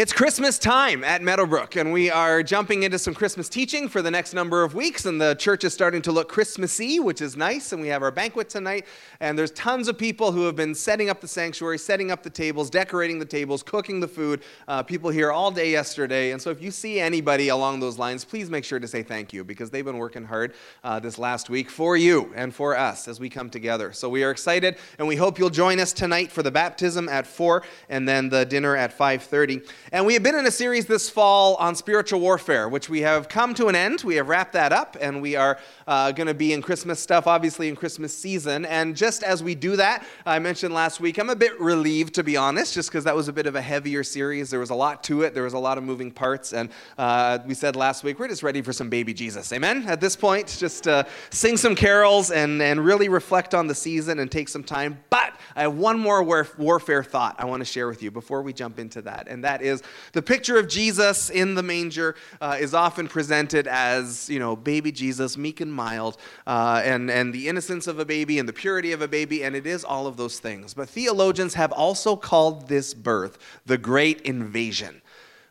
It's 0.00 0.14
Christmas 0.14 0.58
time 0.58 1.04
at 1.04 1.20
Meadowbrook, 1.20 1.76
and 1.76 1.92
we 1.92 2.08
are 2.10 2.42
jumping 2.42 2.84
into 2.84 2.98
some 2.98 3.12
Christmas 3.12 3.50
teaching 3.50 3.86
for 3.86 4.00
the 4.00 4.10
next 4.10 4.32
number 4.32 4.62
of 4.62 4.74
weeks. 4.74 5.04
And 5.04 5.20
the 5.20 5.34
church 5.34 5.62
is 5.62 5.74
starting 5.74 6.00
to 6.00 6.10
look 6.10 6.26
Christmassy, 6.26 6.98
which 6.98 7.20
is 7.20 7.36
nice. 7.36 7.72
And 7.72 7.82
we 7.82 7.88
have 7.88 8.02
our 8.02 8.10
banquet 8.10 8.48
tonight, 8.48 8.86
and 9.20 9.38
there's 9.38 9.50
tons 9.50 9.88
of 9.88 9.98
people 9.98 10.32
who 10.32 10.46
have 10.46 10.56
been 10.56 10.74
setting 10.74 11.10
up 11.10 11.20
the 11.20 11.28
sanctuary, 11.28 11.76
setting 11.76 12.10
up 12.10 12.22
the 12.22 12.30
tables, 12.30 12.70
decorating 12.70 13.18
the 13.18 13.26
tables, 13.26 13.62
cooking 13.62 14.00
the 14.00 14.08
food. 14.08 14.40
Uh, 14.66 14.82
people 14.82 15.10
here 15.10 15.30
all 15.30 15.50
day 15.50 15.70
yesterday. 15.70 16.30
And 16.30 16.40
so 16.40 16.48
if 16.48 16.62
you 16.62 16.70
see 16.70 16.98
anybody 16.98 17.48
along 17.48 17.80
those 17.80 17.98
lines, 17.98 18.24
please 18.24 18.48
make 18.48 18.64
sure 18.64 18.80
to 18.80 18.88
say 18.88 19.02
thank 19.02 19.34
you 19.34 19.44
because 19.44 19.68
they've 19.68 19.84
been 19.84 19.98
working 19.98 20.24
hard 20.24 20.54
uh, 20.82 20.98
this 20.98 21.18
last 21.18 21.50
week 21.50 21.68
for 21.68 21.98
you 21.98 22.32
and 22.34 22.54
for 22.54 22.74
us 22.74 23.06
as 23.06 23.20
we 23.20 23.28
come 23.28 23.50
together. 23.50 23.92
So 23.92 24.08
we 24.08 24.24
are 24.24 24.30
excited, 24.30 24.78
and 24.98 25.06
we 25.06 25.16
hope 25.16 25.38
you'll 25.38 25.50
join 25.50 25.78
us 25.78 25.92
tonight 25.92 26.32
for 26.32 26.42
the 26.42 26.50
baptism 26.50 27.06
at 27.10 27.26
4 27.26 27.62
and 27.90 28.08
then 28.08 28.30
the 28.30 28.46
dinner 28.46 28.74
at 28.74 28.96
5:30. 28.96 29.60
And 29.92 30.06
we 30.06 30.14
have 30.14 30.22
been 30.22 30.36
in 30.36 30.46
a 30.46 30.52
series 30.52 30.86
this 30.86 31.10
fall 31.10 31.56
on 31.56 31.74
spiritual 31.74 32.20
warfare, 32.20 32.68
which 32.68 32.88
we 32.88 33.00
have 33.00 33.28
come 33.28 33.54
to 33.54 33.66
an 33.66 33.74
end. 33.74 34.02
We 34.02 34.14
have 34.16 34.28
wrapped 34.28 34.52
that 34.52 34.72
up, 34.72 34.96
and 35.00 35.20
we 35.20 35.34
are 35.34 35.58
uh, 35.88 36.12
going 36.12 36.28
to 36.28 36.34
be 36.34 36.52
in 36.52 36.62
Christmas 36.62 37.00
stuff, 37.00 37.26
obviously, 37.26 37.66
in 37.66 37.74
Christmas 37.74 38.16
season. 38.16 38.64
And 38.66 38.96
just 38.96 39.24
as 39.24 39.42
we 39.42 39.56
do 39.56 39.74
that, 39.74 40.06
I 40.24 40.38
mentioned 40.38 40.72
last 40.72 41.00
week, 41.00 41.18
I'm 41.18 41.28
a 41.28 41.34
bit 41.34 41.60
relieved, 41.60 42.14
to 42.14 42.22
be 42.22 42.36
honest, 42.36 42.72
just 42.72 42.88
because 42.88 43.02
that 43.02 43.16
was 43.16 43.26
a 43.26 43.32
bit 43.32 43.46
of 43.46 43.56
a 43.56 43.60
heavier 43.60 44.04
series. 44.04 44.48
There 44.48 44.60
was 44.60 44.70
a 44.70 44.76
lot 44.76 45.02
to 45.04 45.22
it, 45.22 45.34
there 45.34 45.42
was 45.42 45.54
a 45.54 45.58
lot 45.58 45.76
of 45.76 45.82
moving 45.82 46.12
parts. 46.12 46.52
And 46.52 46.70
uh, 46.96 47.40
we 47.44 47.54
said 47.54 47.74
last 47.74 48.04
week, 48.04 48.20
we're 48.20 48.28
just 48.28 48.44
ready 48.44 48.62
for 48.62 48.72
some 48.72 48.90
baby 48.90 49.12
Jesus. 49.12 49.52
Amen? 49.52 49.86
At 49.88 50.00
this 50.00 50.14
point, 50.14 50.56
just 50.56 50.86
uh, 50.86 51.02
sing 51.30 51.56
some 51.56 51.74
carols 51.74 52.30
and, 52.30 52.62
and 52.62 52.84
really 52.84 53.08
reflect 53.08 53.56
on 53.56 53.66
the 53.66 53.74
season 53.74 54.20
and 54.20 54.30
take 54.30 54.48
some 54.48 54.62
time. 54.62 55.00
But 55.10 55.34
I 55.56 55.62
have 55.62 55.74
one 55.74 55.98
more 55.98 56.22
warfare 56.22 57.02
thought 57.02 57.34
I 57.40 57.44
want 57.44 57.60
to 57.60 57.64
share 57.64 57.88
with 57.88 58.04
you 58.04 58.12
before 58.12 58.42
we 58.42 58.52
jump 58.52 58.78
into 58.78 59.02
that, 59.02 59.26
and 59.26 59.42
that 59.42 59.62
is 59.62 59.79
the 60.12 60.22
picture 60.22 60.58
of 60.58 60.68
Jesus 60.68 61.30
in 61.30 61.54
the 61.54 61.62
manger 61.62 62.16
uh, 62.40 62.56
is 62.58 62.74
often 62.74 63.08
presented 63.08 63.66
as, 63.66 64.28
you 64.28 64.38
know, 64.38 64.56
baby 64.56 64.92
Jesus, 64.92 65.36
meek 65.36 65.60
and 65.60 65.72
mild, 65.72 66.16
uh, 66.46 66.82
and, 66.84 67.10
and 67.10 67.32
the 67.32 67.48
innocence 67.48 67.86
of 67.86 67.98
a 67.98 68.04
baby 68.04 68.38
and 68.38 68.48
the 68.48 68.52
purity 68.52 68.92
of 68.92 69.02
a 69.02 69.08
baby, 69.08 69.44
and 69.44 69.54
it 69.56 69.66
is 69.66 69.84
all 69.84 70.06
of 70.06 70.16
those 70.16 70.38
things. 70.38 70.74
But 70.74 70.88
theologians 70.88 71.54
have 71.54 71.72
also 71.72 72.16
called 72.16 72.68
this 72.68 72.94
birth 72.94 73.38
the 73.66 73.78
great 73.78 74.20
invasion 74.22 75.02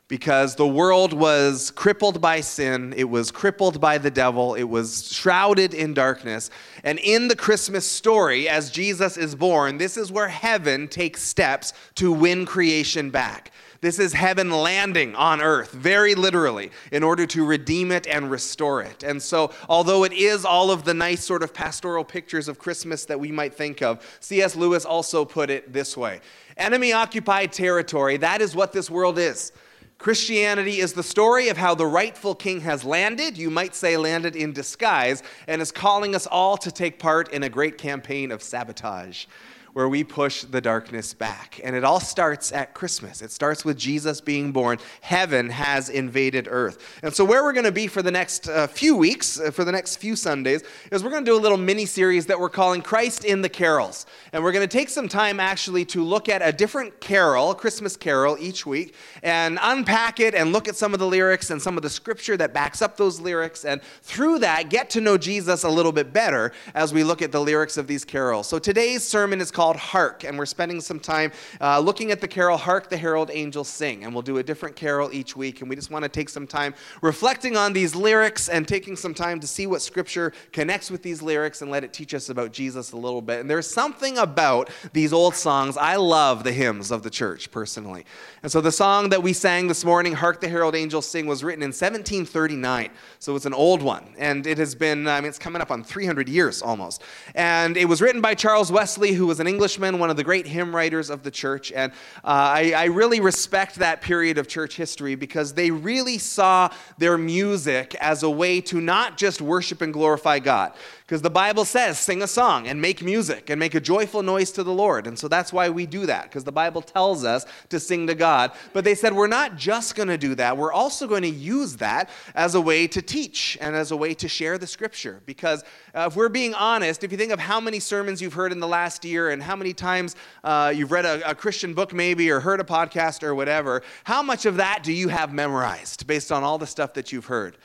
because 0.09 0.55
the 0.55 0.67
world 0.67 1.13
was 1.13 1.69
crippled 1.71 2.19
by 2.19 2.41
sin, 2.41 2.93
it 2.97 3.03
was 3.03 3.29
crippled 3.29 3.79
by 3.79 3.97
the 3.99 4.09
devil, 4.09 4.55
it 4.55 4.63
was 4.63 5.13
shrouded 5.13 5.73
in 5.73 5.93
darkness. 5.93 6.49
And 6.83 6.97
in 6.99 7.27
the 7.27 7.35
Christmas 7.35 7.89
story, 7.89 8.49
as 8.49 8.71
Jesus 8.71 9.17
is 9.17 9.35
born, 9.35 9.77
this 9.77 9.97
is 9.97 10.11
where 10.11 10.27
heaven 10.27 10.87
takes 10.87 11.21
steps 11.21 11.73
to 11.95 12.11
win 12.11 12.47
creation 12.47 13.11
back. 13.11 13.51
This 13.81 13.97
is 13.97 14.11
heaven 14.11 14.51
landing 14.51 15.15
on 15.15 15.41
earth, 15.41 15.71
very 15.71 16.13
literally, 16.13 16.71
in 16.91 17.01
order 17.01 17.25
to 17.27 17.45
redeem 17.45 17.91
it 17.91 18.07
and 18.07 18.29
restore 18.29 18.81
it. 18.81 19.03
And 19.03 19.21
so, 19.21 19.51
although 19.69 20.03
it 20.03 20.11
is 20.11 20.43
all 20.43 20.69
of 20.69 20.83
the 20.83 20.93
nice 20.93 21.23
sort 21.23 21.43
of 21.43 21.53
pastoral 21.53 22.03
pictures 22.03 22.49
of 22.49 22.59
Christmas 22.59 23.05
that 23.05 23.19
we 23.19 23.31
might 23.31 23.53
think 23.53 23.81
of, 23.81 24.05
C.S. 24.19 24.57
Lewis 24.57 24.83
also 24.83 25.23
put 25.23 25.49
it 25.49 25.71
this 25.71 25.95
way 25.95 26.19
Enemy 26.57 26.91
occupied 26.91 27.53
territory, 27.53 28.17
that 28.17 28.41
is 28.41 28.53
what 28.53 28.73
this 28.73 28.89
world 28.89 29.17
is. 29.17 29.53
Christianity 29.97 30.79
is 30.79 30.93
the 30.93 31.03
story 31.03 31.49
of 31.49 31.57
how 31.57 31.75
the 31.75 31.85
rightful 31.85 32.33
king 32.33 32.61
has 32.61 32.85
landed, 32.85 33.37
you 33.37 33.49
might 33.49 33.75
say 33.75 33.97
landed 33.97 34.35
in 34.35 34.53
disguise, 34.53 35.23
and 35.47 35.61
is 35.61 35.73
calling 35.73 36.15
us 36.15 36.25
all 36.25 36.57
to 36.57 36.71
take 36.71 36.99
part 36.99 37.31
in 37.33 37.43
a 37.43 37.49
great 37.49 37.77
campaign 37.77 38.31
of 38.31 38.41
sabotage 38.41 39.25
where 39.73 39.87
we 39.87 40.03
push 40.03 40.43
the 40.43 40.61
darkness 40.61 41.13
back. 41.13 41.59
And 41.63 41.75
it 41.75 41.83
all 41.83 41.99
starts 41.99 42.51
at 42.51 42.73
Christmas. 42.73 43.21
It 43.21 43.31
starts 43.31 43.63
with 43.63 43.77
Jesus 43.77 44.21
being 44.21 44.51
born. 44.51 44.79
Heaven 45.01 45.49
has 45.49 45.89
invaded 45.89 46.47
earth. 46.49 46.99
And 47.03 47.13
so, 47.13 47.23
where 47.23 47.43
we're 47.43 47.53
going 47.53 47.65
to 47.65 47.71
be 47.71 47.87
for 47.87 48.01
the 48.01 48.11
next 48.11 48.49
uh, 48.49 48.67
few 48.67 48.95
weeks, 48.95 49.39
uh, 49.39 49.51
for 49.51 49.63
the 49.63 49.71
next 49.71 49.97
few 49.97 50.15
Sundays, 50.15 50.63
is 50.91 51.03
we're 51.03 51.11
going 51.11 51.23
to 51.23 51.31
do 51.31 51.37
a 51.37 51.39
little 51.39 51.57
mini 51.57 51.85
series 51.85 52.25
that 52.27 52.39
we're 52.39 52.49
calling 52.49 52.81
Christ 52.81 53.25
in 53.25 53.41
the 53.41 53.49
Carols. 53.49 54.05
And 54.33 54.43
we're 54.43 54.51
going 54.51 54.67
to 54.67 54.77
take 54.77 54.89
some 54.89 55.07
time 55.07 55.39
actually 55.39 55.85
to 55.85 56.03
look 56.03 56.29
at 56.29 56.41
a 56.41 56.51
different 56.51 56.99
carol, 56.99 57.53
Christmas 57.53 57.95
carol, 57.95 58.37
each 58.39 58.65
week, 58.65 58.95
and 59.23 59.59
unpack 59.61 60.19
it 60.19 60.35
and 60.35 60.51
look 60.51 60.67
at 60.67 60.75
some 60.75 60.93
of 60.93 60.99
the 60.99 61.07
lyrics 61.07 61.51
and 61.51 61.61
some 61.61 61.77
of 61.77 61.83
the 61.83 61.89
scripture 61.89 62.37
that 62.37 62.53
backs 62.53 62.81
up 62.81 62.97
those 62.97 63.19
lyrics. 63.19 63.65
And 63.65 63.81
through 64.01 64.39
that, 64.39 64.69
get 64.69 64.89
to 64.91 65.01
know 65.01 65.17
Jesus 65.17 65.63
a 65.63 65.69
little 65.69 65.91
bit 65.91 66.11
better 66.11 66.51
as 66.73 66.93
we 66.93 67.03
look 67.03 67.21
at 67.21 67.31
the 67.31 67.41
lyrics 67.41 67.77
of 67.77 67.87
these 67.87 68.03
carols. 68.03 68.47
So, 68.47 68.59
today's 68.59 69.03
sermon 69.03 69.41
is 69.41 69.51
called 69.51 69.58
Hark, 69.59 70.23
and 70.23 70.37
we're 70.37 70.45
spending 70.45 70.79
some 70.79 70.99
time 70.99 71.31
uh, 71.59 71.79
looking 71.79 72.11
at 72.11 72.21
the 72.21 72.27
carol 72.27 72.57
Hark 72.57 72.89
the 72.89 72.97
Herald 72.97 73.29
Angels 73.33 73.67
Sing. 73.67 74.03
And 74.03 74.13
we'll 74.13 74.21
do 74.21 74.37
a 74.37 74.43
different 74.43 74.75
carol 74.75 75.11
each 75.11 75.35
week, 75.35 75.61
and 75.61 75.69
we 75.69 75.75
just 75.75 75.91
want 75.91 76.03
to 76.03 76.09
take 76.09 76.29
some 76.29 76.47
time 76.47 76.73
reflecting 77.01 77.57
on 77.57 77.73
these 77.73 77.95
lyrics 77.95 78.47
and 78.47 78.67
taking 78.67 78.95
some 78.95 79.13
time 79.13 79.39
to 79.41 79.47
see 79.47 79.67
what 79.67 79.81
Scripture 79.81 80.31
connects 80.53 80.89
with 80.89 81.03
these 81.03 81.21
lyrics 81.21 81.61
and 81.61 81.69
let 81.69 81.83
it 81.83 81.91
teach 81.91 82.13
us 82.13 82.29
about 82.29 82.53
Jesus 82.53 82.93
a 82.93 82.97
little 82.97 83.21
bit. 83.21 83.41
And 83.41 83.49
there's 83.49 83.67
something 83.67 84.17
about 84.17 84.69
these 84.93 85.11
old 85.11 85.35
songs. 85.35 85.75
I 85.75 85.97
love 85.97 86.43
the 86.43 86.53
hymns 86.53 86.91
of 86.91 87.03
the 87.03 87.09
church 87.09 87.51
personally. 87.51 88.05
And 88.43 88.51
so 88.51 88.61
the 88.61 88.71
song 88.71 89.09
that 89.09 89.21
we 89.21 89.33
sang 89.33 89.67
this 89.67 89.83
morning, 89.83 90.13
Hark 90.13 90.39
the 90.39 90.47
Herald 90.47 90.75
Angels 90.75 91.05
Sing, 91.05 91.25
was 91.25 91.43
written 91.43 91.63
in 91.63 91.69
1739. 91.69 92.89
So 93.19 93.35
it's 93.35 93.45
an 93.45 93.53
old 93.53 93.81
one. 93.81 94.13
And 94.17 94.47
it 94.47 94.57
has 94.57 94.73
been, 94.75 95.07
I 95.07 95.19
mean, 95.19 95.27
it's 95.27 95.39
coming 95.39 95.61
up 95.61 95.71
on 95.71 95.83
300 95.83 96.29
years 96.29 96.61
almost. 96.61 97.03
And 97.35 97.75
it 97.75 97.85
was 97.85 98.01
written 98.01 98.21
by 98.21 98.35
Charles 98.35 98.71
Wesley, 98.71 99.13
who 99.13 99.27
was 99.27 99.39
an 99.39 99.47
Englishman, 99.49 99.99
one 99.99 100.09
of 100.09 100.17
the 100.17 100.23
great 100.23 100.47
hymn 100.47 100.73
writers 100.75 101.09
of 101.09 101.23
the 101.23 101.31
church. 101.31 101.71
And 101.71 101.91
uh, 102.23 102.61
I, 102.61 102.73
I 102.75 102.85
really 102.85 103.19
respect 103.19 103.75
that 103.75 104.01
period 104.01 104.37
of 104.37 104.47
church 104.47 104.77
history 104.77 105.15
because 105.15 105.53
they 105.53 105.71
really 105.71 106.17
saw 106.17 106.69
their 106.97 107.17
music 107.17 107.95
as 107.95 108.23
a 108.23 108.29
way 108.29 108.61
to 108.61 108.79
not 108.79 109.17
just 109.17 109.41
worship 109.41 109.81
and 109.81 109.91
glorify 109.91 110.39
God. 110.39 110.73
Because 111.09 111.23
the 111.23 111.29
Bible 111.31 111.65
says, 111.65 111.97
sing 111.97 112.21
a 112.21 112.27
song 112.27 112.67
and 112.67 112.79
make 112.79 113.01
music 113.01 113.49
and 113.49 113.59
make 113.59 113.73
a 113.73 113.79
joyful 113.79 114.21
noise 114.21 114.51
to 114.51 114.63
the 114.63 114.71
Lord. 114.71 115.07
And 115.07 115.17
so 115.17 115.27
that's 115.27 115.51
why 115.51 115.67
we 115.69 115.87
do 115.87 116.05
that, 116.05 116.25
because 116.25 116.43
the 116.43 116.51
Bible 116.51 116.83
tells 116.83 117.25
us 117.25 117.47
to 117.69 117.79
sing 117.79 118.05
to 118.05 118.13
God. 118.13 118.51
But 118.73 118.83
they 118.83 118.93
said, 118.93 119.13
we're 119.13 119.25
not 119.25 119.55
just 119.55 119.95
going 119.95 120.09
to 120.09 120.19
do 120.19 120.35
that, 120.35 120.55
we're 120.55 120.71
also 120.71 121.07
going 121.07 121.23
to 121.23 121.29
use 121.29 121.77
that 121.77 122.11
as 122.35 122.53
a 122.53 122.61
way 122.61 122.85
to 122.85 123.01
teach 123.01 123.57
and 123.59 123.75
as 123.75 123.89
a 123.89 123.97
way 123.97 124.13
to 124.13 124.27
share 124.27 124.59
the 124.59 124.67
scripture. 124.67 125.23
Because 125.25 125.63
uh, 125.95 126.09
if 126.11 126.15
we're 126.15 126.29
being 126.29 126.53
honest, 126.53 127.03
if 127.03 127.11
you 127.11 127.17
think 127.17 127.31
of 127.31 127.39
how 127.39 127.59
many 127.59 127.79
sermons 127.79 128.21
you've 128.21 128.33
heard 128.33 128.51
in 128.51 128.59
the 128.59 128.67
last 128.67 129.03
year 129.03 129.31
and 129.31 129.38
how 129.41 129.55
many 129.55 129.73
times 129.73 130.15
uh, 130.43 130.73
you've 130.75 130.91
read 130.91 131.05
a, 131.05 131.29
a 131.29 131.35
Christian 131.35 131.73
book, 131.73 131.93
maybe, 131.93 132.29
or 132.29 132.39
heard 132.39 132.59
a 132.59 132.63
podcast 132.63 133.23
or 133.23 133.35
whatever, 133.35 133.81
how 134.03 134.21
much 134.21 134.45
of 134.45 134.57
that 134.57 134.83
do 134.83 134.93
you 134.93 135.07
have 135.09 135.33
memorized 135.33 136.07
based 136.07 136.31
on 136.31 136.43
all 136.43 136.57
the 136.57 136.67
stuff 136.67 136.93
that 136.93 137.11
you've 137.11 137.25
heard? 137.25 137.57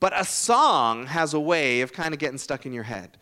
But 0.00 0.12
a 0.18 0.24
song 0.24 1.06
has 1.06 1.34
a 1.34 1.40
way 1.40 1.80
of 1.80 1.92
kind 1.92 2.14
of 2.14 2.20
getting 2.20 2.38
stuck 2.38 2.66
in 2.66 2.72
your 2.72 2.84
head. 2.84 3.18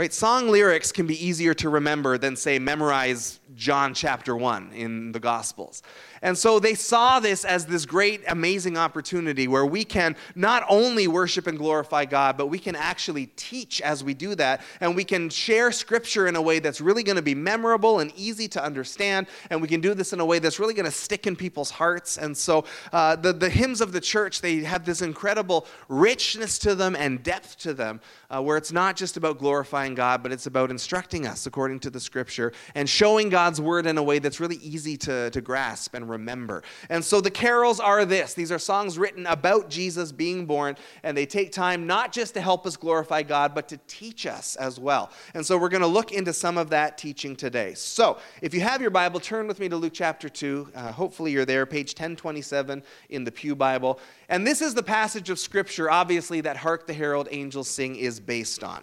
Right? 0.00 0.14
Song 0.14 0.48
lyrics 0.48 0.92
can 0.92 1.06
be 1.06 1.22
easier 1.22 1.52
to 1.52 1.68
remember 1.68 2.16
than, 2.16 2.34
say, 2.34 2.58
memorize 2.58 3.38
John 3.54 3.92
chapter 3.92 4.34
1 4.34 4.72
in 4.72 5.12
the 5.12 5.20
Gospels. 5.20 5.82
And 6.22 6.36
so 6.36 6.58
they 6.58 6.74
saw 6.74 7.20
this 7.20 7.44
as 7.44 7.66
this 7.66 7.86
great, 7.86 8.22
amazing 8.28 8.76
opportunity 8.76 9.48
where 9.48 9.64
we 9.64 9.84
can 9.84 10.16
not 10.34 10.64
only 10.68 11.08
worship 11.08 11.46
and 11.46 11.58
glorify 11.58 12.04
God, 12.04 12.36
but 12.36 12.46
we 12.46 12.58
can 12.58 12.76
actually 12.76 13.26
teach 13.36 13.80
as 13.80 14.04
we 14.04 14.14
do 14.14 14.34
that. 14.34 14.62
And 14.80 14.94
we 14.94 15.04
can 15.04 15.30
share 15.30 15.72
scripture 15.72 16.26
in 16.26 16.36
a 16.36 16.42
way 16.42 16.58
that's 16.58 16.80
really 16.80 17.02
going 17.02 17.16
to 17.16 17.22
be 17.22 17.34
memorable 17.34 18.00
and 18.00 18.12
easy 18.16 18.48
to 18.48 18.62
understand. 18.62 19.26
And 19.50 19.62
we 19.62 19.68
can 19.68 19.80
do 19.80 19.94
this 19.94 20.12
in 20.12 20.20
a 20.20 20.24
way 20.24 20.38
that's 20.38 20.58
really 20.58 20.74
going 20.74 20.86
to 20.86 20.90
stick 20.90 21.26
in 21.26 21.36
people's 21.36 21.70
hearts. 21.70 22.18
And 22.18 22.36
so 22.36 22.64
uh, 22.92 23.16
the, 23.16 23.32
the 23.32 23.50
hymns 23.50 23.80
of 23.80 23.92
the 23.92 24.00
church, 24.00 24.40
they 24.40 24.58
have 24.58 24.84
this 24.84 25.02
incredible 25.02 25.66
richness 25.88 26.58
to 26.60 26.74
them 26.74 26.96
and 26.96 27.22
depth 27.22 27.58
to 27.58 27.74
them, 27.74 28.00
uh, 28.30 28.42
where 28.42 28.56
it's 28.56 28.72
not 28.72 28.96
just 28.96 29.16
about 29.16 29.38
glorifying 29.38 29.89
God, 29.94 30.22
but 30.22 30.32
it's 30.32 30.46
about 30.46 30.70
instructing 30.70 31.26
us 31.26 31.46
according 31.46 31.80
to 31.80 31.90
the 31.90 32.00
scripture 32.00 32.52
and 32.74 32.88
showing 32.88 33.28
God's 33.28 33.60
word 33.60 33.86
in 33.86 33.98
a 33.98 34.02
way 34.02 34.18
that's 34.18 34.40
really 34.40 34.56
easy 34.56 34.96
to, 34.98 35.30
to 35.30 35.40
grasp 35.40 35.94
and 35.94 36.08
remember. 36.08 36.62
And 36.88 37.04
so 37.04 37.20
the 37.20 37.30
carols 37.30 37.80
are 37.80 38.04
this 38.04 38.34
these 38.34 38.52
are 38.52 38.58
songs 38.58 38.98
written 38.98 39.26
about 39.26 39.70
Jesus 39.70 40.12
being 40.12 40.46
born, 40.46 40.76
and 41.02 41.16
they 41.16 41.26
take 41.26 41.52
time 41.52 41.86
not 41.86 42.12
just 42.12 42.34
to 42.34 42.40
help 42.40 42.66
us 42.66 42.76
glorify 42.76 43.22
God, 43.22 43.54
but 43.54 43.68
to 43.68 43.78
teach 43.86 44.26
us 44.26 44.56
as 44.56 44.78
well. 44.78 45.10
And 45.34 45.44
so 45.44 45.58
we're 45.58 45.68
going 45.68 45.82
to 45.82 45.86
look 45.86 46.12
into 46.12 46.32
some 46.32 46.58
of 46.58 46.70
that 46.70 46.98
teaching 46.98 47.36
today. 47.36 47.74
So 47.74 48.18
if 48.42 48.54
you 48.54 48.60
have 48.60 48.80
your 48.80 48.90
Bible, 48.90 49.20
turn 49.20 49.46
with 49.46 49.60
me 49.60 49.68
to 49.68 49.76
Luke 49.76 49.92
chapter 49.94 50.28
2. 50.28 50.72
Uh, 50.74 50.92
hopefully 50.92 51.32
you're 51.32 51.44
there, 51.44 51.66
page 51.66 51.90
1027 51.90 52.82
in 53.08 53.24
the 53.24 53.32
Pew 53.32 53.54
Bible. 53.54 54.00
And 54.28 54.46
this 54.46 54.60
is 54.62 54.74
the 54.74 54.82
passage 54.82 55.30
of 55.30 55.38
Scripture, 55.38 55.90
obviously, 55.90 56.40
that 56.42 56.56
Hark 56.56 56.86
the 56.86 56.94
Herald 56.94 57.28
Angels 57.30 57.68
Sing 57.68 57.96
is 57.96 58.20
based 58.20 58.62
on. 58.62 58.82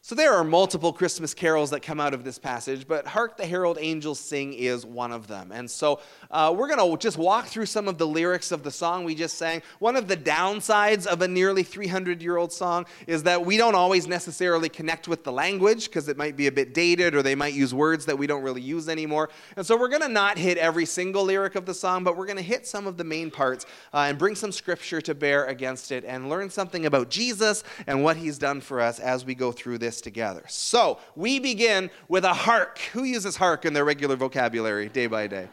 So 0.00 0.14
there 0.14 0.32
are 0.32 0.44
multiple 0.44 0.92
Christmas 0.92 1.34
carols 1.34 1.70
that 1.70 1.80
come 1.80 1.98
out 1.98 2.14
of 2.14 2.22
this 2.22 2.38
passage, 2.38 2.86
but 2.86 3.06
Hark 3.06 3.36
the 3.36 3.44
Herald 3.44 3.78
Angels 3.80 4.20
Sing 4.20 4.54
is 4.54 4.86
one 4.86 5.10
of 5.10 5.26
them. 5.26 5.50
And 5.52 5.68
so 5.68 5.98
uh, 6.30 6.54
we're 6.56 6.68
going 6.68 6.78
to 6.78 6.96
just 6.96 7.18
walk 7.18 7.46
through 7.46 7.66
some 7.66 7.88
of 7.88 7.98
the 7.98 8.06
lyrics 8.06 8.52
of 8.52 8.62
the 8.62 8.70
song 8.70 9.04
we 9.04 9.16
just 9.16 9.36
sang. 9.36 9.60
One 9.80 9.96
of 9.96 10.06
the 10.06 10.16
downsides 10.16 11.06
of 11.06 11.20
a 11.20 11.28
nearly 11.28 11.64
300 11.64 12.22
year 12.22 12.36
old 12.36 12.52
song 12.52 12.86
is 13.08 13.24
that 13.24 13.44
we 13.44 13.56
don't 13.56 13.74
always 13.74 14.06
necessarily 14.06 14.68
connect 14.68 15.08
with 15.08 15.24
the 15.24 15.32
language 15.32 15.86
because 15.86 16.08
it 16.08 16.16
might 16.16 16.36
be 16.36 16.46
a 16.46 16.52
bit 16.52 16.72
dated 16.72 17.14
or 17.14 17.22
they 17.22 17.34
might 17.34 17.52
use 17.52 17.74
words 17.74 18.06
that 18.06 18.16
we 18.16 18.28
don't 18.28 18.44
really 18.44 18.62
use 18.62 18.88
anymore. 18.88 19.28
And 19.56 19.66
so 19.66 19.76
we're 19.76 19.88
going 19.88 20.02
to 20.02 20.08
not 20.08 20.38
hit 20.38 20.58
every 20.58 20.86
single 20.86 21.24
lyric 21.24 21.56
of 21.56 21.66
the 21.66 21.74
song, 21.74 22.04
but 22.04 22.16
we're 22.16 22.26
going 22.26 22.36
to 22.36 22.42
hit 22.42 22.66
some 22.66 22.86
of 22.86 22.96
the 22.96 23.04
main 23.04 23.30
parts 23.32 23.66
uh, 23.92 24.06
and 24.08 24.16
bring 24.16 24.36
some 24.36 24.52
scripture 24.52 25.00
to 25.02 25.14
bear 25.14 25.44
against 25.46 25.90
it 25.90 26.04
and 26.04 26.30
learn 26.30 26.48
something 26.48 26.86
about 26.86 27.10
Jesus 27.10 27.64
and 27.88 28.04
what 28.04 28.16
he's 28.16 28.38
done 28.38 28.60
for 28.60 28.80
us 28.80 29.00
as 29.00 29.24
we 29.24 29.34
go 29.34 29.50
through 29.50 29.76
this 29.76 29.87
together. 30.00 30.44
So 30.48 30.98
we 31.16 31.38
begin 31.38 31.90
with 32.08 32.24
a 32.24 32.32
hark. 32.32 32.78
Who 32.92 33.04
uses 33.04 33.36
hark 33.36 33.64
in 33.64 33.72
their 33.72 33.84
regular 33.84 34.16
vocabulary 34.16 34.88
day 34.88 35.06
by 35.06 35.26
day? 35.26 35.48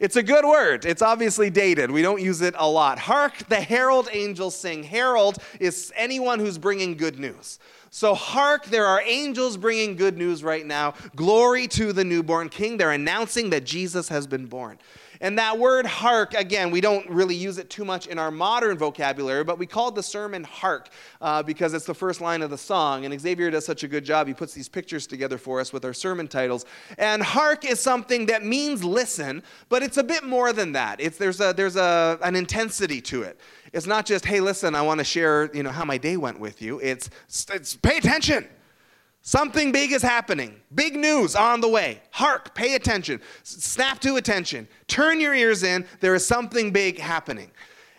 It's 0.00 0.16
a 0.16 0.22
good 0.22 0.44
word. 0.44 0.84
It's 0.84 1.02
obviously 1.02 1.48
dated. 1.48 1.90
We 1.90 2.02
don't 2.02 2.20
use 2.20 2.40
it 2.40 2.54
a 2.58 2.68
lot. 2.68 2.98
Hark, 2.98 3.46
the 3.48 3.60
herald 3.60 4.08
angels 4.12 4.56
sing. 4.56 4.82
Herald 4.82 5.38
is 5.60 5.92
anyone 5.94 6.40
who's 6.40 6.58
bringing 6.58 6.96
good 6.96 7.20
news. 7.20 7.60
So, 7.90 8.14
hark, 8.14 8.64
there 8.64 8.86
are 8.86 9.02
angels 9.02 9.56
bringing 9.56 9.96
good 9.96 10.16
news 10.16 10.42
right 10.42 10.66
now. 10.66 10.94
Glory 11.14 11.68
to 11.68 11.92
the 11.92 12.02
newborn 12.02 12.48
king. 12.48 12.78
They're 12.78 12.90
announcing 12.90 13.50
that 13.50 13.64
Jesus 13.64 14.08
has 14.08 14.26
been 14.26 14.46
born. 14.46 14.78
And 15.22 15.38
that 15.38 15.56
word 15.56 15.86
hark, 15.86 16.34
again, 16.34 16.72
we 16.72 16.80
don't 16.80 17.08
really 17.08 17.36
use 17.36 17.56
it 17.56 17.70
too 17.70 17.84
much 17.84 18.08
in 18.08 18.18
our 18.18 18.32
modern 18.32 18.76
vocabulary, 18.76 19.44
but 19.44 19.56
we 19.56 19.66
called 19.66 19.94
the 19.94 20.02
sermon 20.02 20.42
hark 20.42 20.88
uh, 21.20 21.44
because 21.44 21.74
it's 21.74 21.86
the 21.86 21.94
first 21.94 22.20
line 22.20 22.42
of 22.42 22.50
the 22.50 22.58
song. 22.58 23.04
And 23.04 23.20
Xavier 23.20 23.48
does 23.48 23.64
such 23.64 23.84
a 23.84 23.88
good 23.88 24.04
job. 24.04 24.26
He 24.26 24.34
puts 24.34 24.52
these 24.52 24.68
pictures 24.68 25.06
together 25.06 25.38
for 25.38 25.60
us 25.60 25.72
with 25.72 25.84
our 25.84 25.94
sermon 25.94 26.26
titles. 26.26 26.66
And 26.98 27.22
hark 27.22 27.64
is 27.64 27.78
something 27.78 28.26
that 28.26 28.44
means 28.44 28.82
listen, 28.82 29.44
but 29.68 29.84
it's 29.84 29.96
a 29.96 30.02
bit 30.02 30.24
more 30.24 30.52
than 30.52 30.72
that. 30.72 31.00
It's, 31.00 31.18
there's 31.18 31.40
a, 31.40 31.54
there's 31.56 31.76
a, 31.76 32.18
an 32.24 32.34
intensity 32.34 33.00
to 33.02 33.22
it. 33.22 33.38
It's 33.72 33.86
not 33.86 34.04
just, 34.04 34.26
hey, 34.26 34.40
listen, 34.40 34.74
I 34.74 34.82
want 34.82 34.98
to 34.98 35.04
share 35.04 35.50
you 35.54 35.62
know, 35.62 35.70
how 35.70 35.84
my 35.84 35.98
day 35.98 36.16
went 36.16 36.40
with 36.40 36.60
you. 36.60 36.80
It's, 36.80 37.10
it's 37.48 37.76
pay 37.76 37.96
attention. 37.96 38.48
Something 39.22 39.70
big 39.70 39.92
is 39.92 40.02
happening. 40.02 40.60
Big 40.74 40.96
news 40.96 41.36
on 41.36 41.60
the 41.60 41.68
way. 41.68 42.02
Hark, 42.10 42.54
pay 42.54 42.74
attention. 42.74 43.20
Snap 43.44 44.00
to 44.00 44.16
attention. 44.16 44.66
Turn 44.88 45.20
your 45.20 45.32
ears 45.32 45.62
in. 45.62 45.86
There 46.00 46.16
is 46.16 46.26
something 46.26 46.72
big 46.72 46.98
happening. 46.98 47.50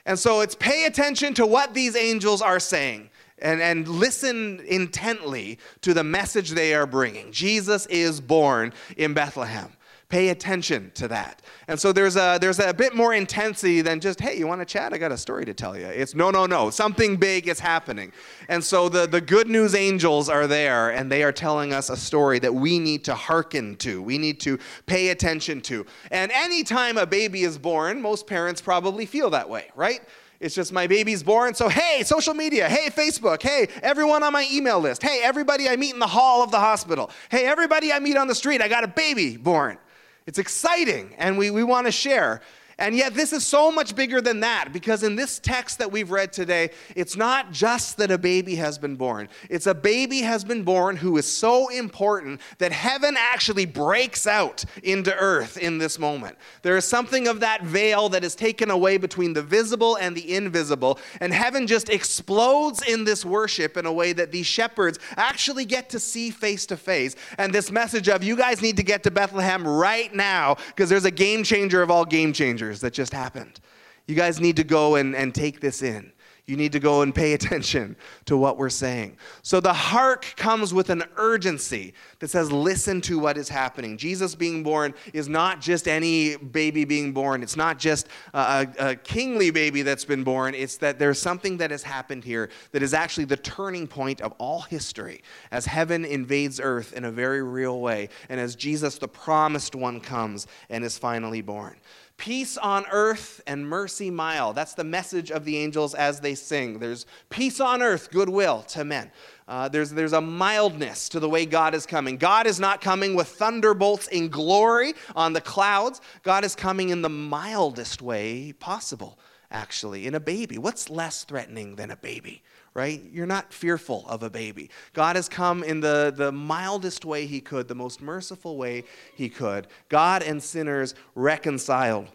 And 0.06 0.20
so 0.20 0.42
it's 0.42 0.54
pay 0.54 0.84
attention 0.84 1.34
to 1.36 1.46
what 1.46 1.74
these 1.74 1.96
angels 1.96 2.42
are 2.42 2.60
saying 2.60 3.10
and, 3.40 3.62
and 3.62 3.88
listen 3.88 4.60
intently 4.68 5.60
to 5.82 5.94
the 5.94 6.04
message 6.04 6.52
they 6.52 6.74
are 6.74 6.86
bringing. 6.86 7.32
Jesus 7.32 7.86
is 7.86 8.20
born 8.20 8.74
in 8.98 9.14
Bethlehem. 9.14 9.72
Pay 10.14 10.30
attention 10.30 10.92
to 10.94 11.08
that. 11.08 11.42
And 11.68 11.80
so 11.80 11.92
there's 11.92 12.18
a, 12.18 12.38
there's 12.40 12.60
a 12.60 12.72
bit 12.72 12.94
more 12.94 13.16
intensity 13.16 13.82
than 13.82 14.00
just, 14.00 14.22
hey, 14.22 14.38
you 14.38 14.46
want 14.46 14.62
to 14.62 14.66
chat? 14.66 14.94
I 14.94 15.00
got 15.00 15.12
a 15.12 15.18
story 15.18 15.44
to 15.44 15.56
tell 15.56 15.76
you. 15.76 15.88
It's 15.88 16.14
no, 16.14 16.30
no, 16.30 16.46
no. 16.46 16.70
Something 16.70 17.16
big 17.16 17.48
is 17.48 17.60
happening. 17.60 18.12
And 18.48 18.64
so 18.64 18.90
the, 18.90 19.08
the 19.08 19.20
good 19.20 19.48
news 19.48 19.74
angels 19.74 20.30
are 20.30 20.46
there, 20.46 20.92
and 20.92 21.12
they 21.12 21.24
are 21.24 21.32
telling 21.32 21.74
us 21.74 21.90
a 21.90 21.98
story 21.98 22.38
that 22.38 22.54
we 22.54 22.78
need 22.78 23.04
to 23.06 23.16
hearken 23.16 23.76
to. 23.78 24.04
We 24.04 24.20
need 24.20 24.40
to 24.42 24.60
pay 24.86 25.10
attention 25.10 25.62
to. 25.62 25.84
And 26.12 26.32
anytime 26.32 27.00
a 27.00 27.08
baby 27.08 27.42
is 27.42 27.58
born, 27.58 28.00
most 28.00 28.28
parents 28.28 28.62
probably 28.62 29.08
feel 29.08 29.32
that 29.32 29.50
way, 29.50 29.72
right? 29.76 30.02
It's 30.40 30.54
just 30.54 30.72
my 30.72 30.86
baby's 30.86 31.24
born. 31.24 31.56
So, 31.56 31.70
hey, 31.70 32.04
social 32.04 32.36
media. 32.36 32.70
Hey, 32.70 32.92
Facebook. 32.92 33.42
Hey, 33.42 33.68
everyone 33.82 34.22
on 34.22 34.32
my 34.32 34.48
email 34.52 34.80
list. 34.80 35.02
Hey, 35.02 35.22
everybody 35.24 35.68
I 35.68 35.76
meet 35.76 35.96
in 35.96 36.00
the 36.00 36.06
hall 36.06 36.44
of 36.44 36.52
the 36.52 36.60
hospital. 36.60 37.10
Hey, 37.32 37.48
everybody 37.48 37.92
I 37.92 37.98
meet 37.98 38.16
on 38.16 38.28
the 38.28 38.36
street. 38.36 38.62
I 38.62 38.68
got 38.68 38.84
a 38.84 38.88
baby 38.88 39.38
born. 39.38 39.80
It's 40.26 40.40
exciting, 40.40 41.14
and 41.18 41.38
we, 41.38 41.52
we 41.52 41.64
want 41.64 41.88
to 41.88 41.92
share. 41.92 42.42
And 42.80 42.96
yet, 42.96 43.14
this 43.14 43.34
is 43.34 43.46
so 43.46 43.72
much 43.72 43.96
bigger 43.96 44.20
than 44.20 44.40
that 44.40 44.70
because 44.74 45.04
in 45.04 45.16
this 45.16 45.38
text 45.40 45.78
that 45.78 45.92
we've 45.92 46.10
read 46.10 46.34
today, 46.34 46.72
it's 46.96 47.16
not 47.16 47.52
just 47.52 47.98
that 47.98 48.10
a 48.10 48.18
baby 48.18 48.56
has 48.56 48.78
been 48.78 48.96
born. 48.96 49.30
It's 49.50 49.68
a 49.68 49.76
baby 49.76 50.22
has 50.22 50.44
been 50.44 50.64
born 50.64 50.96
who 50.96 51.18
is 51.18 51.32
so 51.32 51.70
important 51.70 52.42
that 52.58 52.72
heaven 52.72 53.16
actually 53.18 53.66
breaks 53.66 54.26
out 54.26 54.66
into 54.82 55.16
earth 55.16 55.58
in 55.58 55.78
this 55.78 56.00
moment. 56.00 56.36
There 56.64 56.76
is 56.76 56.86
something 56.86 57.28
of 57.28 57.42
that 57.42 57.64
veil 57.64 58.10
that 58.10 58.24
is 58.24 58.34
taken 58.34 58.72
away 58.72 58.98
between 58.98 59.34
the 59.34 59.44
visible 59.44 59.98
and 59.98 60.16
the 60.16 60.36
invisible, 60.36 61.00
and 61.22 61.32
heaven 61.32 61.68
just 61.68 61.90
explodes 61.90 62.82
in 62.82 63.04
this 63.04 63.24
worship 63.24 63.78
in 63.78 63.86
a 63.86 63.94
way 63.94 64.14
that 64.14 64.32
these 64.32 64.48
shepherds 64.48 64.98
actually 65.16 65.66
get 65.66 65.90
to 65.90 66.00
see 66.00 66.32
face 66.32 66.66
to 66.66 66.78
face. 66.78 67.16
And 67.38 67.54
this 67.54 67.72
message 67.72 68.10
of, 68.10 68.24
you 68.24 68.36
guys 68.36 68.62
need 68.62 68.78
to 68.78 68.84
get 68.84 69.04
to 69.04 69.12
Bethlehem 69.12 69.68
right 69.68 70.14
now 70.14 70.56
because 70.68 70.90
there's 70.90 71.06
a 71.06 71.12
game 71.12 71.44
changer 71.44 71.82
of 71.82 71.92
all 71.92 72.06
game 72.06 72.34
changers 72.34 72.63
that 72.72 72.94
just 72.94 73.14
happened. 73.14 73.60
You 74.08 74.16
guys 74.16 74.40
need 74.40 74.58
to 74.58 74.64
go 74.64 74.96
and, 74.96 75.16
and 75.16 75.34
take 75.34 75.60
this 75.60 75.82
in. 75.82 76.12
You 76.46 76.58
need 76.58 76.74
to 76.74 76.80
go 76.80 77.04
and 77.04 77.16
pay 77.16 77.34
attention 77.34 77.96
to 78.26 78.36
what 78.36 78.58
we're 78.58 78.70
saying. 78.70 79.18
So 79.44 79.60
the 79.60 79.74
hark 79.74 80.34
comes 80.36 80.74
with 80.74 80.90
an 80.90 81.04
urgency 81.16 81.94
that 82.20 82.30
says, 82.30 82.52
listen 82.52 83.00
to 83.02 83.18
what 83.18 83.38
is 83.38 83.48
happening. 83.48 83.98
Jesus 83.98 84.36
being 84.36 84.62
born 84.62 84.94
is 85.14 85.30
not 85.30 85.62
just 85.62 85.88
any 85.88 86.36
baby 86.36 86.84
being 86.84 87.14
born, 87.14 87.44
it's 87.44 87.56
not 87.56 87.80
just 87.80 88.08
a, 88.34 88.68
a, 88.78 88.96
kingly 88.96 89.52
baby 89.52 89.82
that's 89.84 90.06
been 90.06 90.24
born. 90.24 90.54
It's 90.54 90.78
that 90.78 91.00
there's 91.00 91.20
something 91.20 91.58
that 91.58 91.72
has 91.72 91.84
happened 91.84 92.24
here 92.24 92.50
that 92.72 92.84
is 92.84 92.94
actually 92.94 93.26
the 93.26 93.38
turning 93.38 93.88
point 93.88 94.22
of 94.22 94.34
all 94.38 94.62
history 94.62 95.22
as 95.52 95.66
heaven 95.66 96.04
invades 96.04 96.60
earth 96.62 96.94
in 96.94 97.06
a 97.06 97.12
very 97.12 97.42
real 97.42 97.80
way, 97.80 98.10
and 98.30 98.40
as 98.40 98.56
Jesus, 98.56 98.98
the 98.98 99.08
promised 99.08 99.76
one, 99.76 100.02
comes 100.02 100.48
and 100.70 100.84
is 100.84 100.98
finally 100.98 101.42
born. 101.42 101.76
Peace 102.24 102.58
on 102.58 102.86
earth 102.90 103.42
and 103.48 103.68
mercy 103.68 104.10
mild. 104.10 104.56
That's 104.56 104.76
the 104.76 104.84
message 104.86 105.30
of 105.30 105.44
the 105.44 105.58
angels 105.58 105.94
as 105.94 106.22
they 106.22 106.36
sing. 106.36 106.80
There's 106.80 107.06
peace 107.30 107.60
on 107.60 107.82
earth, 107.82 108.12
goodwill 108.12 108.62
to 108.70 108.86
men. 108.86 109.12
Uh, 109.46 109.68
there's, 109.68 109.92
there's 109.92 110.14
a 110.14 110.22
mildness 110.22 111.10
to 111.10 111.20
the 111.20 111.28
way 111.28 111.46
God 111.46 111.76
is 111.76 111.86
coming. 111.86 112.16
God 112.16 112.48
is 112.48 112.62
not 112.62 112.80
coming 112.80 113.14
with 113.14 113.28
thunderbolts 113.28 114.08
in 114.08 114.30
glory 114.30 114.94
on 115.18 115.34
the 115.34 115.42
clouds. 115.42 116.00
God 116.22 116.46
is 116.46 116.56
coming 116.56 116.92
in 116.92 117.02
the 117.02 117.10
mildest 117.10 118.02
way 118.02 118.54
possible, 118.54 119.20
actually, 119.52 120.08
in 120.08 120.16
a 120.16 120.22
baby. 120.22 120.58
What's 120.58 120.90
less 120.90 121.26
threatening 121.26 121.76
than 121.76 121.92
a 121.92 121.98
baby? 121.98 122.42
Right? 122.74 123.04
You're 123.12 123.28
not 123.28 123.54
fearful 123.54 124.06
of 124.08 124.24
a 124.24 124.30
baby. 124.30 124.70
God 124.94 125.16
has 125.16 125.30
come 125.30 125.64
in 125.64 125.80
the, 125.80 126.14
the 126.16 126.32
mildest 126.32 127.06
way 127.06 127.26
he 127.26 127.40
could, 127.40 127.68
the 127.68 127.76
most 127.76 128.02
merciful 128.02 128.58
way 128.58 128.84
he 129.16 129.30
could. 129.30 129.68
God 129.90 130.24
and 130.24 130.42
sinners 130.42 130.96
reconciled. 131.16 132.08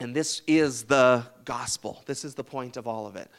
And 0.00 0.14
this 0.14 0.42
is 0.46 0.84
the 0.84 1.24
gospel. 1.44 2.02
This 2.06 2.24
is 2.24 2.34
the 2.34 2.44
point 2.44 2.76
of 2.76 2.88
all 2.88 3.06
of 3.06 3.14
it. 3.16 3.30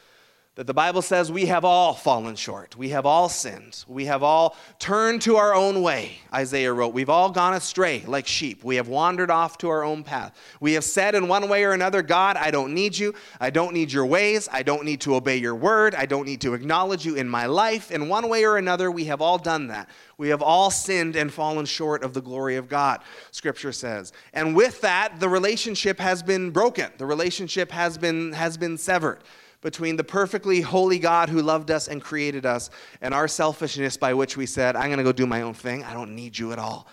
That 0.56 0.66
the 0.66 0.74
Bible 0.74 1.02
says 1.02 1.30
we 1.30 1.46
have 1.46 1.66
all 1.66 1.92
fallen 1.92 2.34
short. 2.34 2.76
We 2.76 2.88
have 2.88 3.04
all 3.04 3.28
sinned. 3.28 3.84
We 3.86 4.06
have 4.06 4.22
all 4.22 4.56
turned 4.78 5.20
to 5.22 5.36
our 5.36 5.54
own 5.54 5.82
way, 5.82 6.18
Isaiah 6.32 6.72
wrote. 6.72 6.94
We've 6.94 7.10
all 7.10 7.30
gone 7.30 7.52
astray 7.52 8.02
like 8.06 8.26
sheep. 8.26 8.64
We 8.64 8.76
have 8.76 8.88
wandered 8.88 9.30
off 9.30 9.58
to 9.58 9.68
our 9.68 9.84
own 9.84 10.02
path. 10.02 10.34
We 10.58 10.72
have 10.72 10.84
said 10.84 11.14
in 11.14 11.28
one 11.28 11.50
way 11.50 11.64
or 11.64 11.72
another, 11.72 12.00
God, 12.00 12.38
I 12.38 12.50
don't 12.50 12.72
need 12.72 12.96
you. 12.96 13.14
I 13.38 13.50
don't 13.50 13.74
need 13.74 13.92
your 13.92 14.06
ways. 14.06 14.48
I 14.50 14.62
don't 14.62 14.84
need 14.86 15.02
to 15.02 15.14
obey 15.14 15.36
your 15.36 15.54
word. 15.54 15.94
I 15.94 16.06
don't 16.06 16.24
need 16.24 16.40
to 16.40 16.54
acknowledge 16.54 17.04
you 17.04 17.16
in 17.16 17.28
my 17.28 17.44
life. 17.44 17.90
In 17.90 18.08
one 18.08 18.26
way 18.30 18.46
or 18.46 18.56
another, 18.56 18.90
we 18.90 19.04
have 19.04 19.20
all 19.20 19.36
done 19.36 19.66
that. 19.66 19.90
We 20.16 20.30
have 20.30 20.40
all 20.40 20.70
sinned 20.70 21.16
and 21.16 21.30
fallen 21.30 21.66
short 21.66 22.02
of 22.02 22.14
the 22.14 22.22
glory 22.22 22.56
of 22.56 22.66
God, 22.66 23.02
scripture 23.30 23.72
says. 23.72 24.14
And 24.32 24.56
with 24.56 24.80
that, 24.80 25.20
the 25.20 25.28
relationship 25.28 25.98
has 25.98 26.22
been 26.22 26.50
broken. 26.50 26.90
The 26.96 27.04
relationship 27.04 27.70
has 27.72 27.98
been, 27.98 28.32
has 28.32 28.56
been 28.56 28.78
severed 28.78 29.18
between 29.60 29.96
the 29.96 30.04
perfectly 30.04 30.60
holy 30.60 30.98
God 30.98 31.28
who 31.28 31.42
loved 31.42 31.70
us 31.70 31.88
and 31.88 32.02
created 32.02 32.46
us 32.46 32.70
and 33.00 33.12
our 33.12 33.28
selfishness 33.28 33.96
by 33.96 34.14
which 34.14 34.36
we 34.36 34.46
said, 34.46 34.76
I'm 34.76 34.86
going 34.86 34.98
to 34.98 35.04
go 35.04 35.12
do 35.12 35.26
my 35.26 35.42
own 35.42 35.54
thing. 35.54 35.84
I 35.84 35.92
don't 35.92 36.14
need 36.14 36.38
you 36.38 36.52
at 36.52 36.58
all. 36.58 36.86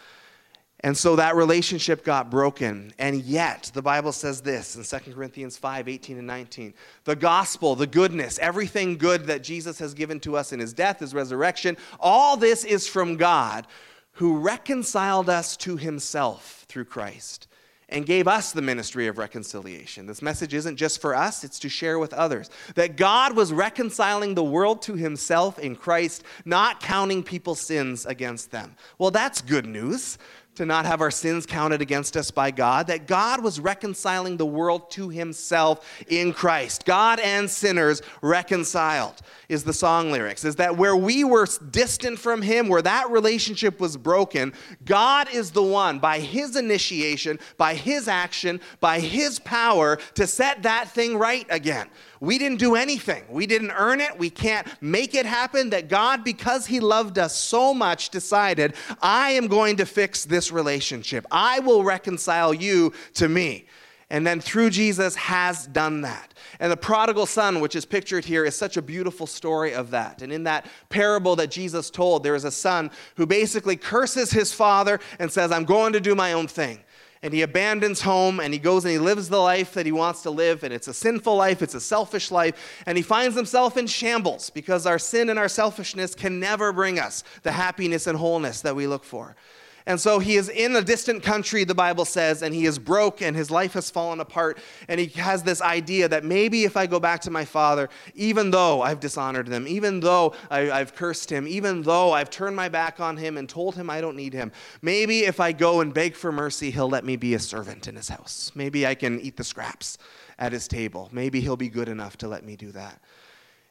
And 0.81 0.97
so 0.97 1.15
that 1.15 1.37
relationship 1.37 2.03
got 2.03 2.29
broken. 2.29 2.93
And 2.99 3.21
yet, 3.21 3.71
the 3.73 3.81
Bible 3.81 4.11
says 4.11 4.41
this 4.41 4.75
in 4.75 4.83
2 4.83 5.13
Corinthians 5.13 5.57
5 5.57 5.87
18 5.87 6.17
and 6.17 6.27
19. 6.27 6.73
The 7.05 7.15
gospel, 7.15 7.75
the 7.75 7.87
goodness, 7.87 8.37
everything 8.39 8.97
good 8.97 9.25
that 9.27 9.43
Jesus 9.43 9.79
has 9.79 9.93
given 9.93 10.19
to 10.21 10.35
us 10.35 10.51
in 10.51 10.59
his 10.59 10.73
death, 10.73 10.99
his 10.99 11.13
resurrection, 11.13 11.77
all 12.01 12.35
this 12.35 12.65
is 12.65 12.85
from 12.85 13.15
God 13.15 13.65
who 14.13 14.37
reconciled 14.37 15.29
us 15.29 15.55
to 15.57 15.77
himself 15.77 16.65
through 16.67 16.85
Christ 16.85 17.47
and 17.93 18.05
gave 18.07 18.27
us 18.27 18.51
the 18.51 18.61
ministry 18.61 19.07
of 19.07 19.19
reconciliation. 19.19 20.07
This 20.07 20.21
message 20.21 20.53
isn't 20.53 20.75
just 20.75 20.99
for 20.99 21.15
us, 21.15 21.43
it's 21.43 21.59
to 21.59 21.69
share 21.69 21.99
with 21.99 22.11
others. 22.13 22.49
That 22.73 22.97
God 22.97 23.35
was 23.35 23.53
reconciling 23.53 24.33
the 24.33 24.43
world 24.43 24.81
to 24.83 24.95
himself 24.95 25.59
in 25.59 25.75
Christ, 25.75 26.23
not 26.43 26.81
counting 26.81 27.23
people's 27.23 27.61
sins 27.61 28.05
against 28.07 28.51
them. 28.51 28.75
Well, 28.97 29.11
that's 29.11 29.41
good 29.41 29.67
news 29.67 30.17
to 30.55 30.65
not 30.65 30.85
have 30.85 31.01
our 31.01 31.11
sins 31.11 31.45
counted 31.45 31.81
against 31.81 32.15
us 32.15 32.31
by 32.31 32.51
God, 32.51 32.87
that 32.87 33.07
God 33.07 33.43
was 33.43 33.59
reconciling 33.59 34.37
the 34.37 34.45
world 34.45 34.91
to 34.91 35.09
himself 35.09 36.03
in 36.07 36.33
Christ. 36.33 36.85
God 36.85 37.19
and 37.19 37.49
sinners 37.49 38.01
reconciled 38.21 39.21
is 39.49 39.63
the 39.63 39.73
song 39.73 40.11
lyrics. 40.11 40.45
Is 40.45 40.55
that 40.57 40.77
where 40.77 40.95
we 40.95 41.23
were 41.23 41.47
distant 41.71 42.19
from 42.19 42.41
him, 42.41 42.69
where 42.69 42.81
that 42.81 43.09
relationship 43.09 43.79
was 43.79 43.97
broken, 43.97 44.53
God 44.85 45.27
is 45.33 45.51
the 45.51 45.63
one 45.63 45.99
by 45.99 46.19
his 46.19 46.55
initiation, 46.55 47.39
by 47.57 47.73
his 47.73 48.07
action, 48.07 48.61
by 48.79 48.99
his 48.99 49.39
power 49.39 49.97
to 50.15 50.27
set 50.27 50.63
that 50.63 50.89
thing 50.89 51.17
right 51.17 51.45
again. 51.49 51.89
We 52.23 52.37
didn't 52.37 52.59
do 52.59 52.75
anything. 52.75 53.25
We 53.29 53.45
didn't 53.45 53.71
earn 53.71 53.99
it. 53.99 54.17
We 54.17 54.29
can't 54.29 54.65
make 54.81 55.13
it 55.13 55.25
happen. 55.25 55.71
That 55.71 55.89
God, 55.89 56.23
because 56.23 56.65
He 56.65 56.79
loved 56.79 57.19
us 57.19 57.35
so 57.35 57.73
much, 57.73 58.11
decided, 58.11 58.75
I 59.01 59.31
am 59.31 59.47
going 59.47 59.75
to 59.75 59.85
fix 59.85 60.23
this 60.23 60.42
relationship. 60.51 61.25
I 61.31 61.59
will 61.59 61.83
reconcile 61.83 62.53
you 62.53 62.93
to 63.15 63.27
me. 63.27 63.65
And 64.09 64.27
then 64.27 64.41
through 64.41 64.69
Jesus 64.69 65.15
has 65.15 65.65
done 65.65 66.01
that. 66.01 66.33
And 66.59 66.71
the 66.71 66.77
prodigal 66.77 67.25
son, 67.25 67.61
which 67.61 67.75
is 67.75 67.85
pictured 67.85 68.25
here, 68.25 68.45
is 68.45 68.55
such 68.55 68.77
a 68.77 68.81
beautiful 68.81 69.25
story 69.25 69.73
of 69.73 69.89
that. 69.91 70.21
And 70.21 70.31
in 70.31 70.43
that 70.43 70.67
parable 70.89 71.35
that 71.37 71.49
Jesus 71.49 71.89
told, 71.89 72.23
there 72.23 72.35
is 72.35 72.43
a 72.43 72.51
son 72.51 72.91
who 73.15 73.25
basically 73.25 73.75
curses 73.75 74.29
his 74.29 74.53
father 74.53 74.99
and 75.17 75.31
says, 75.31 75.51
I'm 75.51 75.65
going 75.65 75.93
to 75.93 75.99
do 75.99 76.13
my 76.13 76.33
own 76.33 76.47
thing 76.47 76.83
and 77.23 77.33
he 77.33 77.41
abandons 77.41 78.01
home 78.01 78.41
and 78.41 78.53
he 78.53 78.59
goes 78.59 78.83
and 78.83 78.91
he 78.91 78.99
lives 78.99 79.29
the 79.29 79.39
life 79.39 79.73
that 79.73 79.85
he 79.85 79.93
wants 79.93 80.21
to 80.23 80.29
live. 80.29 80.63
And 80.63 80.73
it's 80.73 80.89
a 80.89 80.93
sinful 80.93 81.35
life, 81.37 81.61
it's 81.61 81.73
a 81.73 81.79
selfish 81.79 82.29
life. 82.29 82.83
And 82.85 82.97
he 82.97 83.01
finds 83.01 83.35
himself 83.35 83.77
in 83.77 83.87
shambles 83.87 84.49
because 84.49 84.85
our 84.85 84.99
sin 84.99 85.29
and 85.29 85.39
our 85.39 85.47
selfishness 85.47 86.13
can 86.15 86.41
never 86.41 86.73
bring 86.73 86.99
us 86.99 87.23
the 87.43 87.53
happiness 87.53 88.07
and 88.07 88.17
wholeness 88.17 88.61
that 88.61 88.75
we 88.75 88.87
look 88.87 89.05
for. 89.05 89.37
And 89.85 89.99
so 89.99 90.19
he 90.19 90.35
is 90.35 90.47
in 90.47 90.75
a 90.75 90.81
distant 90.81 91.23
country, 91.23 91.65
the 91.65 91.75
Bible 91.75 92.05
says, 92.05 92.41
and 92.41 92.55
he 92.55 92.65
is 92.65 92.79
broke 92.79 93.21
and 93.21 93.35
his 93.35 93.51
life 93.51 93.73
has 93.73 93.89
fallen 93.89 94.21
apart. 94.21 94.59
And 94.87 94.99
he 94.99 95.07
has 95.19 95.43
this 95.43 95.61
idea 95.61 96.07
that 96.07 96.23
maybe 96.23 96.63
if 96.63 96.77
I 96.77 96.87
go 96.87 96.99
back 96.99 97.21
to 97.21 97.31
my 97.31 97.43
father, 97.43 97.89
even 98.15 98.51
though 98.51 98.81
I've 98.81 99.01
dishonored 99.01 99.47
them, 99.47 99.67
even 99.67 99.99
though 99.99 100.35
I, 100.49 100.61
have 100.61 100.95
cursed 100.95 101.29
him, 101.29 101.47
even 101.47 101.81
though 101.81 102.13
I've 102.13 102.29
turned 102.29 102.55
my 102.55 102.69
back 102.69 102.99
on 102.99 103.17
him 103.17 103.37
and 103.37 103.49
told 103.49 103.75
him 103.75 103.89
I 103.89 103.99
don't 103.99 104.15
need 104.15 104.33
him, 104.33 104.51
maybe 104.81 105.25
if 105.25 105.39
I 105.39 105.51
go 105.51 105.81
and 105.81 105.93
beg 105.93 106.15
for 106.15 106.31
mercy, 106.31 106.71
he'll 106.71 106.89
let 106.89 107.03
me 107.03 107.17
be 107.17 107.33
a 107.33 107.39
servant 107.39 107.87
in 107.87 107.95
his 107.95 108.07
house. 108.07 108.51
Maybe 108.55 108.87
I 108.87 108.95
can 108.95 109.19
eat 109.19 109.35
the 109.35 109.43
scraps 109.43 109.97
at 110.39 110.53
his 110.53 110.67
table. 110.67 111.09
Maybe 111.11 111.41
he'll 111.41 111.57
be 111.57 111.69
good 111.69 111.89
enough 111.89 112.17
to 112.17 112.27
let 112.27 112.45
me 112.45 112.55
do 112.55 112.71
that. 112.71 113.01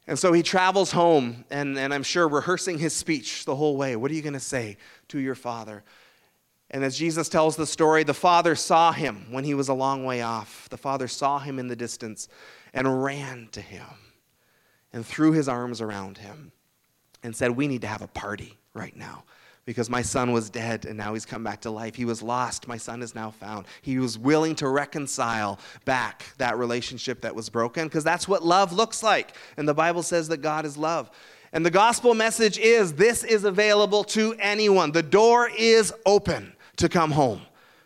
And 0.06 0.18
so 0.18 0.32
he 0.32 0.42
travels 0.42 0.90
home, 0.90 1.44
and, 1.50 1.78
and 1.78 1.94
I'm 1.94 2.02
sure 2.02 2.26
rehearsing 2.26 2.78
his 2.78 2.92
speech 2.92 3.44
the 3.44 3.54
whole 3.54 3.76
way. 3.76 3.94
What 3.94 4.10
are 4.10 4.14
you 4.14 4.22
going 4.22 4.32
to 4.32 4.40
say 4.40 4.76
to 5.08 5.18
your 5.18 5.36
father? 5.36 5.84
And 6.72 6.82
as 6.82 6.96
Jesus 6.96 7.28
tells 7.28 7.56
the 7.56 7.66
story, 7.66 8.02
the 8.02 8.14
father 8.14 8.56
saw 8.56 8.92
him 8.92 9.26
when 9.30 9.44
he 9.44 9.54
was 9.54 9.68
a 9.68 9.74
long 9.74 10.04
way 10.04 10.22
off. 10.22 10.68
The 10.70 10.78
father 10.78 11.06
saw 11.06 11.38
him 11.38 11.58
in 11.58 11.68
the 11.68 11.76
distance 11.76 12.28
and 12.72 13.02
ran 13.02 13.48
to 13.52 13.60
him 13.60 13.84
and 14.92 15.04
threw 15.04 15.32
his 15.32 15.48
arms 15.48 15.80
around 15.82 16.18
him 16.18 16.52
and 17.22 17.36
said, 17.36 17.50
We 17.50 17.68
need 17.68 17.82
to 17.82 17.88
have 17.88 18.00
a 18.00 18.08
party 18.08 18.58
right 18.72 18.96
now 18.96 19.24
because 19.66 19.90
my 19.90 20.00
son 20.00 20.32
was 20.32 20.48
dead 20.48 20.86
and 20.86 20.96
now 20.96 21.12
he's 21.12 21.26
come 21.26 21.44
back 21.44 21.60
to 21.60 21.70
life. 21.70 21.94
He 21.94 22.06
was 22.06 22.22
lost, 22.22 22.66
my 22.66 22.78
son 22.78 23.02
is 23.02 23.14
now 23.14 23.30
found. 23.30 23.66
He 23.82 23.98
was 23.98 24.18
willing 24.18 24.54
to 24.56 24.68
reconcile 24.68 25.58
back 25.84 26.24
that 26.38 26.56
relationship 26.58 27.20
that 27.20 27.34
was 27.34 27.50
broken 27.50 27.86
because 27.86 28.02
that's 28.02 28.26
what 28.26 28.42
love 28.42 28.72
looks 28.72 29.02
like. 29.02 29.36
And 29.58 29.68
the 29.68 29.74
Bible 29.74 30.02
says 30.02 30.28
that 30.28 30.38
God 30.38 30.64
is 30.64 30.78
love. 30.78 31.10
And 31.52 31.66
the 31.66 31.70
gospel 31.70 32.14
message 32.14 32.58
is 32.58 32.94
this 32.94 33.24
is 33.24 33.44
available 33.44 34.04
to 34.04 34.34
anyone. 34.40 34.90
The 34.90 35.02
door 35.02 35.50
is 35.56 35.92
open 36.06 36.54
to 36.76 36.88
come 36.88 37.10
home 37.10 37.42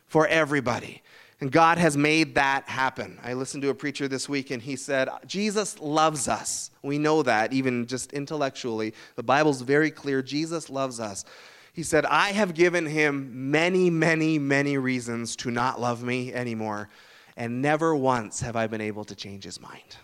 for 0.06 0.26
everybody. 0.26 1.02
And 1.40 1.52
God 1.52 1.76
has 1.76 1.96
made 1.96 2.34
that 2.36 2.66
happen. 2.68 3.18
I 3.22 3.34
listened 3.34 3.62
to 3.62 3.68
a 3.68 3.74
preacher 3.74 4.08
this 4.08 4.28
week 4.28 4.50
and 4.50 4.62
he 4.62 4.74
said, 4.74 5.08
Jesus 5.26 5.78
loves 5.78 6.28
us. 6.28 6.70
We 6.82 6.98
know 6.98 7.22
that, 7.24 7.52
even 7.52 7.86
just 7.86 8.12
intellectually. 8.14 8.94
The 9.16 9.22
Bible's 9.22 9.60
very 9.60 9.90
clear. 9.90 10.22
Jesus 10.22 10.70
loves 10.70 10.98
us. 10.98 11.26
He 11.74 11.82
said, 11.82 12.06
I 12.06 12.30
have 12.30 12.54
given 12.54 12.86
him 12.86 13.50
many, 13.50 13.90
many, 13.90 14.38
many 14.38 14.78
reasons 14.78 15.36
to 15.36 15.50
not 15.50 15.78
love 15.78 16.02
me 16.02 16.32
anymore, 16.32 16.88
and 17.36 17.60
never 17.60 17.94
once 17.94 18.40
have 18.40 18.56
I 18.56 18.66
been 18.66 18.80
able 18.80 19.04
to 19.04 19.14
change 19.14 19.44
his 19.44 19.60
mind. 19.60 19.96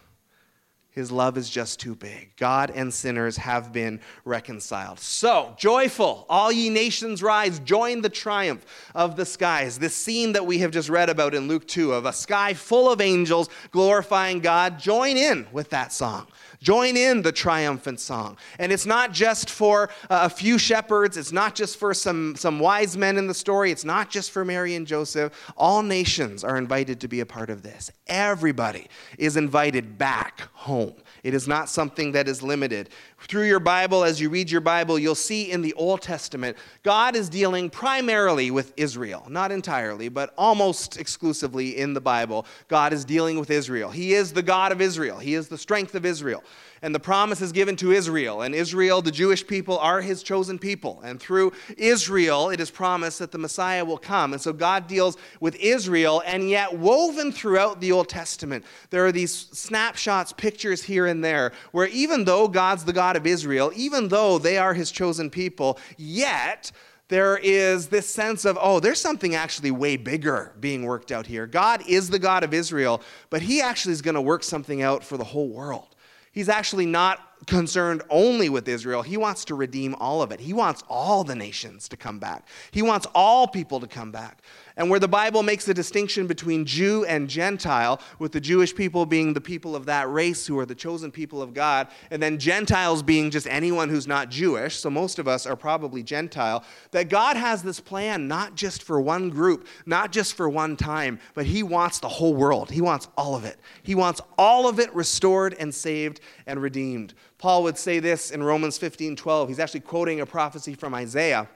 His 0.92 1.10
love 1.10 1.38
is 1.38 1.48
just 1.48 1.80
too 1.80 1.94
big. 1.94 2.36
God 2.36 2.70
and 2.70 2.92
sinners 2.92 3.38
have 3.38 3.72
been 3.72 3.98
reconciled. 4.26 5.00
So, 5.00 5.54
joyful, 5.56 6.26
all 6.28 6.52
ye 6.52 6.68
nations 6.68 7.22
rise, 7.22 7.58
join 7.60 8.02
the 8.02 8.10
triumph 8.10 8.66
of 8.94 9.16
the 9.16 9.24
skies. 9.24 9.78
This 9.78 9.94
scene 9.94 10.32
that 10.32 10.44
we 10.44 10.58
have 10.58 10.70
just 10.70 10.90
read 10.90 11.08
about 11.08 11.34
in 11.34 11.48
Luke 11.48 11.66
2 11.66 11.94
of 11.94 12.04
a 12.04 12.12
sky 12.12 12.52
full 12.52 12.92
of 12.92 13.00
angels 13.00 13.48
glorifying 13.70 14.40
God, 14.40 14.78
join 14.78 15.16
in 15.16 15.46
with 15.50 15.70
that 15.70 15.94
song. 15.94 16.26
Join 16.62 16.96
in 16.96 17.22
the 17.22 17.32
triumphant 17.32 17.98
song. 17.98 18.36
And 18.60 18.70
it's 18.70 18.86
not 18.86 19.10
just 19.10 19.50
for 19.50 19.90
uh, 20.08 20.20
a 20.22 20.30
few 20.30 20.58
shepherds, 20.58 21.16
it's 21.16 21.32
not 21.32 21.56
just 21.56 21.76
for 21.76 21.92
some, 21.92 22.36
some 22.36 22.60
wise 22.60 22.96
men 22.96 23.18
in 23.18 23.26
the 23.26 23.34
story, 23.34 23.72
it's 23.72 23.84
not 23.84 24.10
just 24.10 24.30
for 24.30 24.44
Mary 24.44 24.76
and 24.76 24.86
Joseph. 24.86 25.32
All 25.56 25.82
nations 25.82 26.44
are 26.44 26.56
invited 26.56 27.00
to 27.00 27.08
be 27.08 27.18
a 27.18 27.26
part 27.26 27.50
of 27.50 27.62
this. 27.62 27.90
Everybody 28.06 28.86
is 29.18 29.36
invited 29.36 29.98
back 29.98 30.42
home. 30.52 30.94
It 31.24 31.34
is 31.34 31.48
not 31.48 31.68
something 31.68 32.12
that 32.12 32.28
is 32.28 32.42
limited. 32.42 32.90
Through 33.18 33.46
your 33.46 33.60
Bible, 33.60 34.04
as 34.04 34.20
you 34.20 34.28
read 34.28 34.50
your 34.50 34.60
Bible, 34.60 34.98
you'll 34.98 35.14
see 35.14 35.50
in 35.50 35.62
the 35.62 35.72
Old 35.74 36.00
Testament, 36.00 36.56
God 36.82 37.16
is 37.16 37.28
dealing 37.28 37.70
primarily 37.70 38.50
with 38.50 38.72
Israel. 38.76 39.26
Not 39.28 39.50
entirely, 39.52 40.08
but 40.08 40.32
almost 40.38 40.96
exclusively 40.96 41.76
in 41.78 41.94
the 41.94 42.00
Bible, 42.00 42.46
God 42.68 42.92
is 42.92 43.04
dealing 43.04 43.38
with 43.38 43.50
Israel. 43.50 43.90
He 43.90 44.14
is 44.14 44.32
the 44.32 44.42
God 44.42 44.70
of 44.70 44.80
Israel, 44.80 45.18
He 45.18 45.34
is 45.34 45.48
the 45.48 45.58
strength 45.58 45.94
of 45.94 46.06
Israel 46.06 46.42
and 46.82 46.94
the 46.94 47.00
promise 47.00 47.40
is 47.40 47.52
given 47.52 47.76
to 47.76 47.92
Israel. 47.92 48.42
And 48.42 48.54
Israel, 48.54 49.02
the 49.02 49.10
Jewish 49.10 49.46
people, 49.46 49.78
are 49.78 50.00
his 50.00 50.22
chosen 50.22 50.58
people. 50.58 51.00
And 51.04 51.20
through 51.20 51.52
Israel, 51.76 52.50
it 52.50 52.60
is 52.60 52.70
promised 52.70 53.20
that 53.20 53.30
the 53.30 53.38
Messiah 53.38 53.84
will 53.84 53.98
come. 53.98 54.32
And 54.32 54.42
so 54.42 54.52
God 54.52 54.88
deals 54.88 55.16
with 55.40 55.54
Israel, 55.56 56.22
and 56.26 56.50
yet, 56.50 56.76
woven 56.76 57.30
throughout 57.30 57.80
the 57.80 57.92
Old 57.92 58.08
Testament, 58.08 58.64
there 58.90 59.06
are 59.06 59.12
these 59.12 59.32
snapshots, 59.32 60.32
pictures 60.32 60.82
here 60.82 61.06
and 61.06 61.22
there, 61.24 61.52
where 61.70 61.88
even 61.88 62.24
though 62.24 62.48
God's 62.48 62.84
the 62.84 62.92
God 62.92 63.16
of 63.16 63.26
Israel, 63.26 63.70
even 63.76 64.08
though 64.08 64.38
they 64.38 64.58
are 64.58 64.74
his 64.74 64.90
chosen 64.90 65.30
people, 65.30 65.78
yet, 65.96 66.72
there 67.12 67.36
is 67.36 67.88
this 67.88 68.08
sense 68.08 68.46
of, 68.46 68.56
oh, 68.58 68.80
there's 68.80 69.00
something 69.00 69.34
actually 69.34 69.70
way 69.70 69.98
bigger 69.98 70.54
being 70.60 70.84
worked 70.84 71.12
out 71.12 71.26
here. 71.26 71.46
God 71.46 71.82
is 71.86 72.08
the 72.08 72.18
God 72.18 72.42
of 72.42 72.54
Israel, 72.54 73.02
but 73.28 73.42
He 73.42 73.60
actually 73.60 73.92
is 73.92 74.00
going 74.00 74.14
to 74.14 74.22
work 74.22 74.42
something 74.42 74.80
out 74.80 75.04
for 75.04 75.18
the 75.18 75.24
whole 75.24 75.50
world. 75.50 75.91
He's 76.32 76.48
actually 76.48 76.86
not 76.86 77.46
concerned 77.46 78.02
only 78.08 78.48
with 78.48 78.68
Israel. 78.68 79.02
He 79.02 79.16
wants 79.16 79.44
to 79.46 79.54
redeem 79.54 79.94
all 79.96 80.22
of 80.22 80.32
it. 80.32 80.40
He 80.40 80.52
wants 80.52 80.82
all 80.88 81.24
the 81.24 81.34
nations 81.34 81.88
to 81.88 81.96
come 81.96 82.18
back. 82.18 82.46
He 82.70 82.82
wants 82.82 83.06
all 83.14 83.46
people 83.46 83.80
to 83.80 83.86
come 83.86 84.12
back. 84.12 84.42
And 84.76 84.88
where 84.88 85.00
the 85.00 85.08
Bible 85.08 85.42
makes 85.42 85.68
a 85.68 85.74
distinction 85.74 86.26
between 86.26 86.64
Jew 86.64 87.04
and 87.04 87.28
Gentile, 87.28 88.00
with 88.18 88.32
the 88.32 88.40
Jewish 88.40 88.74
people 88.74 89.04
being 89.04 89.34
the 89.34 89.40
people 89.40 89.76
of 89.76 89.86
that 89.86 90.10
race 90.10 90.46
who 90.46 90.58
are 90.58 90.66
the 90.66 90.74
chosen 90.74 91.10
people 91.10 91.42
of 91.42 91.52
God, 91.52 91.88
and 92.10 92.22
then 92.22 92.38
Gentiles 92.38 93.02
being 93.02 93.30
just 93.30 93.46
anyone 93.46 93.88
who's 93.88 94.06
not 94.06 94.30
Jewish, 94.30 94.76
so 94.76 94.88
most 94.88 95.18
of 95.18 95.28
us 95.28 95.46
are 95.46 95.56
probably 95.56 96.02
Gentile, 96.02 96.64
that 96.92 97.08
God 97.08 97.36
has 97.36 97.62
this 97.62 97.80
plan 97.80 98.28
not 98.28 98.54
just 98.54 98.82
for 98.82 99.00
one 99.00 99.28
group, 99.28 99.66
not 99.86 100.12
just 100.12 100.34
for 100.34 100.48
one 100.48 100.76
time, 100.76 101.18
but 101.34 101.46
He 101.46 101.62
wants 101.62 101.98
the 101.98 102.08
whole 102.08 102.34
world. 102.34 102.70
He 102.70 102.80
wants 102.80 103.08
all 103.16 103.34
of 103.34 103.44
it. 103.44 103.58
He 103.82 103.94
wants 103.94 104.20
all 104.38 104.68
of 104.68 104.78
it 104.78 104.94
restored 104.94 105.54
and 105.58 105.74
saved 105.74 106.20
and 106.46 106.60
redeemed. 106.60 107.14
Paul 107.38 107.64
would 107.64 107.76
say 107.76 107.98
this 107.98 108.30
in 108.30 108.42
Romans 108.42 108.78
15 108.78 109.16
12. 109.16 109.48
He's 109.48 109.58
actually 109.58 109.80
quoting 109.80 110.20
a 110.20 110.26
prophecy 110.26 110.74
from 110.74 110.94
Isaiah 110.94 111.48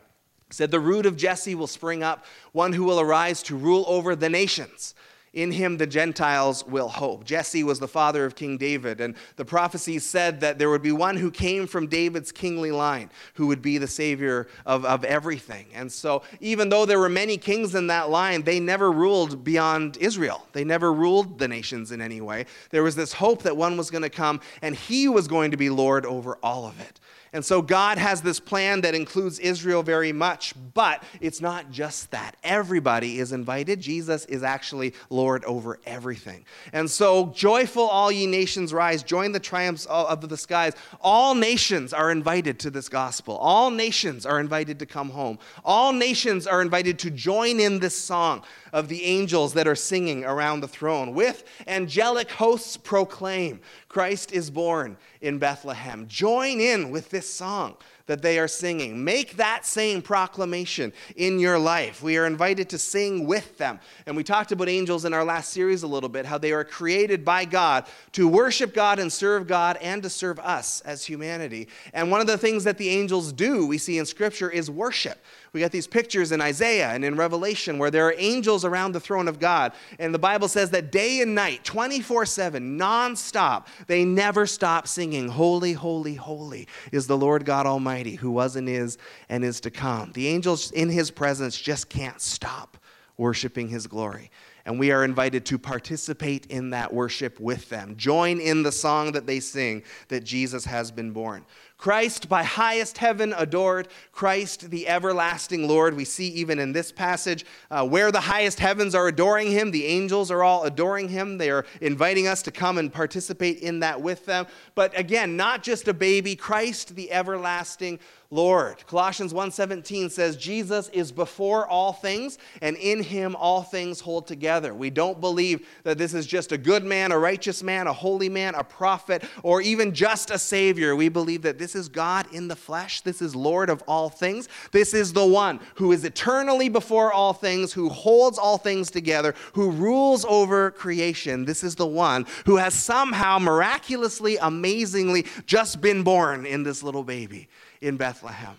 said, 0.50 0.70
The 0.70 0.80
root 0.80 1.06
of 1.06 1.16
Jesse 1.16 1.54
will 1.54 1.66
spring 1.66 2.02
up, 2.02 2.24
one 2.52 2.72
who 2.72 2.84
will 2.84 3.00
arise 3.00 3.42
to 3.44 3.56
rule 3.56 3.84
over 3.88 4.14
the 4.14 4.28
nations. 4.28 4.94
In 5.36 5.52
him 5.52 5.76
the 5.76 5.86
Gentiles 5.86 6.64
will 6.64 6.88
hope. 6.88 7.24
Jesse 7.24 7.62
was 7.62 7.78
the 7.78 7.86
father 7.86 8.24
of 8.24 8.34
King 8.34 8.56
David, 8.56 9.02
and 9.02 9.14
the 9.36 9.44
prophecy 9.44 9.98
said 9.98 10.40
that 10.40 10.58
there 10.58 10.70
would 10.70 10.80
be 10.80 10.92
one 10.92 11.18
who 11.18 11.30
came 11.30 11.66
from 11.66 11.88
David's 11.88 12.32
kingly 12.32 12.70
line 12.70 13.10
who 13.34 13.46
would 13.48 13.60
be 13.60 13.76
the 13.76 13.86
savior 13.86 14.48
of, 14.64 14.86
of 14.86 15.04
everything. 15.04 15.66
And 15.74 15.92
so, 15.92 16.22
even 16.40 16.70
though 16.70 16.86
there 16.86 16.98
were 16.98 17.10
many 17.10 17.36
kings 17.36 17.74
in 17.74 17.88
that 17.88 18.08
line, 18.08 18.44
they 18.44 18.58
never 18.58 18.90
ruled 18.90 19.44
beyond 19.44 19.98
Israel. 19.98 20.46
They 20.54 20.64
never 20.64 20.90
ruled 20.90 21.38
the 21.38 21.48
nations 21.48 21.92
in 21.92 22.00
any 22.00 22.22
way. 22.22 22.46
There 22.70 22.82
was 22.82 22.96
this 22.96 23.12
hope 23.12 23.42
that 23.42 23.58
one 23.58 23.76
was 23.76 23.90
going 23.90 24.04
to 24.04 24.08
come, 24.08 24.40
and 24.62 24.74
he 24.74 25.06
was 25.06 25.28
going 25.28 25.50
to 25.50 25.58
be 25.58 25.68
Lord 25.68 26.06
over 26.06 26.38
all 26.42 26.64
of 26.64 26.80
it. 26.80 26.98
And 27.37 27.45
so 27.45 27.61
God 27.61 27.99
has 27.99 28.23
this 28.23 28.40
plan 28.40 28.81
that 28.81 28.95
includes 28.95 29.38
Israel 29.38 29.83
very 29.83 30.11
much, 30.11 30.55
but 30.73 31.02
it's 31.21 31.43
not 31.43 31.71
just 31.71 32.11
that. 32.12 32.35
Everybody 32.43 33.19
is 33.19 33.31
invited. 33.33 33.78
Jesus 33.78 34.25
is 34.25 34.43
actually 34.43 34.95
Lord 35.11 35.45
over 35.45 35.78
everything. 35.85 36.47
And 36.73 36.90
so, 36.90 37.26
joyful, 37.26 37.83
all 37.83 38.11
ye 38.11 38.26
nations 38.26 38.73
rise, 38.73 39.02
join 39.02 39.33
the 39.33 39.38
triumphs 39.38 39.85
of 39.85 40.26
the 40.26 40.37
skies. 40.38 40.73
All 41.02 41.35
nations 41.35 41.93
are 41.93 42.11
invited 42.11 42.59
to 42.61 42.71
this 42.71 42.88
gospel. 42.88 43.37
All 43.37 43.71
nations 43.71 44.25
are 44.25 44.40
invited 44.40 44.78
to 44.78 44.87
come 44.87 45.11
home. 45.11 45.38
All 45.62 45.93
nations 45.93 46.47
are 46.47 46.62
invited 46.62 46.99
to 47.00 47.11
join 47.11 47.61
in 47.61 47.81
this 47.81 47.95
song 47.95 48.45
of 48.73 48.88
the 48.88 49.05
angels 49.05 49.52
that 49.52 49.69
are 49.69 49.75
singing 49.75 50.25
around 50.25 50.61
the 50.61 50.69
throne. 50.69 51.12
With 51.12 51.45
angelic 51.66 52.31
hosts 52.31 52.78
proclaim, 52.78 53.61
Christ 53.96 54.30
is 54.32 54.50
born 54.50 54.98
in 55.22 55.38
Bethlehem. 55.38 56.06
Join 56.06 56.60
in 56.60 56.90
with 56.90 57.08
this 57.08 57.32
song 57.32 57.78
that 58.04 58.20
they 58.20 58.38
are 58.38 58.46
singing. 58.46 59.02
Make 59.02 59.38
that 59.38 59.64
same 59.64 60.02
proclamation 60.02 60.92
in 61.16 61.38
your 61.38 61.58
life. 61.58 62.02
We 62.02 62.18
are 62.18 62.26
invited 62.26 62.68
to 62.68 62.78
sing 62.78 63.26
with 63.26 63.56
them. 63.56 63.80
And 64.04 64.14
we 64.14 64.22
talked 64.22 64.52
about 64.52 64.68
angels 64.68 65.06
in 65.06 65.14
our 65.14 65.24
last 65.24 65.50
series 65.50 65.82
a 65.82 65.86
little 65.86 66.10
bit, 66.10 66.26
how 66.26 66.36
they 66.36 66.52
are 66.52 66.62
created 66.62 67.24
by 67.24 67.46
God 67.46 67.86
to 68.12 68.28
worship 68.28 68.74
God 68.74 68.98
and 68.98 69.10
serve 69.10 69.46
God 69.46 69.78
and 69.80 70.02
to 70.02 70.10
serve 70.10 70.38
us 70.40 70.82
as 70.82 71.02
humanity. 71.02 71.66
And 71.94 72.10
one 72.10 72.20
of 72.20 72.26
the 72.26 72.36
things 72.36 72.64
that 72.64 72.76
the 72.76 72.90
angels 72.90 73.32
do, 73.32 73.66
we 73.66 73.78
see 73.78 73.96
in 73.96 74.04
Scripture, 74.04 74.50
is 74.50 74.70
worship. 74.70 75.24
We 75.56 75.62
got 75.62 75.72
these 75.72 75.86
pictures 75.86 76.32
in 76.32 76.42
Isaiah 76.42 76.90
and 76.90 77.02
in 77.02 77.16
Revelation 77.16 77.78
where 77.78 77.90
there 77.90 78.06
are 78.06 78.14
angels 78.18 78.66
around 78.66 78.92
the 78.92 79.00
throne 79.00 79.26
of 79.26 79.38
God. 79.38 79.72
And 79.98 80.12
the 80.12 80.18
Bible 80.18 80.48
says 80.48 80.68
that 80.72 80.92
day 80.92 81.22
and 81.22 81.34
night, 81.34 81.64
24 81.64 82.26
7, 82.26 82.78
nonstop, 82.78 83.66
they 83.86 84.04
never 84.04 84.46
stop 84.46 84.86
singing, 84.86 85.28
Holy, 85.28 85.72
holy, 85.72 86.14
holy 86.14 86.68
is 86.92 87.06
the 87.06 87.16
Lord 87.16 87.46
God 87.46 87.64
Almighty, 87.64 88.16
who 88.16 88.30
was 88.30 88.56
and 88.56 88.68
is 88.68 88.98
and 89.30 89.42
is 89.42 89.58
to 89.62 89.70
come. 89.70 90.12
The 90.12 90.28
angels 90.28 90.72
in 90.72 90.90
his 90.90 91.10
presence 91.10 91.58
just 91.58 91.88
can't 91.88 92.20
stop 92.20 92.76
worshiping 93.16 93.68
his 93.68 93.86
glory 93.86 94.30
and 94.66 94.80
we 94.80 94.90
are 94.90 95.04
invited 95.04 95.46
to 95.46 95.58
participate 95.58 96.46
in 96.46 96.70
that 96.70 96.92
worship 96.92 97.38
with 97.38 97.68
them. 97.70 97.94
Join 97.96 98.40
in 98.40 98.64
the 98.64 98.72
song 98.72 99.12
that 99.12 99.25
they 99.25 99.38
sing 99.38 99.84
that 100.08 100.25
Jesus 100.25 100.64
has 100.64 100.90
been 100.90 101.12
born. 101.12 101.46
Christ 101.76 102.28
by 102.28 102.42
highest 102.42 102.99
heaven 102.99 103.35
adored, 103.37 103.88
Christ 104.11 104.71
the 104.71 104.88
everlasting 104.88 105.68
Lord. 105.68 105.95
We 105.95 106.06
see 106.06 106.28
even 106.28 106.59
in 106.59 106.73
this 106.73 106.90
passage 106.90 107.45
uh, 107.71 107.87
where 107.87 108.11
the 108.11 108.21
highest 108.21 108.61
heavens 108.61 108.95
are 108.95 109.09
adoring 109.09 109.50
him, 109.50 109.71
the 109.71 109.85
angels 109.85 110.30
are 110.30 110.42
all 110.42 110.64
adoring 110.64 111.09
him. 111.09 111.37
They 111.37 111.50
are 111.50 111.66
inviting 111.80 112.26
us 112.26 112.42
to 112.42 112.50
come 112.50 112.78
and 112.78 112.92
participate 112.92 113.59
in 113.59 113.80
that 113.80 114.00
with 114.00 114.25
them. 114.25 114.47
But 114.75 114.99
again, 114.99 115.37
not 115.37 115.62
just 115.62 115.87
a 115.87 115.95
baby, 115.95 116.35
Christ 116.35 116.97
the 116.97 117.12
everlasting 117.12 117.99
Lord. 118.30 118.85
Colossians 118.87 119.33
1:17 119.33 120.11
says 120.11 120.37
Jesus 120.37 120.88
is 120.88 121.12
before 121.12 121.66
all 121.68 121.92
things 121.92 122.38
and 122.61 122.77
in 122.77 123.03
him 123.03 123.37
all 123.37 123.62
things 123.62 124.00
hold 124.00 124.27
together. 124.27 124.74
We 124.74 124.90
don't 124.90 125.20
believe 125.20 125.66
that 125.85 125.96
this 125.96 126.12
is 126.12 126.27
just 126.27 126.50
a 126.50 126.59
good 126.59 126.85
man, 126.85 127.12
a 127.12 127.18
righteous 127.18 127.62
man, 127.62 127.87
a 127.87 127.92
holy 127.92 128.29
man, 128.29 128.57
a 128.57 128.64
prophet, 128.64 129.22
or 129.44 129.61
even 129.61 129.94
just 129.94 130.33
a 130.33 130.38
savior. 130.38 130.96
We 130.96 131.09
believe 131.09 131.42
that 131.42 131.59
this 131.59 131.77
is 131.77 131.88
God 131.88 132.27
in 132.33 132.48
the 132.48 132.57
flesh. 132.57 133.00
This 133.03 133.22
is 133.22 133.37
Lord 133.37 133.70
of 133.70 133.83
all 133.87 134.09
things. 134.09 134.48
This 134.72 134.92
is 134.92 135.12
the 135.12 135.27
one 135.27 135.61
who 135.77 135.92
is 135.92 136.05
eternally 136.05 136.68
before 136.68 137.12
all 137.12 137.33
things, 137.33 137.72
who 137.72 137.88
holds 137.88 138.38
all 138.38 138.59
things 138.59 138.90
together, 138.90 139.35
who 139.53 139.70
rules 139.70 140.24
over 140.24 140.72
creation. 140.72 141.44
This 141.44 141.62
is 141.62 141.77
the 141.77 141.87
one 141.87 142.27
who 142.44 142.57
has 142.57 142.74
somehow 142.74 143.38
miraculously, 143.38 144.37
amazingly 144.38 145.27
just 145.46 145.81
been 145.81 146.03
born 146.03 146.44
in 146.44 146.64
this 146.64 146.83
little 146.83 147.05
baby 147.05 147.48
in 147.80 147.96
Bethlehem. 147.96 148.56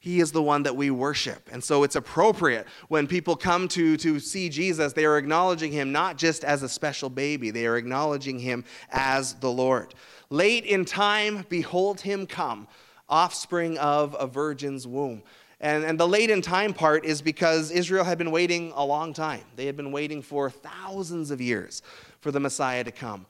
He 0.00 0.20
is 0.20 0.32
the 0.32 0.42
one 0.42 0.62
that 0.62 0.74
we 0.74 0.90
worship. 0.90 1.50
And 1.52 1.62
so 1.62 1.84
it's 1.84 1.94
appropriate 1.94 2.66
when 2.88 3.06
people 3.06 3.36
come 3.36 3.68
to, 3.68 3.98
to 3.98 4.18
see 4.18 4.48
Jesus, 4.48 4.94
they 4.94 5.04
are 5.04 5.18
acknowledging 5.18 5.72
him 5.72 5.92
not 5.92 6.16
just 6.16 6.42
as 6.42 6.62
a 6.62 6.68
special 6.70 7.10
baby, 7.10 7.50
they 7.50 7.66
are 7.66 7.76
acknowledging 7.76 8.38
him 8.38 8.64
as 8.90 9.34
the 9.34 9.50
Lord. 9.50 9.94
Late 10.30 10.64
in 10.64 10.86
time, 10.86 11.44
behold 11.50 12.00
him 12.00 12.26
come, 12.26 12.66
offspring 13.10 13.76
of 13.76 14.16
a 14.18 14.26
virgin's 14.26 14.86
womb. 14.86 15.22
And, 15.60 15.84
and 15.84 16.00
the 16.00 16.08
late 16.08 16.30
in 16.30 16.40
time 16.40 16.72
part 16.72 17.04
is 17.04 17.20
because 17.20 17.70
Israel 17.70 18.04
had 18.04 18.16
been 18.16 18.30
waiting 18.30 18.72
a 18.74 18.84
long 18.84 19.12
time. 19.12 19.42
They 19.56 19.66
had 19.66 19.76
been 19.76 19.92
waiting 19.92 20.22
for 20.22 20.48
thousands 20.48 21.30
of 21.30 21.42
years 21.42 21.82
for 22.20 22.30
the 22.30 22.40
Messiah 22.40 22.84
to 22.84 22.90
come. 22.90 23.26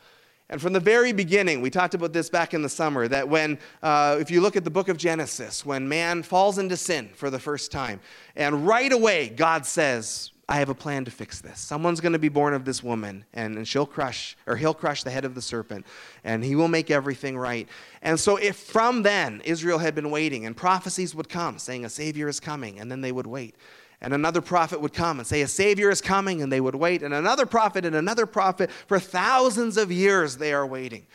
And 0.50 0.60
from 0.60 0.72
the 0.72 0.80
very 0.80 1.12
beginning, 1.12 1.60
we 1.60 1.70
talked 1.70 1.94
about 1.94 2.12
this 2.12 2.28
back 2.28 2.54
in 2.54 2.62
the 2.62 2.68
summer, 2.68 3.06
that 3.06 3.28
when, 3.28 3.56
uh, 3.84 4.18
if 4.20 4.32
you 4.32 4.40
look 4.40 4.56
at 4.56 4.64
the 4.64 4.70
book 4.70 4.88
of 4.88 4.96
Genesis, 4.96 5.64
when 5.64 5.88
man 5.88 6.24
falls 6.24 6.58
into 6.58 6.76
sin 6.76 7.08
for 7.14 7.30
the 7.30 7.38
first 7.38 7.70
time, 7.70 8.00
and 8.34 8.66
right 8.66 8.92
away 8.92 9.28
God 9.28 9.64
says, 9.64 10.32
I 10.48 10.56
have 10.56 10.68
a 10.68 10.74
plan 10.74 11.04
to 11.04 11.12
fix 11.12 11.40
this. 11.40 11.60
Someone's 11.60 12.00
going 12.00 12.14
to 12.14 12.18
be 12.18 12.28
born 12.28 12.52
of 12.54 12.64
this 12.64 12.82
woman, 12.82 13.24
and, 13.32 13.58
and 13.58 13.68
she'll 13.68 13.86
crush, 13.86 14.36
or 14.48 14.56
he'll 14.56 14.74
crush 14.74 15.04
the 15.04 15.10
head 15.12 15.24
of 15.24 15.36
the 15.36 15.40
serpent, 15.40 15.86
and 16.24 16.42
he 16.42 16.56
will 16.56 16.66
make 16.66 16.90
everything 16.90 17.38
right. 17.38 17.68
And 18.02 18.18
so, 18.18 18.34
if 18.34 18.56
from 18.56 19.04
then 19.04 19.42
Israel 19.44 19.78
had 19.78 19.94
been 19.94 20.10
waiting, 20.10 20.46
and 20.46 20.56
prophecies 20.56 21.14
would 21.14 21.28
come 21.28 21.60
saying 21.60 21.84
a 21.84 21.88
Savior 21.88 22.26
is 22.26 22.40
coming, 22.40 22.80
and 22.80 22.90
then 22.90 23.00
they 23.00 23.12
would 23.12 23.28
wait. 23.28 23.54
And 24.02 24.14
another 24.14 24.40
prophet 24.40 24.80
would 24.80 24.94
come 24.94 25.18
and 25.18 25.26
say, 25.26 25.42
A 25.42 25.48
Savior 25.48 25.90
is 25.90 26.00
coming, 26.00 26.40
and 26.40 26.50
they 26.50 26.60
would 26.60 26.74
wait. 26.74 27.02
And 27.02 27.12
another 27.12 27.44
prophet 27.44 27.84
and 27.84 27.94
another 27.94 28.26
prophet. 28.26 28.70
For 28.86 28.98
thousands 28.98 29.76
of 29.76 29.92
years, 29.92 30.38
they 30.38 30.52
are 30.52 30.66
waiting. 30.66 31.06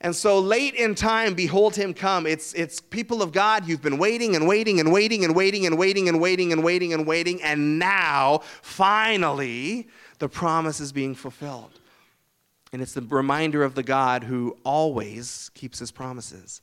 And 0.00 0.14
so 0.14 0.38
late 0.38 0.74
in 0.74 0.94
time, 0.94 1.34
behold 1.34 1.76
him 1.76 1.94
come. 1.94 2.26
It's, 2.26 2.52
it's 2.54 2.80
people 2.80 3.22
of 3.22 3.32
God, 3.32 3.66
you've 3.66 3.80
been 3.80 3.98
waiting 3.98 4.34
and 4.36 4.46
waiting 4.46 4.80
and 4.80 4.92
waiting 4.92 5.24
and 5.24 5.34
waiting 5.34 5.64
and 5.64 5.78
waiting 5.78 6.08
and 6.08 6.20
waiting 6.20 6.52
and 6.52 6.62
waiting 6.62 6.92
and 6.92 7.06
waiting. 7.06 7.42
And 7.42 7.78
now, 7.78 8.40
finally, 8.60 9.88
the 10.18 10.28
promise 10.28 10.80
is 10.80 10.92
being 10.92 11.14
fulfilled. 11.14 11.80
And 12.72 12.82
it's 12.82 12.92
the 12.92 13.02
reminder 13.02 13.62
of 13.62 13.76
the 13.76 13.84
God 13.84 14.24
who 14.24 14.58
always 14.64 15.50
keeps 15.54 15.78
his 15.78 15.92
promises. 15.92 16.60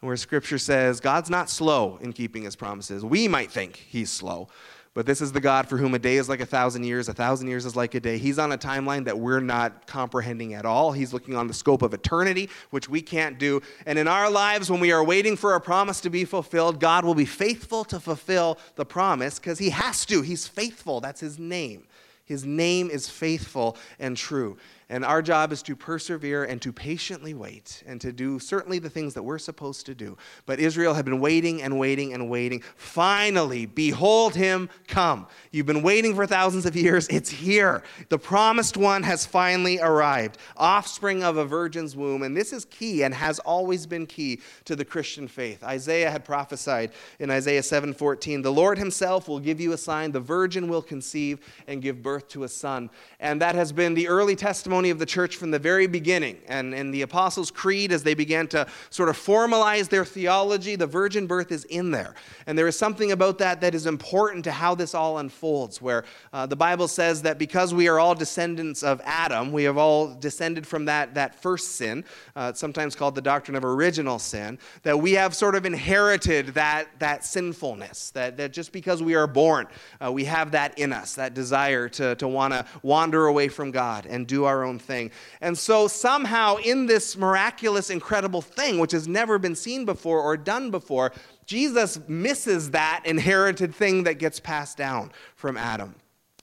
Where 0.00 0.16
scripture 0.16 0.58
says, 0.58 1.00
God's 1.00 1.30
not 1.30 1.48
slow 1.48 1.98
in 2.00 2.12
keeping 2.12 2.42
his 2.42 2.54
promises. 2.54 3.04
We 3.04 3.28
might 3.28 3.50
think 3.50 3.76
he's 3.76 4.10
slow. 4.10 4.48
But 4.94 5.06
this 5.06 5.20
is 5.20 5.32
the 5.32 5.40
God 5.40 5.68
for 5.68 5.76
whom 5.76 5.94
a 5.94 5.98
day 5.98 6.16
is 6.16 6.28
like 6.28 6.40
a 6.40 6.46
thousand 6.46 6.84
years, 6.84 7.08
a 7.08 7.12
thousand 7.12 7.48
years 7.48 7.64
is 7.64 7.76
like 7.76 7.94
a 7.94 8.00
day. 8.00 8.18
He's 8.18 8.38
on 8.38 8.52
a 8.52 8.58
timeline 8.58 9.04
that 9.04 9.18
we're 9.18 9.40
not 9.40 9.86
comprehending 9.86 10.54
at 10.54 10.64
all. 10.64 10.92
He's 10.92 11.12
looking 11.12 11.36
on 11.36 11.46
the 11.46 11.54
scope 11.54 11.82
of 11.82 11.94
eternity, 11.94 12.48
which 12.70 12.88
we 12.88 13.00
can't 13.00 13.38
do. 13.38 13.60
And 13.86 13.98
in 13.98 14.08
our 14.08 14.30
lives, 14.30 14.70
when 14.70 14.80
we 14.80 14.90
are 14.90 15.04
waiting 15.04 15.36
for 15.36 15.54
a 15.54 15.60
promise 15.60 16.00
to 16.00 16.10
be 16.10 16.24
fulfilled, 16.24 16.80
God 16.80 17.04
will 17.04 17.14
be 17.14 17.24
faithful 17.24 17.84
to 17.84 18.00
fulfill 18.00 18.58
the 18.76 18.84
promise 18.84 19.38
because 19.38 19.58
He 19.58 19.70
has 19.70 20.04
to. 20.06 20.22
He's 20.22 20.48
faithful. 20.48 21.00
That's 21.00 21.20
His 21.20 21.38
name. 21.38 21.86
His 22.24 22.44
name 22.44 22.90
is 22.90 23.08
faithful 23.08 23.76
and 23.98 24.16
true. 24.16 24.58
And 24.90 25.04
our 25.04 25.20
job 25.20 25.52
is 25.52 25.62
to 25.64 25.76
persevere 25.76 26.44
and 26.44 26.62
to 26.62 26.72
patiently 26.72 27.34
wait 27.34 27.82
and 27.86 28.00
to 28.00 28.10
do 28.10 28.38
certainly 28.38 28.78
the 28.78 28.88
things 28.88 29.12
that 29.14 29.22
we're 29.22 29.38
supposed 29.38 29.84
to 29.84 29.94
do. 29.94 30.16
But 30.46 30.60
Israel 30.60 30.94
had 30.94 31.04
been 31.04 31.20
waiting 31.20 31.60
and 31.60 31.78
waiting 31.78 32.14
and 32.14 32.30
waiting. 32.30 32.62
Finally, 32.76 33.66
behold 33.66 34.34
him 34.34 34.70
come. 34.86 35.26
You've 35.50 35.66
been 35.66 35.82
waiting 35.82 36.14
for 36.14 36.26
thousands 36.26 36.64
of 36.64 36.74
years. 36.74 37.06
It's 37.08 37.28
here. 37.28 37.82
The 38.08 38.18
promised 38.18 38.78
one 38.78 39.02
has 39.02 39.26
finally 39.26 39.78
arrived, 39.78 40.38
offspring 40.56 41.22
of 41.22 41.36
a 41.36 41.44
virgin's 41.44 41.94
womb. 41.94 42.22
And 42.22 42.34
this 42.34 42.54
is 42.54 42.64
key 42.64 43.02
and 43.02 43.12
has 43.12 43.40
always 43.40 43.84
been 43.84 44.06
key 44.06 44.40
to 44.64 44.74
the 44.74 44.86
Christian 44.86 45.28
faith. 45.28 45.62
Isaiah 45.62 46.10
had 46.10 46.24
prophesied 46.24 46.92
in 47.18 47.30
Isaiah 47.30 47.62
7:14, 47.62 48.40
"The 48.40 48.52
Lord 48.52 48.78
himself 48.78 49.28
will 49.28 49.40
give 49.40 49.60
you 49.60 49.72
a 49.72 49.78
sign, 49.78 50.12
the 50.12 50.20
virgin 50.20 50.66
will 50.66 50.80
conceive 50.80 51.40
and 51.66 51.82
give 51.82 52.02
birth 52.02 52.28
to 52.28 52.44
a 52.44 52.48
son." 52.48 52.88
And 53.20 53.42
that 53.42 53.54
has 53.54 53.70
been 53.70 53.92
the 53.92 54.08
early 54.08 54.34
testimony 54.34 54.77
testimony 54.78 54.90
of 54.90 54.98
the 55.00 55.06
church 55.06 55.36
from 55.36 55.50
the 55.50 55.58
very 55.58 55.88
beginning. 55.88 56.36
And 56.46 56.72
in 56.72 56.92
the 56.92 57.02
Apostles' 57.02 57.50
Creed, 57.50 57.90
as 57.90 58.04
they 58.04 58.14
began 58.14 58.46
to 58.48 58.66
sort 58.90 59.08
of 59.08 59.16
formalize 59.16 59.88
their 59.88 60.04
theology, 60.04 60.76
the 60.76 60.86
virgin 60.86 61.26
birth 61.26 61.50
is 61.50 61.64
in 61.64 61.90
there. 61.90 62.14
And 62.46 62.56
there 62.56 62.68
is 62.68 62.78
something 62.78 63.10
about 63.10 63.38
that 63.38 63.60
that 63.60 63.74
is 63.74 63.86
important 63.86 64.44
to 64.44 64.52
how 64.52 64.76
this 64.76 64.94
all 64.94 65.18
unfolds, 65.18 65.82
where 65.82 66.04
uh, 66.32 66.46
the 66.46 66.54
Bible 66.54 66.86
says 66.86 67.22
that 67.22 67.38
because 67.38 67.74
we 67.74 67.88
are 67.88 67.98
all 67.98 68.14
descendants 68.14 68.84
of 68.84 69.00
Adam, 69.04 69.50
we 69.50 69.64
have 69.64 69.76
all 69.76 70.14
descended 70.14 70.64
from 70.64 70.84
that, 70.84 71.14
that 71.14 71.34
first 71.34 71.76
sin, 71.76 72.04
uh, 72.36 72.52
sometimes 72.52 72.94
called 72.94 73.16
the 73.16 73.22
doctrine 73.22 73.56
of 73.56 73.64
original 73.64 74.20
sin, 74.20 74.58
that 74.84 74.96
we 74.96 75.12
have 75.12 75.34
sort 75.34 75.56
of 75.56 75.66
inherited 75.66 76.54
that, 76.54 76.86
that 77.00 77.24
sinfulness, 77.24 78.10
that, 78.10 78.36
that 78.36 78.52
just 78.52 78.70
because 78.70 79.02
we 79.02 79.16
are 79.16 79.26
born, 79.26 79.66
uh, 80.00 80.12
we 80.12 80.24
have 80.24 80.52
that 80.52 80.78
in 80.78 80.92
us, 80.92 81.16
that 81.16 81.34
desire 81.34 81.88
to, 81.88 82.14
to 82.14 82.28
want 82.28 82.52
to 82.54 82.64
wander 82.82 83.26
away 83.26 83.48
from 83.48 83.72
God 83.72 84.06
and 84.06 84.24
do 84.26 84.44
our 84.44 84.62
own 84.62 84.67
own 84.68 84.78
thing. 84.78 85.10
And 85.40 85.56
so, 85.56 85.88
somehow, 85.88 86.56
in 86.56 86.86
this 86.86 87.16
miraculous, 87.16 87.90
incredible 87.90 88.42
thing, 88.42 88.78
which 88.78 88.92
has 88.92 89.08
never 89.08 89.38
been 89.38 89.56
seen 89.56 89.84
before 89.84 90.20
or 90.20 90.36
done 90.36 90.70
before, 90.70 91.12
Jesus 91.46 91.98
misses 92.08 92.70
that 92.72 93.02
inherited 93.04 93.74
thing 93.74 94.04
that 94.04 94.14
gets 94.18 94.38
passed 94.38 94.76
down 94.76 95.10
from 95.34 95.56
Adam. 95.56 95.94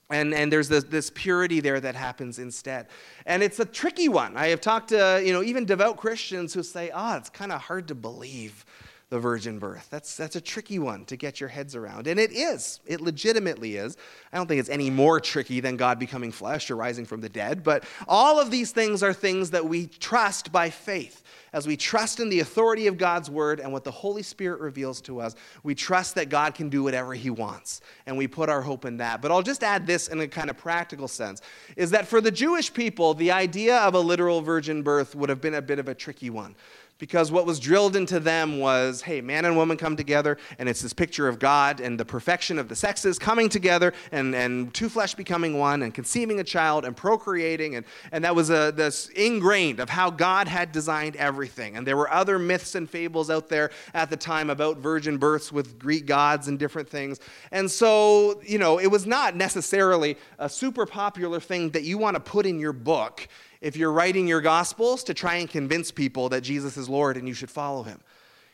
And, 0.08 0.32
and 0.34 0.52
there's 0.52 0.68
this, 0.68 0.84
this 0.84 1.10
purity 1.10 1.60
there 1.60 1.80
that 1.80 1.96
happens 1.96 2.38
instead. 2.38 2.86
And 3.24 3.42
it's 3.42 3.58
a 3.58 3.64
tricky 3.64 4.08
one. 4.08 4.36
I 4.36 4.48
have 4.48 4.60
talked 4.60 4.90
to, 4.90 5.20
you 5.24 5.32
know, 5.32 5.42
even 5.42 5.64
devout 5.64 5.96
Christians 5.96 6.54
who 6.54 6.62
say, 6.62 6.90
oh, 6.94 7.16
it's 7.16 7.30
kind 7.30 7.50
of 7.50 7.60
hard 7.60 7.88
to 7.88 7.94
believe 7.94 8.64
the 9.08 9.20
virgin 9.20 9.60
birth. 9.60 9.86
That's, 9.88 10.16
that's 10.16 10.34
a 10.34 10.40
tricky 10.40 10.80
one 10.80 11.04
to 11.04 11.16
get 11.16 11.38
your 11.38 11.48
heads 11.48 11.76
around. 11.76 12.08
And 12.08 12.18
it 12.18 12.32
is. 12.32 12.80
It 12.86 13.00
legitimately 13.00 13.76
is. 13.76 13.96
I 14.32 14.36
don't 14.36 14.48
think 14.48 14.58
it's 14.58 14.68
any 14.68 14.90
more 14.90 15.20
tricky 15.20 15.60
than 15.60 15.76
God 15.76 16.00
becoming 16.00 16.32
flesh 16.32 16.70
or 16.72 16.76
rising 16.76 17.04
from 17.04 17.20
the 17.20 17.28
dead, 17.28 17.62
but 17.62 17.84
all 18.08 18.40
of 18.40 18.50
these 18.50 18.72
things 18.72 19.04
are 19.04 19.12
things 19.12 19.50
that 19.50 19.64
we 19.64 19.86
trust 19.86 20.50
by 20.50 20.70
faith. 20.70 21.22
As 21.52 21.66
we 21.66 21.76
trust 21.76 22.18
in 22.18 22.28
the 22.28 22.40
authority 22.40 22.88
of 22.88 22.98
God's 22.98 23.30
word 23.30 23.60
and 23.60 23.72
what 23.72 23.84
the 23.84 23.90
Holy 23.90 24.22
Spirit 24.22 24.60
reveals 24.60 25.00
to 25.02 25.20
us, 25.20 25.36
we 25.62 25.74
trust 25.74 26.16
that 26.16 26.28
God 26.28 26.54
can 26.54 26.68
do 26.68 26.82
whatever 26.82 27.14
he 27.14 27.30
wants. 27.30 27.80
And 28.06 28.18
we 28.18 28.26
put 28.26 28.48
our 28.48 28.60
hope 28.60 28.84
in 28.84 28.96
that. 28.98 29.22
But 29.22 29.30
I'll 29.30 29.40
just 29.40 29.62
add 29.62 29.86
this 29.86 30.08
in 30.08 30.20
a 30.20 30.28
kind 30.28 30.50
of 30.50 30.58
practical 30.58 31.08
sense 31.08 31.40
is 31.76 31.92
that 31.92 32.08
for 32.08 32.20
the 32.20 32.30
Jewish 32.32 32.74
people, 32.74 33.14
the 33.14 33.30
idea 33.30 33.78
of 33.78 33.94
a 33.94 34.00
literal 34.00 34.42
virgin 34.42 34.82
birth 34.82 35.14
would 35.14 35.28
have 35.28 35.40
been 35.40 35.54
a 35.54 35.62
bit 35.62 35.78
of 35.78 35.88
a 35.88 35.94
tricky 35.94 36.28
one 36.28 36.56
because 36.98 37.30
what 37.30 37.46
was 37.46 37.60
drilled 37.60 37.96
into 37.96 38.18
them 38.20 38.58
was 38.58 39.02
hey, 39.02 39.20
man 39.20 39.44
and 39.44 39.56
woman 39.56 39.76
come 39.76 39.96
together, 39.96 40.38
and 40.58 40.68
it's 40.68 40.82
this 40.82 40.92
picture 40.92 41.28
of 41.28 41.38
God 41.38 41.80
and 41.80 41.98
the 42.00 42.04
perfection 42.04 42.58
of 42.58 42.68
the 42.68 42.76
sexes 42.76 43.18
coming 43.18 43.48
together, 43.48 43.92
and, 44.12 44.34
and 44.34 44.72
two 44.72 44.88
flesh 44.88 45.14
becoming 45.14 45.58
one, 45.58 45.82
and 45.82 45.94
conceiving 45.94 46.40
a 46.40 46.44
child, 46.44 46.84
and 46.84 46.96
procreating. 46.96 47.76
And, 47.76 47.86
and 48.12 48.24
that 48.24 48.34
was 48.34 48.50
a, 48.50 48.72
this 48.74 49.08
ingrained 49.10 49.80
of 49.80 49.90
how 49.90 50.10
God 50.10 50.48
had 50.48 50.72
designed 50.72 51.16
everything. 51.16 51.76
And 51.76 51.86
there 51.86 51.96
were 51.96 52.10
other 52.12 52.38
myths 52.38 52.74
and 52.74 52.88
fables 52.88 53.30
out 53.30 53.48
there 53.48 53.70
at 53.94 54.10
the 54.10 54.16
time 54.16 54.50
about 54.50 54.78
virgin 54.78 55.18
births 55.18 55.52
with 55.52 55.78
Greek 55.78 56.06
gods 56.06 56.48
and 56.48 56.58
different 56.58 56.88
things. 56.88 57.20
And 57.50 57.70
so, 57.70 58.40
you 58.42 58.58
know, 58.58 58.78
it 58.78 58.88
was 58.88 59.06
not 59.06 59.36
necessarily 59.36 60.16
a 60.38 60.48
super 60.48 60.86
popular 60.86 61.40
thing 61.40 61.70
that 61.70 61.82
you 61.82 61.98
want 61.98 62.14
to 62.14 62.20
put 62.20 62.46
in 62.46 62.58
your 62.58 62.72
book 62.72 63.28
if 63.60 63.76
you're 63.76 63.92
writing 63.92 64.26
your 64.26 64.40
gospels 64.40 65.04
to 65.04 65.14
try 65.14 65.36
and 65.36 65.48
convince 65.48 65.90
people 65.90 66.28
that 66.30 66.42
Jesus 66.42 66.76
is 66.76 66.88
Lord 66.88 67.16
and 67.16 67.26
you 67.26 67.34
should 67.34 67.50
follow 67.50 67.82
him. 67.82 68.00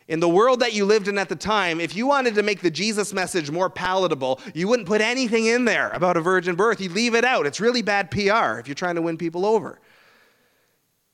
In 0.08 0.20
the 0.20 0.28
world 0.28 0.60
that 0.60 0.72
you 0.72 0.84
lived 0.84 1.08
in 1.08 1.16
at 1.16 1.28
the 1.28 1.36
time, 1.36 1.80
if 1.80 1.94
you 1.94 2.06
wanted 2.06 2.34
to 2.34 2.42
make 2.42 2.60
the 2.60 2.70
Jesus 2.70 3.12
message 3.12 3.50
more 3.50 3.70
palatable, 3.70 4.40
you 4.52 4.66
wouldn't 4.68 4.88
put 4.88 5.00
anything 5.00 5.46
in 5.46 5.64
there 5.64 5.90
about 5.90 6.16
a 6.16 6.20
virgin 6.20 6.56
birth. 6.56 6.80
You'd 6.80 6.92
leave 6.92 7.14
it 7.14 7.24
out. 7.24 7.46
It's 7.46 7.60
really 7.60 7.82
bad 7.82 8.10
PR 8.10 8.58
if 8.58 8.66
you're 8.66 8.74
trying 8.74 8.96
to 8.96 9.02
win 9.02 9.16
people 9.16 9.46
over. 9.46 9.78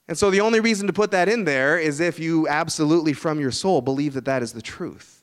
And 0.09 0.17
so 0.17 0.31
the 0.31 0.41
only 0.41 0.61
reason 0.61 0.87
to 0.87 0.93
put 0.93 1.11
that 1.11 1.29
in 1.29 1.45
there 1.45 1.79
is 1.79 2.01
if 2.01 2.19
you 2.19 2.49
absolutely 2.49 3.13
from 3.13 3.39
your 3.41 3.51
soul 3.51 3.83
believe 3.83 4.15
that 4.15 4.25
that 4.25 4.43
is 4.43 4.55
the 4.55 4.63
truth. 4.63 5.18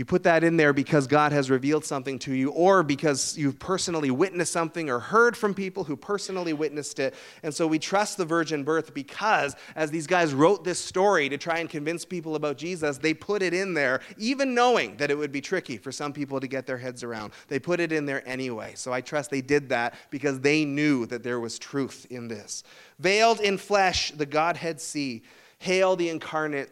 You 0.00 0.06
put 0.06 0.22
that 0.22 0.42
in 0.44 0.56
there 0.56 0.72
because 0.72 1.06
God 1.06 1.30
has 1.32 1.50
revealed 1.50 1.84
something 1.84 2.18
to 2.20 2.32
you, 2.32 2.52
or 2.52 2.82
because 2.82 3.36
you've 3.36 3.58
personally 3.58 4.10
witnessed 4.10 4.50
something 4.50 4.88
or 4.88 4.98
heard 4.98 5.36
from 5.36 5.52
people 5.52 5.84
who 5.84 5.94
personally 5.94 6.54
witnessed 6.54 6.98
it. 6.98 7.14
And 7.42 7.54
so 7.54 7.66
we 7.66 7.78
trust 7.78 8.16
the 8.16 8.24
virgin 8.24 8.64
birth 8.64 8.94
because, 8.94 9.54
as 9.76 9.90
these 9.90 10.06
guys 10.06 10.32
wrote 10.32 10.64
this 10.64 10.78
story 10.78 11.28
to 11.28 11.36
try 11.36 11.58
and 11.58 11.68
convince 11.68 12.06
people 12.06 12.34
about 12.34 12.56
Jesus, 12.56 12.96
they 12.96 13.12
put 13.12 13.42
it 13.42 13.52
in 13.52 13.74
there, 13.74 14.00
even 14.16 14.54
knowing 14.54 14.96
that 14.96 15.10
it 15.10 15.18
would 15.18 15.32
be 15.32 15.42
tricky 15.42 15.76
for 15.76 15.92
some 15.92 16.14
people 16.14 16.40
to 16.40 16.48
get 16.48 16.66
their 16.66 16.78
heads 16.78 17.02
around. 17.02 17.34
They 17.48 17.58
put 17.58 17.78
it 17.78 17.92
in 17.92 18.06
there 18.06 18.26
anyway. 18.26 18.72
So 18.76 18.94
I 18.94 19.02
trust 19.02 19.30
they 19.30 19.42
did 19.42 19.68
that 19.68 19.92
because 20.08 20.40
they 20.40 20.64
knew 20.64 21.04
that 21.08 21.22
there 21.22 21.40
was 21.40 21.58
truth 21.58 22.06
in 22.08 22.26
this. 22.26 22.64
Veiled 23.00 23.40
in 23.40 23.58
flesh, 23.58 24.12
the 24.12 24.24
Godhead 24.24 24.80
see. 24.80 25.24
Hail 25.58 25.94
the 25.94 26.08
incarnate 26.08 26.70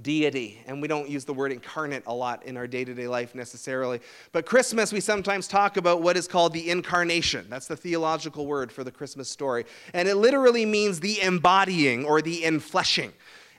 deity. 0.00 0.58
And 0.66 0.80
we 0.80 0.88
don't 0.88 1.08
use 1.08 1.24
the 1.24 1.34
word 1.34 1.52
incarnate 1.52 2.04
a 2.06 2.14
lot 2.14 2.44
in 2.46 2.56
our 2.56 2.66
day 2.66 2.84
to 2.84 2.94
day 2.94 3.08
life 3.08 3.34
necessarily. 3.34 4.00
But 4.32 4.46
Christmas, 4.46 4.92
we 4.92 5.00
sometimes 5.00 5.46
talk 5.46 5.76
about 5.76 6.00
what 6.00 6.16
is 6.16 6.26
called 6.26 6.54
the 6.54 6.70
incarnation. 6.70 7.46
That's 7.50 7.66
the 7.66 7.76
theological 7.76 8.46
word 8.46 8.72
for 8.72 8.84
the 8.84 8.90
Christmas 8.90 9.28
story. 9.28 9.66
And 9.92 10.08
it 10.08 10.16
literally 10.16 10.64
means 10.64 11.00
the 11.00 11.20
embodying 11.20 12.04
or 12.04 12.22
the 12.22 12.42
enfleshing. 12.42 13.12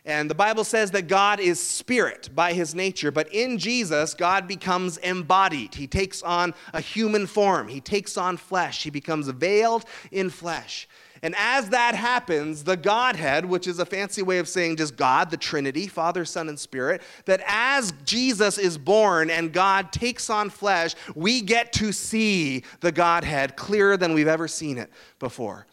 And 0.05 0.29
the 0.29 0.35
Bible 0.35 0.65
says 0.65 0.91
that 0.91 1.07
God 1.07 1.39
is 1.39 1.61
spirit 1.61 2.29
by 2.35 2.51
his 2.51 2.75
nature, 2.75 3.09
but 3.09 3.33
in 3.33 3.57
Jesus, 3.57 4.13
God 4.13 4.49
becomes 4.49 4.97
embodied. 4.97 5.75
He 5.75 5.87
takes 5.87 6.21
on 6.21 6.53
a 6.73 6.81
human 6.81 7.25
form, 7.25 7.69
he 7.69 7.79
takes 7.79 8.17
on 8.17 8.35
flesh, 8.35 8.83
he 8.83 8.89
becomes 8.89 9.29
veiled 9.29 9.85
in 10.11 10.29
flesh. 10.29 10.89
And 11.23 11.33
as 11.37 11.69
that 11.69 11.95
happens, 11.95 12.65
the 12.65 12.75
Godhead, 12.75 13.45
which 13.45 13.65
is 13.65 13.79
a 13.79 13.85
fancy 13.85 14.21
way 14.21 14.39
of 14.39 14.49
saying 14.49 14.75
just 14.75 14.97
God, 14.97 15.31
the 15.31 15.37
Trinity, 15.37 15.87
Father, 15.87 16.25
Son, 16.25 16.49
and 16.49 16.59
Spirit, 16.59 17.01
that 17.25 17.41
as 17.47 17.93
Jesus 18.03 18.57
is 18.57 18.77
born 18.77 19.29
and 19.29 19.53
God 19.53 19.93
takes 19.93 20.29
on 20.29 20.49
flesh, 20.49 20.95
we 21.15 21.39
get 21.39 21.71
to 21.73 21.93
see 21.93 22.63
the 22.81 22.91
Godhead 22.91 23.55
clearer 23.55 23.95
than 23.95 24.13
we've 24.13 24.27
ever 24.27 24.49
seen 24.49 24.77
it 24.77 24.91
before. 25.17 25.65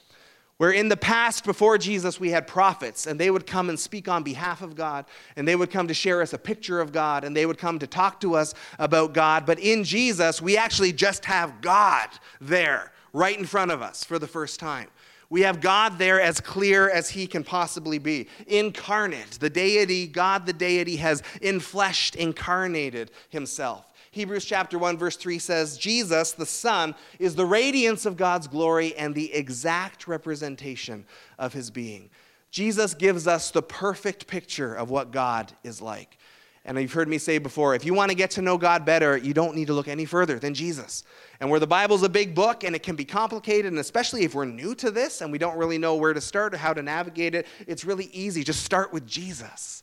Where 0.58 0.70
in 0.70 0.88
the 0.88 0.96
past, 0.96 1.44
before 1.44 1.78
Jesus, 1.78 2.20
we 2.20 2.30
had 2.30 2.46
prophets, 2.46 3.06
and 3.06 3.18
they 3.18 3.30
would 3.30 3.46
come 3.46 3.70
and 3.70 3.80
speak 3.80 4.08
on 4.08 4.22
behalf 4.22 4.62
of 4.62 4.76
God, 4.76 5.06
and 5.34 5.48
they 5.48 5.56
would 5.56 5.70
come 5.70 5.88
to 5.88 5.94
share 5.94 6.22
us 6.22 6.32
a 6.32 6.38
picture 6.38 6.80
of 6.80 6.92
God, 6.92 7.24
and 7.24 7.34
they 7.34 7.46
would 7.46 7.58
come 7.58 7.78
to 7.80 7.88
talk 7.88 8.20
to 8.20 8.36
us 8.36 8.54
about 8.78 9.14
God. 9.14 9.46
But 9.46 9.58
in 9.58 9.82
Jesus, 9.82 10.40
we 10.40 10.56
actually 10.56 10.92
just 10.92 11.24
have 11.24 11.60
God 11.60 12.10
there, 12.40 12.92
right 13.12 13.36
in 13.36 13.46
front 13.46 13.70
of 13.70 13.82
us 13.82 14.04
for 14.04 14.18
the 14.18 14.28
first 14.28 14.60
time. 14.60 14.88
We 15.30 15.42
have 15.42 15.60
God 15.60 15.96
there 15.96 16.20
as 16.20 16.40
clear 16.40 16.90
as 16.90 17.10
he 17.10 17.28
can 17.28 17.44
possibly 17.44 17.98
be. 17.98 18.28
Incarnate, 18.48 19.38
the 19.40 19.48
deity, 19.48 20.08
God 20.08 20.44
the 20.44 20.52
deity 20.52 20.96
has 20.96 21.22
infleshed, 21.40 22.16
incarnated 22.16 23.12
himself. 23.28 23.86
Hebrews 24.10 24.44
chapter 24.44 24.76
1 24.76 24.98
verse 24.98 25.16
3 25.16 25.38
says, 25.38 25.78
"Jesus, 25.78 26.32
the 26.32 26.44
Son, 26.44 26.96
is 27.20 27.36
the 27.36 27.46
radiance 27.46 28.04
of 28.04 28.16
God's 28.16 28.48
glory 28.48 28.94
and 28.96 29.14
the 29.14 29.32
exact 29.32 30.08
representation 30.08 31.06
of 31.38 31.52
his 31.52 31.70
being." 31.70 32.10
Jesus 32.50 32.94
gives 32.94 33.28
us 33.28 33.52
the 33.52 33.62
perfect 33.62 34.26
picture 34.26 34.74
of 34.74 34.90
what 34.90 35.12
God 35.12 35.52
is 35.62 35.80
like. 35.80 36.18
And 36.64 36.78
you've 36.78 36.92
heard 36.92 37.08
me 37.08 37.16
say 37.18 37.38
before, 37.38 37.74
if 37.74 37.86
you 37.86 37.94
want 37.94 38.10
to 38.10 38.14
get 38.14 38.32
to 38.32 38.42
know 38.42 38.58
God 38.58 38.84
better, 38.84 39.16
you 39.16 39.32
don't 39.32 39.54
need 39.54 39.68
to 39.68 39.72
look 39.72 39.88
any 39.88 40.04
further 40.04 40.38
than 40.38 40.52
Jesus. 40.52 41.04
And 41.40 41.48
where 41.48 41.58
the 41.58 41.66
Bible's 41.66 42.02
a 42.02 42.08
big 42.08 42.34
book 42.34 42.64
and 42.64 42.76
it 42.76 42.82
can 42.82 42.96
be 42.96 43.04
complicated, 43.04 43.72
and 43.72 43.78
especially 43.78 44.24
if 44.24 44.34
we're 44.34 44.44
new 44.44 44.74
to 44.74 44.90
this 44.90 45.22
and 45.22 45.32
we 45.32 45.38
don't 45.38 45.56
really 45.56 45.78
know 45.78 45.96
where 45.96 46.12
to 46.12 46.20
start 46.20 46.52
or 46.52 46.58
how 46.58 46.74
to 46.74 46.82
navigate 46.82 47.34
it, 47.34 47.46
it's 47.66 47.84
really 47.84 48.10
easy. 48.12 48.44
Just 48.44 48.62
start 48.62 48.92
with 48.92 49.06
Jesus. 49.06 49.82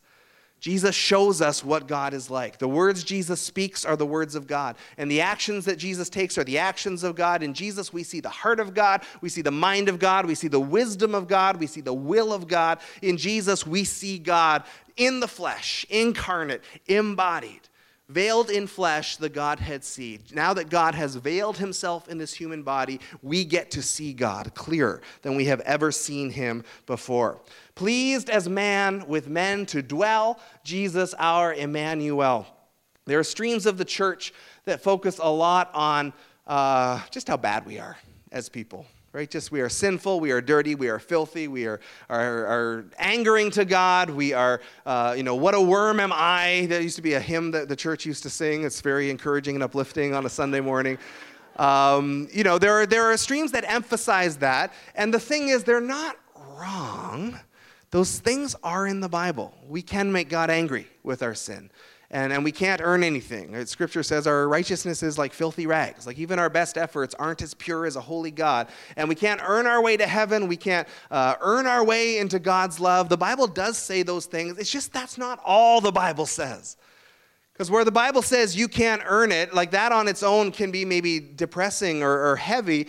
Jesus 0.60 0.96
shows 0.96 1.42
us 1.42 1.64
what 1.64 1.88
God 1.88 2.14
is 2.14 2.32
like. 2.32 2.58
The 2.58 2.68
words 2.68 3.04
Jesus 3.04 3.40
speaks 3.40 3.86
are 3.86 3.96
the 3.96 4.06
words 4.06 4.34
of 4.34 4.48
God. 4.48 4.76
And 4.98 5.10
the 5.10 5.22
actions 5.22 5.66
that 5.66 5.78
Jesus 5.78 6.10
takes 6.10 6.38
are 6.38 6.44
the 6.44 6.58
actions 6.58 7.04
of 7.04 7.16
God. 7.16 7.44
In 7.44 7.54
Jesus, 7.54 7.94
we 7.94 8.04
see 8.04 8.20
the 8.20 8.30
heart 8.30 8.60
of 8.60 8.74
God, 8.74 9.04
we 9.22 9.30
see 9.30 9.44
the 9.44 9.52
mind 9.52 9.88
of 9.88 10.00
God, 10.00 10.26
we 10.26 10.36
see 10.36 10.48
the 10.48 10.60
wisdom 10.60 11.14
of 11.14 11.28
God, 11.28 11.60
we 11.60 11.68
see 11.68 11.82
the 11.82 11.94
will 11.94 12.34
of 12.34 12.48
God. 12.48 12.80
In 13.02 13.18
Jesus, 13.18 13.68
we 13.68 13.84
see 13.84 14.18
God 14.18 14.64
in 14.96 15.20
the 15.20 15.28
flesh, 15.28 15.86
incarnate, 15.90 16.64
embodied. 16.88 17.62
Veiled 18.10 18.50
in 18.50 18.68
flesh, 18.68 19.18
the 19.18 19.30
Godhead 19.30 19.84
see. 19.84 20.20
Now 20.32 20.54
that 20.54 20.70
God 20.70 20.96
has 20.96 21.16
veiled 21.16 21.58
himself 21.58 22.08
in 22.08 22.18
this 22.18 22.34
human 22.34 22.64
body, 22.64 23.00
we 23.22 23.44
get 23.44 23.72
to 23.72 23.82
see 23.82 24.14
God 24.14 24.54
clearer 24.56 25.02
than 25.22 25.36
we 25.36 25.46
have 25.46 25.60
ever 25.62 25.92
seen 25.92 26.30
him 26.30 26.64
before. 26.86 27.42
Pleased 27.76 28.30
as 28.30 28.48
man 28.48 29.08
with 29.08 29.28
men 29.28 29.66
to 29.68 29.82
dwell, 29.82 30.40
Jesus 30.64 31.14
our 31.16 31.54
Emmanuel. 31.54 32.48
There 33.06 33.20
are 33.20 33.24
streams 33.24 33.66
of 33.66 33.78
the 33.78 33.86
church 33.86 34.34
that 34.66 34.82
focus 34.82 35.20
a 35.22 35.30
lot 35.30 35.70
on 35.74 36.14
uh, 36.46 37.02
just 37.12 37.28
how 37.28 37.38
bad 37.38 37.66
we 37.66 37.80
are 37.80 37.98
as 38.32 38.50
people 38.50 38.86
right? 39.14 39.30
Just 39.30 39.52
we 39.52 39.62
are 39.62 39.70
sinful, 39.70 40.20
we 40.20 40.32
are 40.32 40.42
dirty, 40.42 40.76
we 40.76 40.90
are 40.90 41.00
filthy, 41.00 41.48
we 41.48 41.66
are, 41.66 41.80
are, 42.10 42.46
are 42.46 42.86
angering 42.98 43.50
to 43.52 43.66
God, 43.66 44.10
we 44.10 44.34
are, 44.34 44.62
uh, 44.86 45.14
you 45.18 45.24
know, 45.24 45.36
what 45.36 45.56
a 45.56 45.62
worm 45.62 46.00
am 46.00 46.12
I? 46.14 46.68
That 46.70 46.84
used 46.84 46.98
to 46.98 47.02
be 47.02 47.14
a 47.14 47.20
hymn 47.20 47.52
that 47.52 47.70
the 47.70 47.76
church 47.76 48.06
used 48.06 48.24
to 48.24 48.30
sing. 48.30 48.64
It's 48.64 48.82
very 48.82 49.10
encouraging 49.10 49.56
and 49.56 49.64
uplifting 49.64 50.14
on 50.14 50.26
a 50.26 50.30
Sunday 50.30 50.60
morning. 50.60 50.98
Um, 51.58 52.28
you 52.32 52.44
know, 52.44 52.60
there 52.60 52.74
are, 52.74 52.86
there 52.86 53.06
are 53.06 53.18
streams 53.18 53.52
that 53.54 53.64
emphasize 53.68 54.38
that, 54.38 54.74
and 54.94 55.14
the 55.14 55.20
thing 55.20 55.50
is, 55.50 55.64
they're 55.64 55.82
not 55.82 56.18
wrong. 56.60 57.40
Those 57.90 58.20
things 58.20 58.56
are 58.64 58.86
in 58.86 59.00
the 59.00 59.10
Bible. 59.10 59.58
We 59.68 59.82
can 59.82 60.12
make 60.12 60.30
God 60.30 60.50
angry 60.50 60.88
with 61.04 61.24
our 61.24 61.34
sin 61.34 61.72
and, 62.10 62.32
and 62.32 62.44
we 62.44 62.54
can't 62.54 62.82
earn 62.82 63.04
anything. 63.04 63.66
Scripture 63.66 64.02
says 64.02 64.28
our 64.28 64.48
righteousness 64.48 65.04
is 65.04 65.18
like 65.18 65.34
filthy 65.34 65.68
rags. 65.68 66.08
Like 66.08 66.18
even 66.18 66.40
our 66.40 66.50
best 66.50 66.78
efforts 66.78 67.14
aren't 67.16 67.42
as 67.42 67.54
pure 67.54 67.86
as 67.86 67.98
a 67.98 68.02
holy 68.02 68.32
God. 68.32 68.68
And 68.96 69.10
we 69.10 69.16
can't 69.16 69.42
earn 69.44 69.68
our 69.68 69.82
way 69.82 69.98
to 69.98 70.08
heaven. 70.08 70.48
We 70.48 70.56
can't 70.56 70.88
uh, 71.12 71.36
earn 71.42 71.68
our 71.68 71.84
way 71.84 72.18
into 72.18 72.40
God's 72.40 72.80
love. 72.80 73.10
The 73.10 73.18
Bible 73.18 73.48
does 73.48 73.78
say 73.78 74.04
those 74.04 74.26
things. 74.26 74.58
It's 74.58 74.72
just 74.72 74.94
that's 74.94 75.18
not 75.18 75.42
all 75.44 75.82
the 75.82 75.92
Bible 75.92 76.26
says. 76.26 76.78
Because 77.52 77.70
where 77.72 77.84
the 77.84 77.92
Bible 77.92 78.22
says 78.22 78.56
you 78.56 78.68
can't 78.68 79.02
earn 79.06 79.32
it, 79.32 79.54
like 79.54 79.72
that 79.72 79.92
on 79.92 80.08
its 80.08 80.24
own 80.24 80.52
can 80.52 80.72
be 80.72 80.86
maybe 80.86 81.20
depressing 81.20 82.04
or, 82.04 82.30
or 82.32 82.36
heavy. 82.38 82.88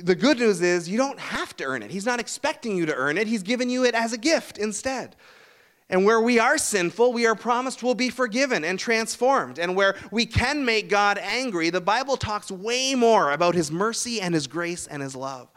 The 0.00 0.16
good 0.16 0.40
news 0.40 0.60
is 0.60 0.88
you 0.88 0.98
don't 0.98 1.20
have 1.20 1.56
to 1.58 1.64
earn 1.64 1.82
it. 1.82 1.90
He's 1.90 2.04
not 2.04 2.20
expecting 2.20 2.76
you 2.76 2.84
to 2.84 2.94
earn 2.94 3.16
it, 3.16 3.28
He's 3.28 3.44
given 3.44 3.70
you 3.70 3.84
it 3.84 3.94
as 3.94 4.12
a 4.12 4.18
gift 4.18 4.58
instead. 4.58 5.16
And 5.90 6.04
where 6.04 6.20
we 6.20 6.38
are 6.38 6.58
sinful, 6.58 7.14
we 7.14 7.26
are 7.26 7.34
promised 7.34 7.82
we'll 7.82 7.94
be 7.94 8.10
forgiven 8.10 8.62
and 8.62 8.78
transformed. 8.78 9.58
And 9.58 9.74
where 9.74 9.96
we 10.10 10.26
can 10.26 10.64
make 10.64 10.90
God 10.90 11.18
angry, 11.18 11.70
the 11.70 11.80
Bible 11.80 12.18
talks 12.18 12.50
way 12.50 12.94
more 12.94 13.32
about 13.32 13.54
his 13.54 13.70
mercy 13.70 14.20
and 14.20 14.34
his 14.34 14.46
grace 14.46 14.86
and 14.86 15.02
his 15.02 15.16
love. 15.16 15.48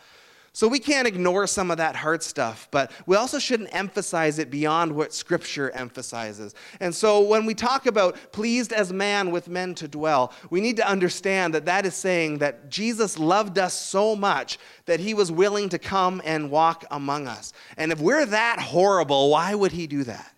So 0.53 0.67
we 0.67 0.79
can't 0.79 1.07
ignore 1.07 1.47
some 1.47 1.71
of 1.71 1.77
that 1.77 1.95
hard 1.95 2.21
stuff, 2.21 2.67
but 2.71 2.91
we 3.05 3.15
also 3.15 3.39
shouldn't 3.39 3.73
emphasize 3.73 4.37
it 4.37 4.51
beyond 4.51 4.93
what 4.93 5.13
Scripture 5.13 5.71
emphasizes. 5.71 6.53
And 6.81 6.93
so 6.93 7.21
when 7.21 7.45
we 7.45 7.53
talk 7.53 7.85
about 7.85 8.17
pleased 8.33 8.73
as 8.73 8.91
man 8.91 9.31
with 9.31 9.47
men 9.47 9.75
to 9.75 9.87
dwell, 9.87 10.33
we 10.49 10.59
need 10.59 10.75
to 10.75 10.87
understand 10.87 11.53
that 11.53 11.65
that 11.65 11.85
is 11.85 11.95
saying 11.95 12.39
that 12.39 12.69
Jesus 12.69 13.17
loved 13.17 13.57
us 13.59 13.73
so 13.73 14.13
much 14.13 14.59
that 14.87 14.99
he 14.99 15.13
was 15.13 15.31
willing 15.31 15.69
to 15.69 15.79
come 15.79 16.21
and 16.25 16.51
walk 16.51 16.83
among 16.91 17.27
us. 17.27 17.53
And 17.77 17.93
if 17.93 18.01
we're 18.01 18.25
that 18.25 18.59
horrible, 18.59 19.29
why 19.29 19.55
would 19.55 19.71
he 19.71 19.87
do 19.87 20.03
that? 20.03 20.33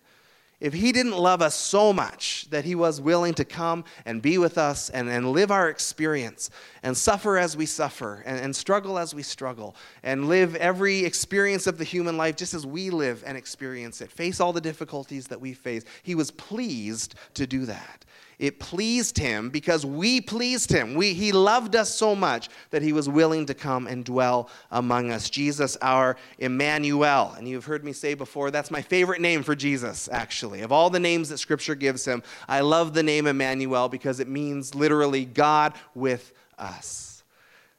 If 0.60 0.72
he 0.72 0.92
didn't 0.92 1.16
love 1.16 1.42
us 1.42 1.54
so 1.54 1.92
much 1.92 2.46
that 2.50 2.64
he 2.64 2.74
was 2.74 3.00
willing 3.00 3.34
to 3.34 3.44
come 3.44 3.84
and 4.04 4.22
be 4.22 4.38
with 4.38 4.56
us 4.56 4.88
and, 4.90 5.08
and 5.08 5.32
live 5.32 5.50
our 5.50 5.68
experience 5.68 6.50
and 6.82 6.96
suffer 6.96 7.36
as 7.36 7.56
we 7.56 7.66
suffer 7.66 8.22
and, 8.24 8.38
and 8.40 8.54
struggle 8.54 8.98
as 8.98 9.14
we 9.14 9.22
struggle 9.22 9.74
and 10.02 10.28
live 10.28 10.54
every 10.56 11.04
experience 11.04 11.66
of 11.66 11.78
the 11.78 11.84
human 11.84 12.16
life 12.16 12.36
just 12.36 12.54
as 12.54 12.66
we 12.66 12.90
live 12.90 13.22
and 13.26 13.36
experience 13.36 14.00
it, 14.00 14.10
face 14.10 14.40
all 14.40 14.52
the 14.52 14.60
difficulties 14.60 15.26
that 15.28 15.40
we 15.40 15.52
face, 15.52 15.84
he 16.02 16.14
was 16.14 16.30
pleased 16.30 17.14
to 17.34 17.46
do 17.46 17.66
that. 17.66 18.04
It 18.38 18.58
pleased 18.58 19.18
him 19.18 19.48
because 19.50 19.86
we 19.86 20.20
pleased 20.20 20.70
him. 20.70 20.94
We, 20.94 21.14
he 21.14 21.30
loved 21.30 21.76
us 21.76 21.94
so 21.94 22.16
much 22.16 22.48
that 22.70 22.82
he 22.82 22.92
was 22.92 23.08
willing 23.08 23.46
to 23.46 23.54
come 23.54 23.86
and 23.86 24.04
dwell 24.04 24.50
among 24.70 25.10
us. 25.10 25.30
Jesus, 25.30 25.76
our 25.80 26.16
Emmanuel. 26.38 27.34
And 27.36 27.46
you've 27.46 27.64
heard 27.64 27.84
me 27.84 27.92
say 27.92 28.14
before, 28.14 28.50
that's 28.50 28.70
my 28.70 28.82
favorite 28.82 29.20
name 29.20 29.42
for 29.42 29.54
Jesus, 29.54 30.08
actually. 30.10 30.62
Of 30.62 30.72
all 30.72 30.90
the 30.90 31.00
names 31.00 31.28
that 31.28 31.38
Scripture 31.38 31.76
gives 31.76 32.04
him, 32.04 32.22
I 32.48 32.60
love 32.60 32.92
the 32.92 33.02
name 33.02 33.26
Emmanuel 33.26 33.88
because 33.88 34.18
it 34.18 34.28
means 34.28 34.74
literally 34.74 35.24
God 35.24 35.74
with 35.94 36.32
us. 36.58 37.22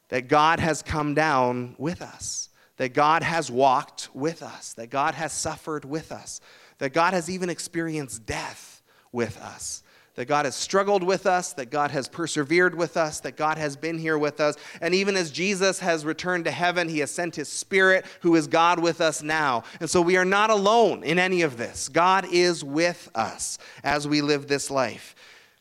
That 0.09 0.27
God 0.27 0.59
has 0.59 0.81
come 0.81 1.13
down 1.15 1.75
with 1.77 2.01
us. 2.01 2.49
That 2.77 2.93
God 2.93 3.23
has 3.23 3.51
walked 3.51 4.09
with 4.13 4.41
us. 4.41 4.73
That 4.73 4.89
God 4.89 5.15
has 5.15 5.33
suffered 5.33 5.83
with 5.83 6.11
us. 6.11 6.39
That 6.77 6.93
God 6.93 7.13
has 7.13 7.29
even 7.29 7.49
experienced 7.49 8.25
death 8.25 8.83
with 9.11 9.37
us 9.41 9.81
that 10.15 10.25
God 10.25 10.45
has 10.45 10.55
struggled 10.55 11.03
with 11.03 11.25
us, 11.25 11.53
that 11.53 11.69
God 11.69 11.91
has 11.91 12.07
persevered 12.07 12.75
with 12.75 12.97
us, 12.97 13.19
that 13.21 13.37
God 13.37 13.57
has 13.57 13.75
been 13.75 13.97
here 13.97 14.17
with 14.17 14.39
us. 14.39 14.55
And 14.81 14.95
even 14.95 15.15
as 15.15 15.31
Jesus 15.31 15.79
has 15.79 16.05
returned 16.05 16.45
to 16.45 16.51
heaven, 16.51 16.89
he 16.89 16.99
has 16.99 17.11
sent 17.11 17.35
his 17.35 17.49
Spirit, 17.49 18.05
who 18.21 18.35
is 18.35 18.47
God 18.47 18.79
with 18.79 19.01
us 19.01 19.21
now. 19.21 19.63
And 19.79 19.89
so 19.89 20.01
we 20.01 20.17
are 20.17 20.25
not 20.25 20.49
alone 20.49 21.03
in 21.03 21.19
any 21.19 21.41
of 21.41 21.57
this. 21.57 21.89
God 21.89 22.27
is 22.31 22.63
with 22.63 23.09
us 23.13 23.57
as 23.83 24.07
we 24.07 24.21
live 24.21 24.47
this 24.47 24.71
life. 24.71 25.15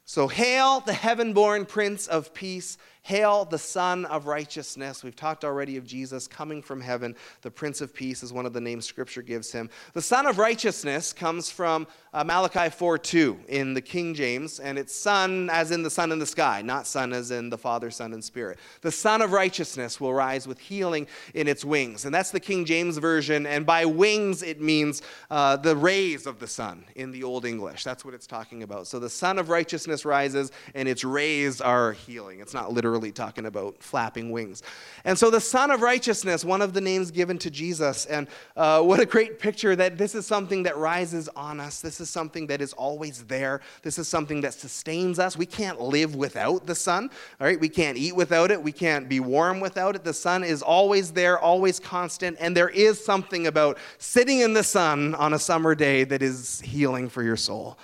So, 0.07 0.29
hail 0.29 0.81
the 0.81 0.93
heaven 0.93 1.33
born 1.33 1.65
Prince 1.65 2.07
of 2.07 2.35
Peace. 2.35 2.77
Hail 3.05 3.45
the 3.45 3.59
Sun 3.59 4.07
of 4.07 4.27
Righteousness. 4.27 5.05
We've 5.05 5.15
talked 5.15 5.45
already 5.45 5.77
of 5.77 5.87
Jesus 5.87 6.27
coming 6.27 6.63
from 6.63 6.81
heaven. 6.81 7.15
The 7.43 7.51
Prince 7.51 7.83
of 7.83 7.93
Peace 7.93 8.23
is 8.23 8.33
one 8.33 8.47
of 8.47 8.55
the 8.55 8.63
names 8.63 8.87
Scripture 8.87 9.21
gives 9.21 9.53
him. 9.53 9.69
The 9.93 10.01
Sun 10.01 10.25
of 10.25 10.39
Righteousness 10.39 11.13
comes 11.13 11.51
from 11.51 11.87
uh, 12.15 12.23
Malachi 12.23 12.71
4 12.71 12.97
2 12.97 13.41
in 13.49 13.75
the 13.75 13.83
King 13.83 14.15
James, 14.15 14.61
and 14.61 14.79
it's 14.79 14.95
sun 14.95 15.51
as 15.51 15.73
in 15.73 15.83
the 15.83 15.91
sun 15.91 16.13
in 16.13 16.21
the 16.21 16.27
sky, 16.27 16.63
not 16.63 16.87
son 16.87 17.13
as 17.13 17.33
in 17.33 17.51
the 17.51 17.59
Father, 17.59 17.91
Son, 17.91 18.13
and 18.13 18.23
Spirit. 18.23 18.59
The 18.83 18.93
Sun 18.93 19.21
of 19.21 19.33
Righteousness 19.33 20.01
will 20.01 20.15
rise 20.15 20.47
with 20.47 20.59
healing 20.59 21.09
in 21.35 21.49
its 21.49 21.65
wings. 21.65 22.05
And 22.05 22.15
that's 22.15 22.31
the 22.31 22.39
King 22.39 22.65
James 22.65 22.99
Version. 22.99 23.47
And 23.47 23.67
by 23.67 23.85
wings, 23.85 24.43
it 24.43 24.61
means 24.61 25.03
uh, 25.31 25.57
the 25.57 25.75
rays 25.77 26.27
of 26.27 26.39
the 26.39 26.47
sun 26.47 26.85
in 26.95 27.11
the 27.11 27.25
Old 27.25 27.45
English. 27.45 27.83
That's 27.83 28.05
what 28.05 28.15
it's 28.15 28.27
talking 28.27 28.63
about. 28.63 28.87
So 28.87 29.01
the 29.01 29.11
Sun 29.11 29.39
of 29.39 29.49
Righteousness 29.49 30.05
rises, 30.05 30.53
and 30.75 30.89
its 30.89 31.03
rays 31.03 31.61
are 31.61 31.93
healing. 31.93 32.41
It's 32.41 32.55
not 32.55 32.73
literally 32.73 33.11
talking 33.11 33.47
about 33.47 33.83
flapping 33.83 34.31
wings. 34.31 34.63
And 35.05 35.19
so, 35.19 35.31
the 35.31 35.41
Sun 35.41 35.73
of 35.73 35.83
Righteousness, 35.83 36.45
one 36.45 36.63
of 36.63 36.75
the 36.75 36.81
names 36.81 37.11
given 37.11 37.39
to 37.39 37.51
Jesus, 37.51 38.07
and 38.07 38.29
uh, 38.57 38.83
what 38.83 39.01
a 39.01 39.07
great 39.07 39.39
picture 39.39 39.75
that 39.75 39.99
this 39.99 40.15
is 40.15 40.27
something 40.27 40.63
that 40.63 40.77
rises 40.77 41.29
on 41.35 41.59
us. 41.61 41.81
This 41.81 42.01
is 42.01 42.04
something 42.09 42.47
that 42.49 42.61
is 42.61 42.73
always 42.73 43.25
there. 43.25 43.61
This 43.83 43.99
is 43.99 44.09
something 44.09 44.41
that 44.43 44.55
sustains 44.55 45.19
us. 45.19 45.37
We 45.37 45.47
can't 45.47 45.81
live 45.81 46.15
without 46.15 46.67
the 46.67 46.75
sun, 46.75 47.11
all 47.41 47.47
right? 47.47 47.59
We 47.59 47.69
can't 47.69 47.97
eat 47.97 48.15
without 48.15 48.51
it. 48.51 48.63
We 48.63 48.73
can't 48.73 49.09
be 49.09 49.21
warm 49.21 49.61
without 49.61 49.97
it. 49.97 50.05
The 50.05 50.15
sun 50.15 50.45
is 50.45 50.63
always 50.63 51.13
there, 51.13 51.39
always 51.39 51.81
constant, 51.81 52.37
and 52.41 52.57
there 52.57 52.69
is 52.69 53.05
something 53.05 53.47
about 53.47 53.79
sitting 53.99 54.41
in 54.41 54.53
the 54.53 54.65
sun 54.65 55.15
on 55.15 55.35
a 55.35 55.39
summer 55.39 55.75
day 55.75 56.05
that 56.05 56.23
is 56.23 56.61
healing 56.61 57.09
for 57.09 57.23
your 57.23 57.37
soul. 57.37 57.79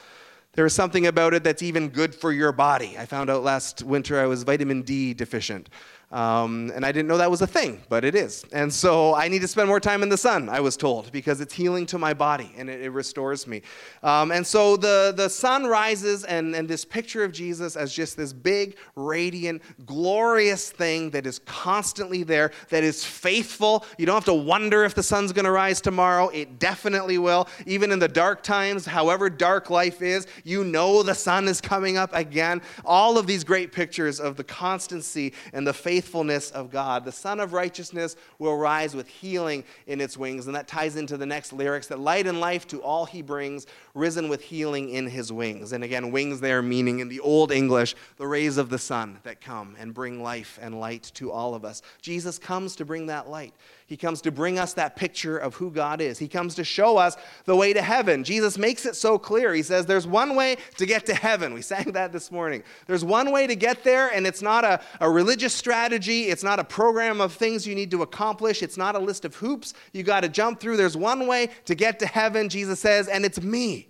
There 0.54 0.66
is 0.66 0.74
something 0.74 1.06
about 1.06 1.32
it 1.32 1.44
that's 1.44 1.62
even 1.62 1.88
good 1.88 2.14
for 2.14 2.32
your 2.32 2.50
body. 2.50 2.96
I 2.98 3.06
found 3.06 3.30
out 3.30 3.44
last 3.44 3.84
winter 3.84 4.20
I 4.20 4.26
was 4.26 4.42
vitamin 4.42 4.82
D 4.82 5.14
deficient. 5.14 5.68
Um, 6.10 6.72
and 6.74 6.84
I 6.84 6.90
didn't 6.90 7.06
know 7.06 7.18
that 7.18 7.30
was 7.30 7.40
a 7.40 7.46
thing, 7.46 7.80
but 7.88 8.04
it 8.04 8.16
is. 8.16 8.44
And 8.52 8.72
so 8.72 9.14
I 9.14 9.28
need 9.28 9.42
to 9.42 9.48
spend 9.48 9.68
more 9.68 9.78
time 9.78 10.02
in 10.02 10.08
the 10.08 10.16
sun, 10.16 10.48
I 10.48 10.58
was 10.58 10.76
told, 10.76 11.12
because 11.12 11.40
it's 11.40 11.54
healing 11.54 11.86
to 11.86 11.98
my 11.98 12.14
body 12.14 12.52
and 12.56 12.68
it, 12.68 12.80
it 12.80 12.90
restores 12.90 13.46
me. 13.46 13.62
Um, 14.02 14.32
and 14.32 14.44
so 14.44 14.76
the, 14.76 15.14
the 15.16 15.28
sun 15.28 15.66
rises, 15.66 16.24
and, 16.24 16.56
and 16.56 16.68
this 16.68 16.84
picture 16.84 17.22
of 17.22 17.30
Jesus 17.30 17.76
as 17.76 17.92
just 17.92 18.16
this 18.16 18.32
big, 18.32 18.76
radiant, 18.96 19.62
glorious 19.86 20.70
thing 20.70 21.10
that 21.10 21.26
is 21.26 21.38
constantly 21.40 22.24
there, 22.24 22.50
that 22.70 22.82
is 22.82 23.04
faithful. 23.04 23.86
You 23.96 24.06
don't 24.06 24.16
have 24.16 24.24
to 24.24 24.34
wonder 24.34 24.82
if 24.82 24.94
the 24.96 25.04
sun's 25.04 25.32
going 25.32 25.44
to 25.44 25.52
rise 25.52 25.80
tomorrow. 25.80 26.28
It 26.30 26.58
definitely 26.58 27.18
will. 27.18 27.46
Even 27.66 27.92
in 27.92 28.00
the 28.00 28.08
dark 28.08 28.42
times, 28.42 28.84
however 28.84 29.30
dark 29.30 29.70
life 29.70 30.02
is, 30.02 30.26
you 30.42 30.64
know 30.64 31.04
the 31.04 31.14
sun 31.14 31.46
is 31.46 31.60
coming 31.60 31.96
up 31.96 32.10
again. 32.14 32.62
All 32.84 33.16
of 33.16 33.28
these 33.28 33.44
great 33.44 33.70
pictures 33.70 34.18
of 34.18 34.34
the 34.34 34.44
constancy 34.44 35.34
and 35.52 35.64
the 35.64 35.72
faith 35.72 35.99
faithfulness 36.00 36.50
of 36.52 36.70
God. 36.70 37.04
The 37.04 37.12
Sun 37.12 37.40
of 37.40 37.52
Righteousness 37.52 38.16
will 38.38 38.56
rise 38.56 38.94
with 38.94 39.06
healing 39.06 39.64
in 39.86 40.00
its 40.00 40.16
wings. 40.16 40.46
And 40.46 40.56
that 40.56 40.66
ties 40.66 40.96
into 40.96 41.18
the 41.18 41.26
next 41.26 41.52
lyrics 41.52 41.88
that 41.88 41.98
light 41.98 42.26
and 42.26 42.40
life 42.40 42.66
to 42.68 42.82
all 42.82 43.04
he 43.04 43.20
brings, 43.20 43.66
risen 43.92 44.30
with 44.30 44.40
healing 44.40 44.88
in 44.88 45.06
his 45.06 45.30
wings. 45.30 45.72
And 45.72 45.84
again, 45.84 46.10
wings 46.10 46.40
there 46.40 46.62
meaning 46.62 47.00
in 47.00 47.08
the 47.08 47.20
Old 47.20 47.52
English, 47.52 47.94
the 48.16 48.26
rays 48.26 48.56
of 48.56 48.70
the 48.70 48.78
sun 48.78 49.18
that 49.24 49.42
come 49.42 49.76
and 49.78 49.92
bring 49.92 50.22
life 50.22 50.58
and 50.62 50.80
light 50.80 51.10
to 51.14 51.30
all 51.30 51.54
of 51.54 51.66
us. 51.66 51.82
Jesus 52.00 52.38
comes 52.38 52.76
to 52.76 52.86
bring 52.86 53.06
that 53.06 53.28
light. 53.28 53.52
He 53.90 53.96
comes 53.96 54.20
to 54.22 54.30
bring 54.30 54.56
us 54.56 54.74
that 54.74 54.94
picture 54.94 55.36
of 55.36 55.56
who 55.56 55.68
God 55.68 56.00
is. 56.00 56.16
He 56.16 56.28
comes 56.28 56.54
to 56.54 56.62
show 56.62 56.96
us 56.96 57.16
the 57.44 57.56
way 57.56 57.72
to 57.72 57.82
heaven. 57.82 58.22
Jesus 58.22 58.56
makes 58.56 58.86
it 58.86 58.94
so 58.94 59.18
clear. 59.18 59.52
He 59.52 59.64
says, 59.64 59.84
There's 59.84 60.06
one 60.06 60.36
way 60.36 60.58
to 60.76 60.86
get 60.86 61.06
to 61.06 61.14
heaven. 61.14 61.52
We 61.52 61.60
sang 61.60 61.90
that 61.92 62.12
this 62.12 62.30
morning. 62.30 62.62
There's 62.86 63.04
one 63.04 63.32
way 63.32 63.48
to 63.48 63.56
get 63.56 63.82
there, 63.82 64.06
and 64.06 64.28
it's 64.28 64.42
not 64.42 64.64
a, 64.64 64.80
a 65.00 65.10
religious 65.10 65.52
strategy. 65.52 65.89
It's 65.92 66.42
not 66.42 66.58
a 66.58 66.64
program 66.64 67.20
of 67.20 67.32
things 67.32 67.66
you 67.66 67.74
need 67.74 67.90
to 67.90 68.02
accomplish. 68.02 68.62
It's 68.62 68.76
not 68.76 68.94
a 68.94 68.98
list 68.98 69.24
of 69.24 69.34
hoops 69.34 69.74
you 69.92 70.02
got 70.02 70.20
to 70.20 70.28
jump 70.28 70.60
through. 70.60 70.76
There's 70.76 70.96
one 70.96 71.26
way 71.26 71.50
to 71.66 71.74
get 71.74 71.98
to 72.00 72.06
heaven, 72.06 72.48
Jesus 72.48 72.80
says, 72.80 73.08
and 73.08 73.24
it's 73.24 73.40
me. 73.40 73.88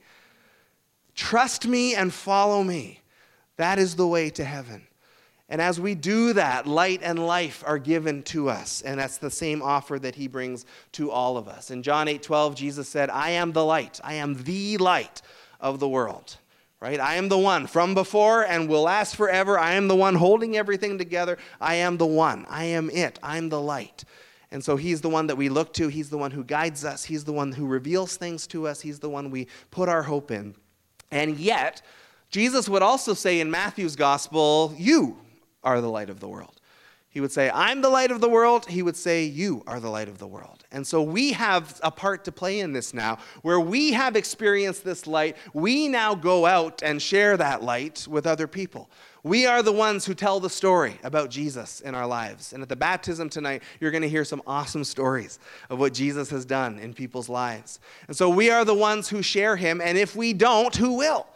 Trust 1.15 1.67
me 1.67 1.95
and 1.95 2.13
follow 2.13 2.63
me. 2.63 3.01
That 3.57 3.79
is 3.79 3.97
the 3.97 4.07
way 4.07 4.31
to 4.31 4.45
heaven. 4.45 4.87
And 5.51 5.61
as 5.61 5.81
we 5.81 5.97
do 5.97 6.33
that, 6.35 6.67
light 6.67 7.01
and 7.03 7.27
life 7.27 7.65
are 7.67 7.79
given 7.79 8.23
to 8.25 8.49
us. 8.49 8.83
And 8.83 9.01
that's 9.01 9.19
the 9.19 9.31
same 9.31 9.63
offer 9.63 9.99
that 9.99 10.15
he 10.15 10.29
brings 10.29 10.65
to 10.93 11.11
all 11.11 11.37
of 11.37 11.49
us. 11.49 11.73
In 11.73 11.83
John 11.83 12.07
8 12.07 12.23
12, 12.23 12.55
Jesus 12.55 12.89
said, 12.89 13.11
I 13.11 13.31
am 13.31 13.53
the 13.53 13.65
light. 13.65 14.01
I 14.05 14.15
am 14.15 14.43
the 14.45 14.79
light 14.79 15.21
of 15.61 15.81
the 15.81 15.89
world. 15.89 16.37
Right? 16.81 16.99
I 16.99 17.17
am 17.17 17.29
the 17.29 17.39
one 17.39 17.67
from 17.67 17.95
before 17.95 18.43
and 18.43 18.67
will 18.67 18.83
last 18.83 19.15
forever. 19.15 19.59
I 19.59 19.75
am 19.75 19.87
the 19.87 19.97
one 19.97 20.15
holding 20.15 20.57
everything 20.57 20.97
together. 20.97 21.37
I 21.61 21.75
am 21.75 21.99
the 21.99 22.07
one. 22.07 22.47
I 22.49 22.65
am 22.65 22.89
it. 22.89 23.19
I'm 23.23 23.51
the 23.51 23.61
light. 23.61 24.05
And 24.51 24.65
so 24.65 24.77
he's 24.77 25.03
the 25.03 25.11
one 25.11 25.27
that 25.27 25.37
we 25.37 25.51
look 25.51 25.75
to. 25.75 25.89
He's 25.89 26.09
the 26.09 26.19
one 26.19 26.31
who 26.31 26.43
guides 26.43 26.85
us. 26.85 27.05
He's 27.05 27.25
the 27.25 27.33
one 27.33 27.53
who 27.53 27.67
reveals 27.67 28.17
things 28.17 28.47
to 28.49 28.67
us. 28.67 28.81
He's 28.81 28.99
the 28.99 29.11
one 29.11 29.31
we 29.31 29.47
put 29.71 29.89
our 29.89 30.03
hope 30.03 30.31
in. 30.31 30.55
And 31.11 31.39
yet, 31.39 31.83
Jesus 32.31 32.69
would 32.69 32.83
also 32.83 33.15
say 33.15 33.41
in 33.41 33.51
Matthew's 33.51 33.95
gospel, 33.95 34.75
You 34.77 35.19
are 35.63 35.81
the 35.81 35.91
light 35.91 36.11
of 36.11 36.21
the 36.21 36.29
world. 36.29 36.60
He 37.11 37.21
would 37.21 37.33
say, 37.33 37.51
I'm 37.53 37.83
the 37.83 37.89
light 37.89 38.13
of 38.13 38.21
the 38.21 38.29
world. 38.29 38.67
He 38.67 38.83
would 38.83 38.97
say, 38.97 39.25
You 39.25 39.65
are 39.67 39.81
the 39.81 39.91
light 39.91 40.09
of 40.09 40.19
the 40.19 40.29
world. 40.29 40.65
And 40.71 40.87
so 40.87 41.03
we 41.03 41.33
have 41.33 41.81
a 41.83 41.91
part 41.91 42.25
to 42.25 42.33
play 42.33 42.61
in 42.61 42.73
this 42.73 42.95
now, 42.95 43.19
where 43.43 43.59
we 43.59 43.93
have 43.93 44.15
experienced 44.15 44.85
this 44.85 45.09
light. 45.09 45.37
We 45.53 45.89
now 45.89 46.15
go 46.15 46.47
out 46.47 46.85
and 46.85 47.03
share 47.03 47.37
that 47.37 47.65
light 47.65 48.07
with 48.09 48.29
other 48.29 48.47
people. 48.47 48.89
We 49.25 49.45
are 49.45 49.61
the 49.63 49.73
ones 49.73 50.07
who 50.07 50.15
tell 50.15 50.39
the 50.39 50.49
story 50.49 50.99
about 51.03 51.31
Jesus 51.31 51.81
in 51.81 51.97
our 51.97 52.07
lives. 52.07 52.53
And 52.53 52.63
at 52.63 52.69
the 52.69 52.77
baptism 52.77 53.29
tonight, 53.29 53.65
you're 53.81 53.91
going 53.91 54.03
to 54.03 54.09
hear 54.09 54.25
some 54.25 54.41
awesome 54.47 54.85
stories 54.85 55.41
of 55.69 55.81
what 55.81 55.93
Jesus 55.93 56.31
has 56.31 56.45
done 56.45 56.79
in 56.79 56.95
people's 56.95 57.29
lives. 57.29 57.81
And 58.07 58.17
so 58.17 58.31
we 58.31 58.51
are 58.51 58.65
the 58.65 58.73
ones 58.73 59.09
who 59.09 59.21
share 59.21 59.57
him. 59.57 59.81
And 59.81 59.99
if 59.99 60.15
we 60.15 60.33
don't, 60.33 60.75
who 60.75 60.95
will? 60.95 61.27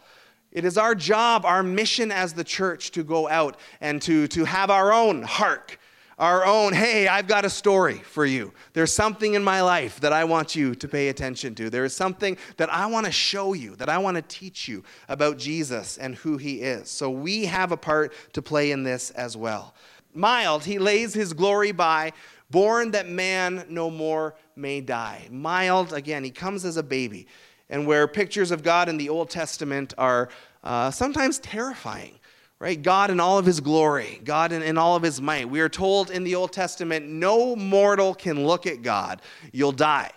It 0.55 0.63
is 0.63 0.77
our 0.77 0.95
job, 0.95 1.43
our 1.43 1.61
mission 1.61 2.13
as 2.13 2.31
the 2.31 2.43
church 2.45 2.91
to 2.91 3.03
go 3.03 3.27
out 3.27 3.59
and 3.81 4.01
to, 4.03 4.25
to 4.29 4.45
have 4.45 4.69
our 4.69 4.93
own 4.93 5.21
hark, 5.21 5.77
our 6.17 6.45
own, 6.45 6.71
hey, 6.71 7.09
I've 7.09 7.27
got 7.27 7.43
a 7.43 7.49
story 7.49 7.95
for 7.95 8.25
you. 8.25 8.53
There's 8.71 8.93
something 8.93 9.33
in 9.33 9.43
my 9.43 9.61
life 9.61 9.99
that 9.99 10.13
I 10.13 10.23
want 10.23 10.55
you 10.55 10.73
to 10.73 10.87
pay 10.87 11.09
attention 11.09 11.55
to. 11.55 11.69
There 11.69 11.83
is 11.83 11.93
something 11.93 12.37
that 12.55 12.73
I 12.73 12.85
want 12.85 13.05
to 13.05 13.11
show 13.11 13.51
you, 13.51 13.75
that 13.75 13.89
I 13.89 13.97
want 13.97 14.15
to 14.15 14.21
teach 14.21 14.69
you 14.69 14.81
about 15.09 15.37
Jesus 15.37 15.97
and 15.97 16.15
who 16.15 16.37
he 16.37 16.61
is. 16.61 16.89
So 16.89 17.09
we 17.09 17.43
have 17.47 17.73
a 17.73 17.77
part 17.77 18.13
to 18.31 18.41
play 18.41 18.71
in 18.71 18.83
this 18.83 19.09
as 19.11 19.35
well. 19.35 19.75
Mild, 20.13 20.63
he 20.63 20.79
lays 20.79 21.13
his 21.13 21.33
glory 21.33 21.73
by, 21.73 22.13
born 22.49 22.91
that 22.91 23.09
man 23.09 23.65
no 23.67 23.91
more 23.91 24.35
may 24.55 24.79
die. 24.79 25.27
Mild, 25.29 25.91
again, 25.91 26.23
he 26.23 26.31
comes 26.31 26.63
as 26.63 26.77
a 26.77 26.83
baby 26.83 27.27
and 27.69 27.87
where 27.87 28.07
pictures 28.07 28.51
of 28.51 28.63
God 28.63 28.89
in 28.89 28.97
the 28.97 29.09
Old 29.09 29.29
Testament 29.29 29.93
are 29.97 30.29
uh, 30.63 30.91
sometimes 30.91 31.39
terrifying, 31.39 32.19
right? 32.59 32.81
God 32.81 33.11
in 33.11 33.19
all 33.19 33.37
of 33.37 33.45
his 33.45 33.59
glory, 33.59 34.21
God 34.23 34.51
in, 34.51 34.61
in 34.61 34.77
all 34.77 34.95
of 34.95 35.03
his 35.03 35.21
might. 35.21 35.49
We 35.49 35.59
are 35.61 35.69
told 35.69 36.11
in 36.11 36.23
the 36.23 36.35
Old 36.35 36.51
Testament, 36.51 37.07
no 37.07 37.55
mortal 37.55 38.13
can 38.13 38.45
look 38.45 38.67
at 38.67 38.81
God, 38.81 39.21
you'll 39.51 39.71
die. 39.71 40.11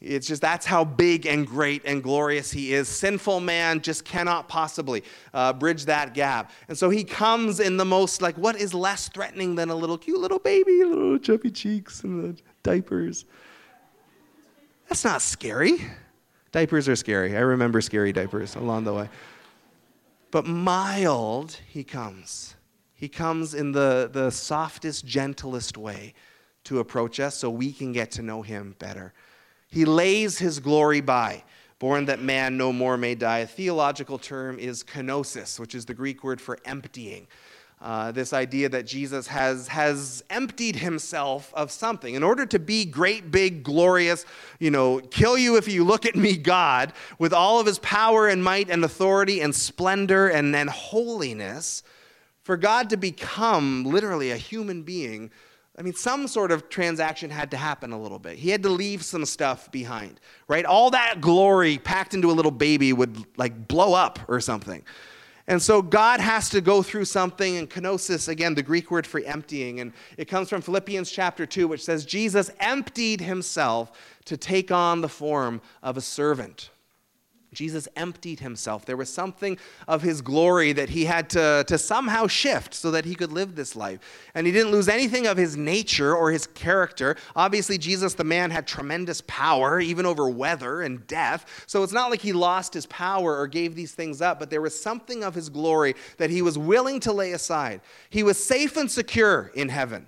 It's 0.00 0.26
just 0.26 0.40
that's 0.40 0.64
how 0.64 0.82
big 0.84 1.26
and 1.26 1.46
great 1.46 1.82
and 1.84 2.02
glorious 2.02 2.50
he 2.50 2.72
is. 2.72 2.88
Sinful 2.88 3.40
man 3.40 3.82
just 3.82 4.02
cannot 4.02 4.48
possibly 4.48 5.04
uh, 5.34 5.52
bridge 5.52 5.84
that 5.84 6.14
gap. 6.14 6.52
And 6.68 6.78
so 6.78 6.88
he 6.88 7.04
comes 7.04 7.60
in 7.60 7.76
the 7.76 7.84
most, 7.84 8.22
like, 8.22 8.34
what 8.36 8.56
is 8.56 8.72
less 8.72 9.10
threatening 9.10 9.56
than 9.56 9.68
a 9.68 9.74
little 9.74 9.98
cute 9.98 10.18
little 10.18 10.38
baby, 10.38 10.84
little 10.84 11.18
chubby 11.18 11.50
cheeks 11.50 12.02
and 12.02 12.34
the 12.34 12.40
diapers? 12.62 13.26
That's 14.88 15.04
not 15.04 15.20
scary. 15.20 15.84
Diapers 16.52 16.88
are 16.88 16.96
scary. 16.96 17.36
I 17.36 17.40
remember 17.40 17.80
scary 17.80 18.12
diapers 18.12 18.56
along 18.56 18.84
the 18.84 18.92
way. 18.92 19.08
But 20.30 20.46
mild, 20.46 21.58
he 21.68 21.84
comes. 21.84 22.54
He 22.94 23.08
comes 23.08 23.54
in 23.54 23.72
the, 23.72 24.10
the 24.12 24.30
softest, 24.30 25.06
gentlest 25.06 25.76
way 25.76 26.14
to 26.64 26.80
approach 26.80 27.18
us 27.18 27.36
so 27.36 27.50
we 27.50 27.72
can 27.72 27.92
get 27.92 28.10
to 28.12 28.22
know 28.22 28.42
him 28.42 28.76
better. 28.78 29.12
He 29.68 29.84
lays 29.84 30.38
his 30.38 30.58
glory 30.58 31.00
by, 31.00 31.44
born 31.78 32.04
that 32.06 32.20
man 32.20 32.56
no 32.56 32.72
more 32.72 32.96
may 32.96 33.14
die. 33.14 33.38
A 33.38 33.46
theological 33.46 34.18
term 34.18 34.58
is 34.58 34.84
kenosis, 34.84 35.58
which 35.58 35.74
is 35.74 35.86
the 35.86 35.94
Greek 35.94 36.22
word 36.22 36.40
for 36.40 36.58
emptying. 36.64 37.26
Uh, 37.80 38.12
this 38.12 38.34
idea 38.34 38.68
that 38.68 38.86
Jesus 38.86 39.26
has, 39.28 39.68
has 39.68 40.22
emptied 40.28 40.76
himself 40.76 41.50
of 41.54 41.70
something. 41.70 42.14
In 42.14 42.22
order 42.22 42.44
to 42.44 42.58
be 42.58 42.84
great, 42.84 43.30
big, 43.30 43.62
glorious, 43.62 44.26
you 44.58 44.70
know, 44.70 45.00
kill 45.00 45.38
you 45.38 45.56
if 45.56 45.66
you 45.66 45.82
look 45.82 46.04
at 46.04 46.14
me, 46.14 46.36
God, 46.36 46.92
with 47.18 47.32
all 47.32 47.58
of 47.58 47.64
his 47.64 47.78
power 47.78 48.28
and 48.28 48.44
might 48.44 48.68
and 48.68 48.84
authority 48.84 49.40
and 49.40 49.54
splendor 49.54 50.28
and, 50.28 50.54
and 50.54 50.68
holiness, 50.68 51.82
for 52.42 52.58
God 52.58 52.90
to 52.90 52.98
become 52.98 53.84
literally 53.84 54.30
a 54.30 54.36
human 54.36 54.82
being, 54.82 55.30
I 55.78 55.82
mean, 55.82 55.94
some 55.94 56.28
sort 56.28 56.52
of 56.52 56.68
transaction 56.68 57.30
had 57.30 57.50
to 57.52 57.56
happen 57.56 57.92
a 57.92 57.98
little 57.98 58.18
bit. 58.18 58.36
He 58.36 58.50
had 58.50 58.62
to 58.64 58.68
leave 58.68 59.02
some 59.02 59.24
stuff 59.24 59.72
behind, 59.72 60.20
right? 60.48 60.66
All 60.66 60.90
that 60.90 61.22
glory 61.22 61.78
packed 61.78 62.12
into 62.12 62.30
a 62.30 62.32
little 62.32 62.50
baby 62.50 62.92
would 62.92 63.24
like 63.38 63.66
blow 63.66 63.94
up 63.94 64.18
or 64.28 64.42
something. 64.42 64.82
And 65.50 65.60
so 65.60 65.82
God 65.82 66.20
has 66.20 66.48
to 66.50 66.60
go 66.60 66.80
through 66.80 67.06
something, 67.06 67.56
and 67.56 67.68
kenosis, 67.68 68.28
again, 68.28 68.54
the 68.54 68.62
Greek 68.62 68.92
word 68.92 69.04
for 69.04 69.18
emptying, 69.18 69.80
and 69.80 69.92
it 70.16 70.26
comes 70.26 70.48
from 70.48 70.62
Philippians 70.62 71.10
chapter 71.10 71.44
2, 71.44 71.66
which 71.66 71.82
says, 71.82 72.04
Jesus 72.04 72.52
emptied 72.60 73.20
himself 73.20 73.90
to 74.26 74.36
take 74.36 74.70
on 74.70 75.00
the 75.00 75.08
form 75.08 75.60
of 75.82 75.96
a 75.96 76.00
servant. 76.00 76.70
Jesus 77.52 77.88
emptied 77.96 78.40
himself. 78.40 78.84
There 78.84 78.96
was 78.96 79.12
something 79.12 79.58
of 79.88 80.02
his 80.02 80.22
glory 80.22 80.72
that 80.72 80.88
he 80.88 81.04
had 81.04 81.28
to, 81.30 81.64
to 81.66 81.78
somehow 81.78 82.28
shift 82.28 82.74
so 82.74 82.92
that 82.92 83.04
he 83.04 83.14
could 83.14 83.32
live 83.32 83.56
this 83.56 83.74
life. 83.74 84.00
And 84.34 84.46
he 84.46 84.52
didn't 84.52 84.70
lose 84.70 84.88
anything 84.88 85.26
of 85.26 85.36
his 85.36 85.56
nature 85.56 86.14
or 86.14 86.30
his 86.30 86.46
character. 86.46 87.16
Obviously, 87.34 87.76
Jesus, 87.76 88.14
the 88.14 88.24
man, 88.24 88.50
had 88.50 88.66
tremendous 88.66 89.20
power, 89.26 89.80
even 89.80 90.06
over 90.06 90.28
weather 90.28 90.82
and 90.82 91.04
death. 91.08 91.64
So 91.66 91.82
it's 91.82 91.92
not 91.92 92.10
like 92.10 92.20
he 92.20 92.32
lost 92.32 92.72
his 92.72 92.86
power 92.86 93.36
or 93.36 93.46
gave 93.48 93.74
these 93.74 93.92
things 93.92 94.22
up, 94.22 94.38
but 94.38 94.50
there 94.50 94.62
was 94.62 94.80
something 94.80 95.24
of 95.24 95.34
his 95.34 95.48
glory 95.48 95.94
that 96.18 96.30
he 96.30 96.42
was 96.42 96.56
willing 96.56 97.00
to 97.00 97.12
lay 97.12 97.32
aside. 97.32 97.80
He 98.10 98.22
was 98.22 98.42
safe 98.42 98.76
and 98.76 98.90
secure 98.90 99.50
in 99.54 99.68
heaven 99.68 100.06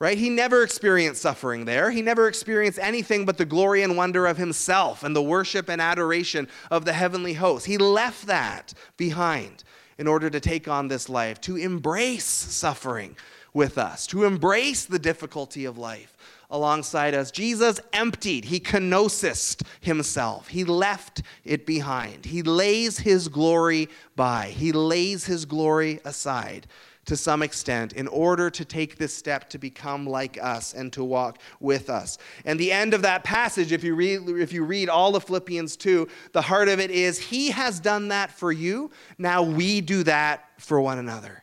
right? 0.00 0.16
He 0.16 0.30
never 0.30 0.62
experienced 0.62 1.20
suffering 1.20 1.66
there. 1.66 1.90
He 1.90 2.00
never 2.00 2.26
experienced 2.26 2.78
anything 2.80 3.26
but 3.26 3.36
the 3.36 3.44
glory 3.44 3.82
and 3.82 3.96
wonder 3.96 4.26
of 4.26 4.38
himself 4.38 5.04
and 5.04 5.14
the 5.14 5.22
worship 5.22 5.68
and 5.68 5.80
adoration 5.80 6.48
of 6.70 6.86
the 6.86 6.94
heavenly 6.94 7.34
host. 7.34 7.66
He 7.66 7.76
left 7.76 8.26
that 8.26 8.72
behind 8.96 9.62
in 9.98 10.08
order 10.08 10.30
to 10.30 10.40
take 10.40 10.66
on 10.66 10.88
this 10.88 11.10
life, 11.10 11.40
to 11.42 11.56
embrace 11.56 12.24
suffering 12.24 13.14
with 13.52 13.76
us, 13.76 14.06
to 14.06 14.24
embrace 14.24 14.86
the 14.86 14.98
difficulty 14.98 15.66
of 15.66 15.76
life 15.76 16.16
alongside 16.50 17.14
us. 17.14 17.30
Jesus 17.30 17.78
emptied, 17.92 18.46
he 18.46 18.58
kenosised 18.58 19.62
himself. 19.80 20.48
He 20.48 20.64
left 20.64 21.22
it 21.44 21.66
behind. 21.66 22.24
He 22.24 22.42
lays 22.42 22.98
his 22.98 23.28
glory 23.28 23.88
by, 24.16 24.46
he 24.46 24.72
lays 24.72 25.26
his 25.26 25.44
glory 25.44 26.00
aside 26.06 26.66
to 27.10 27.16
some 27.16 27.42
extent 27.42 27.92
in 27.94 28.06
order 28.06 28.48
to 28.48 28.64
take 28.64 28.96
this 28.96 29.12
step 29.12 29.50
to 29.50 29.58
become 29.58 30.06
like 30.06 30.38
us 30.40 30.74
and 30.74 30.92
to 30.92 31.02
walk 31.02 31.40
with 31.58 31.90
us. 31.90 32.18
And 32.44 32.56
the 32.56 32.70
end 32.70 32.94
of 32.94 33.02
that 33.02 33.24
passage, 33.24 33.72
if 33.72 33.82
you 33.82 33.96
read, 33.96 34.28
if 34.28 34.52
you 34.52 34.62
read 34.62 34.88
all 34.88 35.16
of 35.16 35.24
Philippians 35.24 35.76
2, 35.76 36.06
the 36.30 36.40
heart 36.40 36.68
of 36.68 36.78
it 36.78 36.92
is 36.92 37.18
He 37.18 37.50
has 37.50 37.80
done 37.80 38.06
that 38.08 38.30
for 38.30 38.52
you. 38.52 38.92
Now 39.18 39.42
we 39.42 39.80
do 39.80 40.04
that 40.04 40.50
for 40.58 40.80
one 40.80 40.98
another 40.98 41.42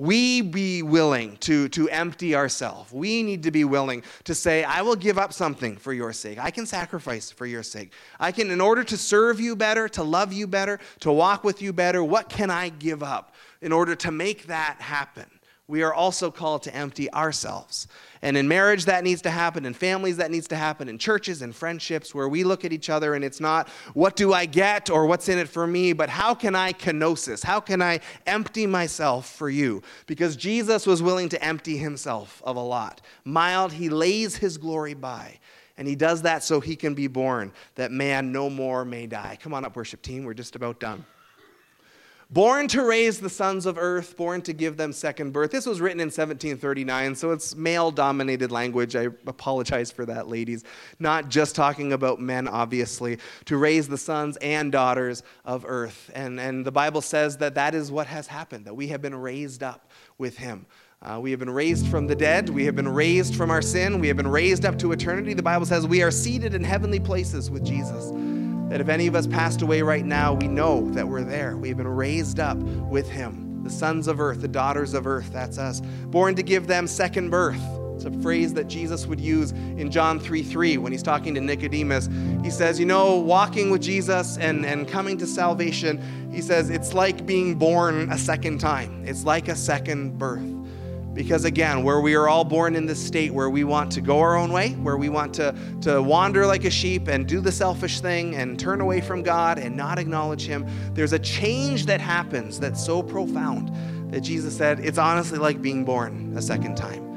we 0.00 0.40
be 0.40 0.80
willing 0.80 1.36
to, 1.40 1.68
to 1.68 1.86
empty 1.90 2.34
ourselves. 2.34 2.90
We 2.90 3.22
need 3.22 3.42
to 3.42 3.50
be 3.50 3.64
willing 3.64 4.02
to 4.24 4.34
say, 4.34 4.64
I 4.64 4.80
will 4.80 4.96
give 4.96 5.18
up 5.18 5.30
something 5.30 5.76
for 5.76 5.92
your 5.92 6.14
sake. 6.14 6.38
I 6.38 6.50
can 6.50 6.64
sacrifice 6.64 7.30
for 7.30 7.44
your 7.44 7.62
sake. 7.62 7.92
I 8.18 8.32
can, 8.32 8.50
in 8.50 8.62
order 8.62 8.82
to 8.82 8.96
serve 8.96 9.40
you 9.40 9.54
better, 9.54 9.90
to 9.90 10.02
love 10.02 10.32
you 10.32 10.46
better, 10.46 10.80
to 11.00 11.12
walk 11.12 11.44
with 11.44 11.60
you 11.60 11.74
better, 11.74 12.02
what 12.02 12.30
can 12.30 12.48
I 12.48 12.70
give 12.70 13.02
up 13.02 13.34
in 13.60 13.72
order 13.72 13.94
to 13.96 14.10
make 14.10 14.46
that 14.46 14.80
happen? 14.80 15.30
we 15.70 15.82
are 15.82 15.94
also 15.94 16.30
called 16.30 16.64
to 16.64 16.74
empty 16.74 17.10
ourselves. 17.12 17.86
And 18.22 18.36
in 18.36 18.48
marriage, 18.48 18.84
that 18.86 19.04
needs 19.04 19.22
to 19.22 19.30
happen. 19.30 19.64
In 19.64 19.72
families, 19.72 20.18
that 20.18 20.30
needs 20.30 20.48
to 20.48 20.56
happen. 20.56 20.88
In 20.88 20.98
churches 20.98 21.40
and 21.40 21.54
friendships, 21.54 22.14
where 22.14 22.28
we 22.28 22.44
look 22.44 22.64
at 22.64 22.72
each 22.72 22.90
other 22.90 23.14
and 23.14 23.24
it's 23.24 23.40
not, 23.40 23.68
what 23.94 24.16
do 24.16 24.34
I 24.34 24.44
get 24.44 24.90
or 24.90 25.06
what's 25.06 25.28
in 25.28 25.38
it 25.38 25.48
for 25.48 25.66
me, 25.66 25.92
but 25.92 26.10
how 26.10 26.34
can 26.34 26.54
I 26.54 26.72
kenosis? 26.72 27.42
How 27.42 27.60
can 27.60 27.80
I 27.80 28.00
empty 28.26 28.66
myself 28.66 29.30
for 29.30 29.48
you? 29.48 29.82
Because 30.06 30.36
Jesus 30.36 30.86
was 30.86 31.02
willing 31.02 31.28
to 31.30 31.42
empty 31.42 31.78
himself 31.78 32.42
of 32.44 32.56
a 32.56 32.60
lot. 32.60 33.00
Mild, 33.24 33.72
he 33.72 33.88
lays 33.88 34.36
his 34.36 34.58
glory 34.58 34.94
by. 34.94 35.38
And 35.78 35.88
he 35.88 35.94
does 35.94 36.22
that 36.22 36.42
so 36.42 36.60
he 36.60 36.76
can 36.76 36.92
be 36.92 37.06
born, 37.06 37.52
that 37.76 37.90
man 37.90 38.32
no 38.32 38.50
more 38.50 38.84
may 38.84 39.06
die. 39.06 39.38
Come 39.40 39.54
on 39.54 39.64
up, 39.64 39.76
worship 39.76 40.02
team. 40.02 40.24
We're 40.24 40.34
just 40.34 40.54
about 40.54 40.78
done. 40.78 41.06
Born 42.30 42.68
to 42.68 42.82
raise 42.82 43.18
the 43.18 43.28
sons 43.28 43.66
of 43.66 43.76
earth, 43.76 44.16
born 44.16 44.40
to 44.42 44.52
give 44.52 44.76
them 44.76 44.92
second 44.92 45.32
birth. 45.32 45.50
This 45.50 45.66
was 45.66 45.80
written 45.80 46.00
in 46.00 46.06
1739, 46.06 47.14
so 47.16 47.32
it's 47.32 47.56
male 47.56 47.90
dominated 47.90 48.52
language. 48.52 48.94
I 48.94 49.04
apologize 49.26 49.90
for 49.90 50.06
that, 50.06 50.28
ladies. 50.28 50.64
Not 50.98 51.28
just 51.28 51.54
talking 51.54 51.92
about 51.92 52.20
men, 52.20 52.46
obviously, 52.46 53.18
to 53.46 53.56
raise 53.56 53.88
the 53.88 53.98
sons 53.98 54.36
and 54.38 54.70
daughters 54.70 55.22
of 55.44 55.64
earth. 55.66 56.10
And, 56.14 56.38
and 56.38 56.64
the 56.64 56.72
Bible 56.72 57.00
says 57.00 57.36
that 57.38 57.54
that 57.56 57.74
is 57.74 57.90
what 57.90 58.06
has 58.06 58.26
happened, 58.26 58.64
that 58.66 58.74
we 58.74 58.88
have 58.88 59.02
been 59.02 59.14
raised 59.14 59.62
up 59.62 59.90
with 60.18 60.36
him. 60.36 60.66
Uh, 61.02 61.18
we 61.18 61.30
have 61.30 61.40
been 61.40 61.50
raised 61.50 61.88
from 61.88 62.06
the 62.06 62.14
dead. 62.14 62.50
We 62.50 62.66
have 62.66 62.76
been 62.76 62.88
raised 62.88 63.34
from 63.34 63.50
our 63.50 63.62
sin. 63.62 64.00
We 64.00 64.08
have 64.08 64.18
been 64.18 64.28
raised 64.28 64.66
up 64.66 64.78
to 64.80 64.92
eternity. 64.92 65.32
The 65.32 65.42
Bible 65.42 65.64
says 65.64 65.86
we 65.86 66.02
are 66.02 66.10
seated 66.10 66.54
in 66.54 66.62
heavenly 66.62 67.00
places 67.00 67.50
with 67.50 67.64
Jesus. 67.64 68.12
That 68.70 68.80
if 68.80 68.88
any 68.88 69.06
of 69.06 69.14
us 69.14 69.26
passed 69.26 69.62
away 69.62 69.82
right 69.82 70.04
now, 70.04 70.32
we 70.32 70.48
know 70.48 70.88
that 70.92 71.06
we're 71.06 71.24
there. 71.24 71.56
We 71.56 71.68
have 71.68 71.76
been 71.76 71.88
raised 71.88 72.40
up 72.40 72.56
with 72.56 73.10
him. 73.10 73.62
The 73.64 73.70
sons 73.70 74.08
of 74.08 74.20
earth, 74.20 74.40
the 74.40 74.48
daughters 74.48 74.94
of 74.94 75.06
earth, 75.06 75.30
that's 75.32 75.58
us. 75.58 75.80
Born 76.06 76.34
to 76.36 76.42
give 76.42 76.66
them 76.66 76.86
second 76.86 77.30
birth. 77.30 77.60
It's 77.96 78.06
a 78.06 78.22
phrase 78.22 78.54
that 78.54 78.66
Jesus 78.66 79.06
would 79.06 79.20
use 79.20 79.50
in 79.50 79.90
John 79.90 80.18
3 80.18 80.42
3 80.42 80.78
when 80.78 80.90
he's 80.90 81.02
talking 81.02 81.34
to 81.34 81.40
Nicodemus. 81.40 82.08
He 82.42 82.48
says, 82.48 82.80
You 82.80 82.86
know, 82.86 83.16
walking 83.16 83.70
with 83.70 83.82
Jesus 83.82 84.38
and, 84.38 84.64
and 84.64 84.88
coming 84.88 85.18
to 85.18 85.26
salvation, 85.26 86.00
he 86.32 86.40
says, 86.40 86.70
it's 86.70 86.94
like 86.94 87.26
being 87.26 87.56
born 87.56 88.10
a 88.10 88.16
second 88.16 88.58
time. 88.58 89.04
It's 89.04 89.24
like 89.24 89.48
a 89.48 89.56
second 89.56 90.16
birth. 90.16 90.59
Because 91.12 91.44
again, 91.44 91.82
where 91.82 92.00
we 92.00 92.14
are 92.14 92.28
all 92.28 92.44
born 92.44 92.76
in 92.76 92.86
this 92.86 93.04
state 93.04 93.34
where 93.34 93.50
we 93.50 93.64
want 93.64 93.90
to 93.92 94.00
go 94.00 94.20
our 94.20 94.36
own 94.36 94.52
way, 94.52 94.70
where 94.74 94.96
we 94.96 95.08
want 95.08 95.34
to, 95.34 95.54
to 95.82 96.00
wander 96.00 96.46
like 96.46 96.64
a 96.64 96.70
sheep 96.70 97.08
and 97.08 97.26
do 97.26 97.40
the 97.40 97.50
selfish 97.50 98.00
thing 98.00 98.36
and 98.36 98.58
turn 98.58 98.80
away 98.80 99.00
from 99.00 99.22
God 99.22 99.58
and 99.58 99.76
not 99.76 99.98
acknowledge 99.98 100.46
Him, 100.46 100.66
there's 100.94 101.12
a 101.12 101.18
change 101.18 101.86
that 101.86 102.00
happens 102.00 102.60
that's 102.60 102.84
so 102.84 103.02
profound 103.02 103.72
that 104.12 104.20
Jesus 104.20 104.56
said 104.56 104.80
it's 104.80 104.98
honestly 104.98 105.38
like 105.38 105.60
being 105.60 105.84
born 105.84 106.32
a 106.36 106.42
second 106.42 106.76
time 106.76 107.09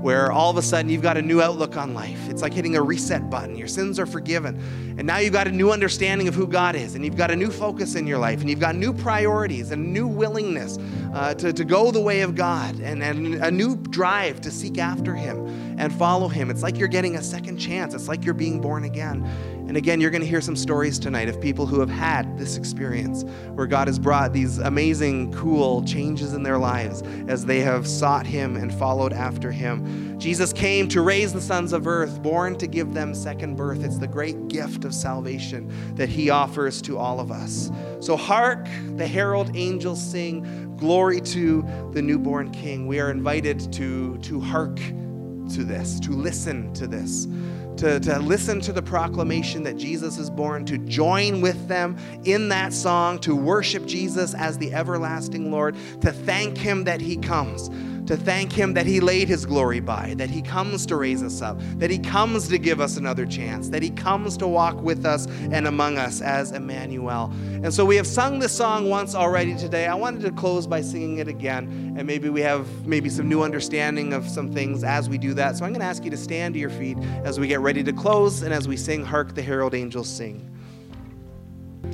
where 0.00 0.32
all 0.32 0.50
of 0.50 0.56
a 0.56 0.62
sudden 0.62 0.90
you've 0.90 1.02
got 1.02 1.16
a 1.16 1.22
new 1.22 1.42
outlook 1.42 1.76
on 1.76 1.94
life. 1.94 2.28
It's 2.28 2.42
like 2.42 2.52
hitting 2.52 2.76
a 2.76 2.82
reset 2.82 3.28
button. 3.28 3.56
Your 3.56 3.68
sins 3.68 3.98
are 3.98 4.06
forgiven. 4.06 4.56
And 4.98 5.06
now 5.06 5.18
you've 5.18 5.32
got 5.32 5.46
a 5.46 5.52
new 5.52 5.70
understanding 5.70 6.28
of 6.28 6.34
who 6.34 6.46
God 6.46 6.74
is, 6.74 6.94
and 6.94 7.04
you've 7.04 7.16
got 7.16 7.30
a 7.30 7.36
new 7.36 7.50
focus 7.50 7.94
in 7.94 8.06
your 8.06 8.18
life, 8.18 8.40
and 8.40 8.48
you've 8.48 8.60
got 8.60 8.74
new 8.74 8.92
priorities 8.92 9.70
and 9.70 9.92
new 9.92 10.06
willingness 10.06 10.78
uh, 11.14 11.34
to, 11.34 11.52
to 11.52 11.64
go 11.64 11.90
the 11.90 12.00
way 12.00 12.22
of 12.22 12.34
God, 12.34 12.80
and, 12.80 13.02
and 13.02 13.36
a 13.36 13.50
new 13.50 13.76
drive 13.76 14.40
to 14.42 14.50
seek 14.50 14.78
after 14.78 15.14
Him 15.14 15.46
and 15.78 15.92
follow 15.92 16.28
Him. 16.28 16.50
It's 16.50 16.62
like 16.62 16.78
you're 16.78 16.88
getting 16.88 17.16
a 17.16 17.22
second 17.22 17.58
chance, 17.58 17.94
it's 17.94 18.08
like 18.08 18.24
you're 18.24 18.34
being 18.34 18.60
born 18.60 18.84
again. 18.84 19.59
And 19.70 19.76
again, 19.76 20.00
you're 20.00 20.10
going 20.10 20.20
to 20.20 20.26
hear 20.26 20.40
some 20.40 20.56
stories 20.56 20.98
tonight 20.98 21.28
of 21.28 21.40
people 21.40 21.64
who 21.64 21.78
have 21.78 21.88
had 21.88 22.36
this 22.36 22.56
experience 22.56 23.22
where 23.54 23.68
God 23.68 23.86
has 23.86 24.00
brought 24.00 24.32
these 24.32 24.58
amazing, 24.58 25.32
cool 25.32 25.84
changes 25.84 26.34
in 26.34 26.42
their 26.42 26.58
lives 26.58 27.02
as 27.28 27.46
they 27.46 27.60
have 27.60 27.86
sought 27.86 28.26
Him 28.26 28.56
and 28.56 28.74
followed 28.74 29.12
after 29.12 29.52
Him. 29.52 30.18
Jesus 30.18 30.52
came 30.52 30.88
to 30.88 31.02
raise 31.02 31.32
the 31.32 31.40
sons 31.40 31.72
of 31.72 31.86
earth, 31.86 32.20
born 32.20 32.58
to 32.58 32.66
give 32.66 32.94
them 32.94 33.14
second 33.14 33.54
birth. 33.54 33.84
It's 33.84 33.98
the 33.98 34.08
great 34.08 34.48
gift 34.48 34.84
of 34.84 34.92
salvation 34.92 35.72
that 35.94 36.08
He 36.08 36.30
offers 36.30 36.82
to 36.82 36.98
all 36.98 37.20
of 37.20 37.30
us. 37.30 37.70
So, 38.00 38.16
hark, 38.16 38.66
the 38.96 39.06
herald 39.06 39.54
angels 39.54 40.02
sing, 40.02 40.74
Glory 40.78 41.20
to 41.20 41.64
the 41.92 42.02
newborn 42.02 42.50
King. 42.50 42.88
We 42.88 42.98
are 42.98 43.12
invited 43.12 43.72
to, 43.74 44.18
to 44.18 44.40
hark 44.40 44.78
to 44.78 45.62
this, 45.62 46.00
to 46.00 46.10
listen 46.10 46.72
to 46.74 46.88
this 46.88 47.28
to, 47.76 48.00
to 48.00 48.18
listen 48.18 48.60
to 48.60 48.72
the 48.72 48.82
proclamation 48.82 49.62
that 49.64 49.76
Jesus 49.76 50.18
is 50.18 50.30
born, 50.30 50.64
to 50.66 50.78
join 50.78 51.40
with 51.40 51.68
them 51.68 51.96
in 52.24 52.48
that 52.48 52.72
song, 52.72 53.18
to 53.20 53.34
worship 53.34 53.86
Jesus 53.86 54.34
as 54.34 54.58
the 54.58 54.72
everlasting 54.72 55.50
Lord, 55.50 55.76
to 56.00 56.12
thank 56.12 56.58
Him 56.58 56.84
that 56.84 57.00
He 57.00 57.16
comes 57.16 57.70
to 58.10 58.16
thank 58.16 58.50
Him 58.50 58.74
that 58.74 58.86
He 58.86 58.98
laid 58.98 59.28
His 59.28 59.46
glory 59.46 59.78
by, 59.78 60.14
that 60.16 60.28
He 60.28 60.42
comes 60.42 60.84
to 60.86 60.96
raise 60.96 61.22
us 61.22 61.40
up, 61.40 61.56
that 61.78 61.90
He 61.90 61.98
comes 61.98 62.48
to 62.48 62.58
give 62.58 62.80
us 62.80 62.96
another 62.96 63.24
chance, 63.24 63.68
that 63.68 63.84
He 63.84 63.90
comes 63.90 64.36
to 64.38 64.48
walk 64.48 64.82
with 64.82 65.06
us 65.06 65.28
and 65.52 65.68
among 65.68 65.96
us 65.96 66.20
as 66.20 66.50
Emmanuel. 66.50 67.32
And 67.62 67.72
so 67.72 67.84
we 67.84 67.94
have 67.94 68.08
sung 68.08 68.40
this 68.40 68.50
song 68.50 68.88
once 68.88 69.14
already 69.14 69.54
today. 69.54 69.86
I 69.86 69.94
wanted 69.94 70.22
to 70.22 70.32
close 70.32 70.66
by 70.66 70.80
singing 70.80 71.18
it 71.18 71.28
again, 71.28 71.94
and 71.96 72.04
maybe 72.04 72.28
we 72.28 72.40
have 72.40 72.66
maybe 72.84 73.08
some 73.08 73.28
new 73.28 73.42
understanding 73.42 74.12
of 74.12 74.28
some 74.28 74.52
things 74.52 74.82
as 74.82 75.08
we 75.08 75.16
do 75.16 75.32
that. 75.34 75.56
So 75.56 75.64
I'm 75.64 75.70
going 75.70 75.80
to 75.80 75.86
ask 75.86 76.04
you 76.04 76.10
to 76.10 76.16
stand 76.16 76.54
to 76.54 76.60
your 76.60 76.70
feet 76.70 76.98
as 77.22 77.38
we 77.38 77.46
get 77.46 77.60
ready 77.60 77.84
to 77.84 77.92
close 77.92 78.42
and 78.42 78.52
as 78.52 78.66
we 78.66 78.76
sing 78.76 79.04
Hark 79.04 79.36
the 79.36 79.42
Herald 79.42 79.72
Angels 79.72 80.08
Sing. 80.08 80.49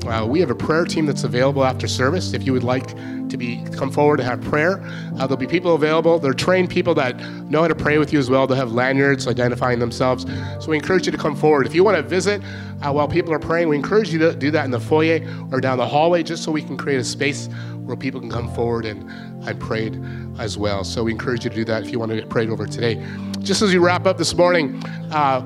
Uh, 0.07 0.25
we 0.25 0.39
have 0.41 0.51
a 0.51 0.55
prayer 0.55 0.85
team 0.85 1.07
that's 1.07 1.25
available 1.25 1.65
after 1.65 1.89
service. 1.89 2.33
If 2.33 2.45
you 2.47 2.53
would 2.53 2.63
like 2.63 2.95
to 3.29 3.37
be 3.37 3.65
come 3.73 3.91
forward 3.91 4.19
to 4.19 4.25
have 4.25 4.41
prayer, 4.41 4.81
uh, 5.15 5.27
there'll 5.27 5.37
be 5.37 5.49
people 5.49 5.75
available. 5.75 6.19
They're 6.21 6.33
trained 6.33 6.71
people 6.71 6.95
that 6.95 7.19
know 7.51 7.63
how 7.63 7.69
to 7.69 7.75
pray 7.75 7.99
with 7.99 8.13
you 8.13 8.19
as 8.19 8.31
well. 8.31 8.47
They'll 8.47 8.57
have 8.57 8.73
lanyards 8.73 9.27
identifying 9.27 9.81
themselves. 9.81 10.25
So 10.61 10.71
we 10.71 10.77
encourage 10.77 11.07
you 11.07 11.13
to 11.13 11.19
come 11.19 11.35
forward. 11.35 11.67
If 11.67 11.75
you 11.75 11.83
want 11.83 11.97
to 11.97 12.03
visit 12.03 12.41
uh, 12.83 12.93
while 12.93 13.09
people 13.09 13.33
are 13.33 13.41
praying, 13.41 13.69
we 13.69 13.77
encourage 13.77 14.11
you 14.11 14.19
to 14.21 14.35
do 14.35 14.53
that 14.53 14.65
in 14.65 14.71
the 14.71 14.81
foyer 14.81 15.21
or 15.51 15.61
down 15.61 15.79
the 15.79 15.87
hallway, 15.87 16.23
just 16.23 16.45
so 16.45 16.53
we 16.53 16.63
can 16.63 16.77
create 16.77 17.01
a 17.01 17.05
space 17.05 17.49
where 17.85 17.97
people 17.97 18.21
can 18.21 18.31
come 18.31 18.53
forward 18.55 18.85
and 18.85 19.11
I 19.45 19.55
prayed 19.55 20.01
as 20.39 20.57
well. 20.57 20.85
So 20.85 21.05
we 21.05 21.13
encourage 21.13 21.45
you 21.45 21.51
to 21.51 21.57
do 21.57 21.65
that 21.65 21.83
if 21.85 21.91
you 21.91 21.99
want 21.99 22.11
to 22.11 22.17
get 22.17 22.29
prayed 22.29 22.51
over 22.51 22.67
today. 22.67 23.05
Just 23.41 23.63
as 23.63 23.73
we 23.73 23.79
wrap 23.79 24.07
up 24.07 24.19
this 24.19 24.35
morning, 24.35 24.83
uh, 25.13 25.45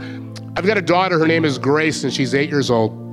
I've 0.57 0.67
got 0.67 0.77
a 0.77 0.83
daughter. 0.83 1.19
Her 1.19 1.27
name 1.27 1.45
is 1.45 1.59
Grace, 1.59 2.05
and 2.05 2.13
she's 2.13 2.35
eight 2.35 2.51
years 2.51 2.71
old. 2.71 3.10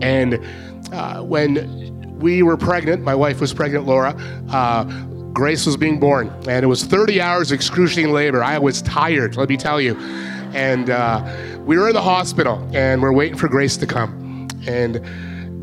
And 0.00 0.44
uh, 0.92 1.22
when 1.22 2.18
we 2.18 2.42
were 2.42 2.56
pregnant, 2.56 3.02
my 3.02 3.14
wife 3.14 3.40
was 3.40 3.52
pregnant, 3.52 3.86
Laura. 3.86 4.14
Uh, 4.50 4.84
Grace 5.32 5.66
was 5.66 5.76
being 5.76 5.98
born, 5.98 6.28
and 6.48 6.62
it 6.62 6.68
was 6.68 6.84
30 6.84 7.20
hours 7.20 7.50
of 7.50 7.56
excruciating 7.56 8.12
labor. 8.12 8.42
I 8.42 8.58
was 8.58 8.82
tired, 8.82 9.36
let 9.36 9.48
me 9.48 9.56
tell 9.56 9.80
you. 9.80 9.96
And 10.54 10.90
uh, 10.90 11.24
we 11.66 11.76
were 11.76 11.88
in 11.88 11.94
the 11.94 12.02
hospital, 12.02 12.66
and 12.72 13.02
we're 13.02 13.12
waiting 13.12 13.36
for 13.36 13.48
Grace 13.48 13.76
to 13.78 13.86
come. 13.86 14.48
And 14.68 15.04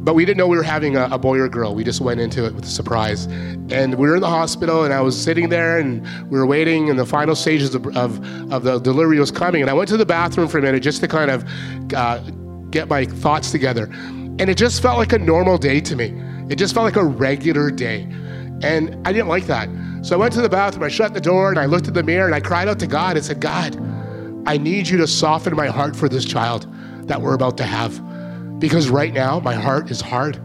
but 0.03 0.15
we 0.15 0.25
didn't 0.25 0.39
know 0.39 0.47
we 0.47 0.57
were 0.57 0.63
having 0.63 0.97
a, 0.97 1.07
a, 1.11 1.19
boy 1.19 1.37
or 1.37 1.45
a 1.45 1.49
girl. 1.49 1.75
We 1.75 1.83
just 1.83 2.01
went 2.01 2.19
into 2.19 2.43
it 2.45 2.55
with 2.55 2.65
a 2.65 2.69
surprise. 2.69 3.25
And 3.25 3.93
we 3.93 4.07
were 4.07 4.15
in 4.15 4.21
the 4.21 4.27
hospital, 4.27 4.83
and 4.83 4.91
I 4.91 4.99
was 4.99 5.21
sitting 5.21 5.49
there, 5.49 5.77
and 5.77 6.01
we 6.31 6.39
were 6.39 6.47
waiting, 6.47 6.89
and 6.89 6.97
the 6.97 7.05
final 7.05 7.35
stages 7.35 7.75
of, 7.75 7.85
of, 7.95 8.51
of 8.51 8.63
the 8.63 8.79
delivery 8.79 9.19
was 9.19 9.29
coming. 9.29 9.61
And 9.61 9.69
I 9.69 9.73
went 9.73 9.89
to 9.89 9.97
the 9.97 10.05
bathroom 10.05 10.47
for 10.47 10.57
a 10.57 10.61
minute 10.61 10.81
just 10.81 11.01
to 11.01 11.07
kind 11.07 11.29
of 11.29 11.45
uh, 11.93 12.17
get 12.71 12.87
my 12.87 13.05
thoughts 13.05 13.51
together. 13.51 13.91
And 14.39 14.49
it 14.49 14.57
just 14.57 14.81
felt 14.81 14.97
like 14.97 15.13
a 15.13 15.19
normal 15.19 15.57
day 15.57 15.81
to 15.81 15.95
me. 15.95 16.13
It 16.49 16.55
just 16.55 16.73
felt 16.73 16.83
like 16.83 16.95
a 16.95 17.03
regular 17.03 17.71
day. 17.71 18.01
And 18.63 18.95
I 19.07 19.13
didn't 19.13 19.27
like 19.27 19.45
that. 19.45 19.69
So 20.03 20.15
I 20.15 20.19
went 20.19 20.33
to 20.33 20.41
the 20.41 20.49
bathroom, 20.49 20.83
I 20.83 20.89
shut 20.89 21.13
the 21.13 21.21
door, 21.21 21.49
and 21.49 21.59
I 21.59 21.65
looked 21.65 21.87
at 21.87 21.93
the 21.93 22.03
mirror 22.03 22.25
and 22.25 22.33
I 22.33 22.39
cried 22.39 22.67
out 22.67 22.79
to 22.79 22.87
God 22.87 23.17
and 23.17 23.25
said, 23.25 23.39
God, 23.39 23.77
I 24.47 24.57
need 24.57 24.87
you 24.87 24.97
to 24.97 25.07
soften 25.07 25.55
my 25.55 25.67
heart 25.67 25.95
for 25.95 26.09
this 26.09 26.25
child 26.25 26.67
that 27.07 27.21
we're 27.21 27.35
about 27.35 27.57
to 27.57 27.63
have. 27.63 28.01
Because 28.59 28.89
right 28.89 29.13
now, 29.13 29.39
my 29.39 29.53
heart 29.53 29.91
is 29.91 30.01
hard 30.01 30.37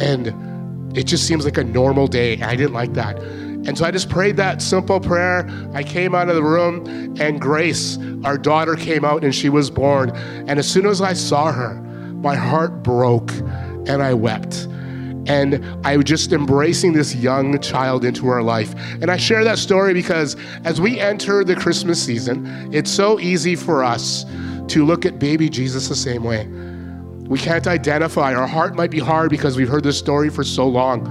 and 0.00 0.96
it 0.96 1.04
just 1.04 1.26
seems 1.26 1.44
like 1.44 1.58
a 1.58 1.64
normal 1.64 2.08
day. 2.08 2.34
And 2.34 2.44
I 2.44 2.56
didn't 2.56 2.72
like 2.72 2.94
that. 2.94 3.18
And 3.18 3.76
so 3.76 3.84
I 3.84 3.90
just 3.90 4.08
prayed 4.08 4.36
that 4.38 4.62
simple 4.62 4.98
prayer. 4.98 5.48
I 5.74 5.82
came 5.82 6.14
out 6.14 6.30
of 6.30 6.34
the 6.34 6.42
room, 6.42 6.86
and 7.20 7.38
Grace, 7.38 7.98
our 8.24 8.38
daughter, 8.38 8.74
came 8.74 9.04
out 9.04 9.22
and 9.22 9.34
she 9.34 9.50
was 9.50 9.70
born. 9.70 10.10
And 10.48 10.58
as 10.58 10.66
soon 10.66 10.86
as 10.86 11.02
I 11.02 11.12
saw 11.12 11.52
her, 11.52 11.86
my 12.20 12.36
heart 12.36 12.82
broke 12.82 13.32
and 13.86 14.02
I 14.02 14.14
wept. 14.14 14.66
And 15.26 15.64
I 15.86 15.96
was 15.96 16.04
just 16.04 16.32
embracing 16.32 16.92
this 16.92 17.14
young 17.14 17.58
child 17.60 18.04
into 18.04 18.28
our 18.28 18.42
life. 18.42 18.74
And 19.00 19.10
I 19.10 19.16
share 19.16 19.44
that 19.44 19.58
story 19.58 19.94
because 19.94 20.36
as 20.64 20.80
we 20.80 20.98
enter 20.98 21.44
the 21.44 21.54
Christmas 21.54 22.02
season, 22.02 22.68
it's 22.72 22.90
so 22.90 23.20
easy 23.20 23.54
for 23.54 23.84
us 23.84 24.24
to 24.68 24.84
look 24.84 25.04
at 25.04 25.18
baby 25.18 25.48
Jesus 25.48 25.88
the 25.88 25.96
same 25.96 26.24
way. 26.24 26.46
We 27.28 27.38
can't 27.38 27.66
identify. 27.66 28.34
Our 28.34 28.46
heart 28.46 28.74
might 28.74 28.90
be 28.90 28.98
hard 28.98 29.30
because 29.30 29.56
we've 29.56 29.68
heard 29.68 29.84
this 29.84 29.98
story 29.98 30.30
for 30.30 30.42
so 30.42 30.66
long. 30.66 31.06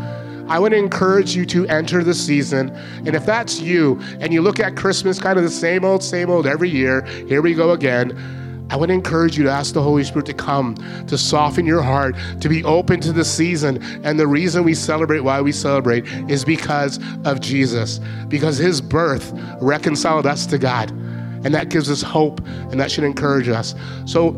I 0.49 0.59
would 0.59 0.73
encourage 0.73 1.35
you 1.35 1.45
to 1.47 1.67
enter 1.67 2.03
the 2.03 2.13
season. 2.13 2.69
And 3.05 3.09
if 3.09 3.25
that's 3.25 3.61
you 3.61 4.01
and 4.19 4.33
you 4.33 4.41
look 4.41 4.59
at 4.59 4.75
Christmas 4.75 5.19
kind 5.19 5.37
of 5.37 5.43
the 5.43 5.51
same 5.51 5.85
old, 5.85 6.03
same 6.03 6.29
old 6.29 6.45
every 6.47 6.69
year, 6.69 7.03
here 7.27 7.41
we 7.41 7.53
go 7.53 7.71
again 7.71 8.38
I 8.69 8.75
would 8.75 8.89
encourage 8.89 9.37
you 9.37 9.43
to 9.45 9.49
ask 9.49 9.73
the 9.73 9.81
Holy 9.81 10.03
Spirit 10.03 10.25
to 10.27 10.33
come, 10.33 10.75
to 11.07 11.17
soften 11.17 11.65
your 11.65 11.81
heart, 11.81 12.15
to 12.41 12.49
be 12.49 12.63
open 12.63 12.99
to 13.01 13.11
the 13.11 13.25
season. 13.25 13.81
And 14.03 14.19
the 14.19 14.27
reason 14.27 14.63
we 14.63 14.75
celebrate, 14.75 15.21
why 15.21 15.41
we 15.41 15.51
celebrate, 15.51 16.05
is 16.29 16.45
because 16.45 16.99
of 17.25 17.39
Jesus, 17.39 17.99
because 18.27 18.57
his 18.57 18.79
birth 18.79 19.31
reconciled 19.59 20.27
us 20.27 20.45
to 20.47 20.57
God. 20.57 20.91
And 20.91 21.53
that 21.53 21.69
gives 21.69 21.89
us 21.89 22.01
hope, 22.01 22.41
and 22.45 22.79
that 22.79 22.91
should 22.91 23.05
encourage 23.05 23.47
us. 23.47 23.73
So, 24.05 24.31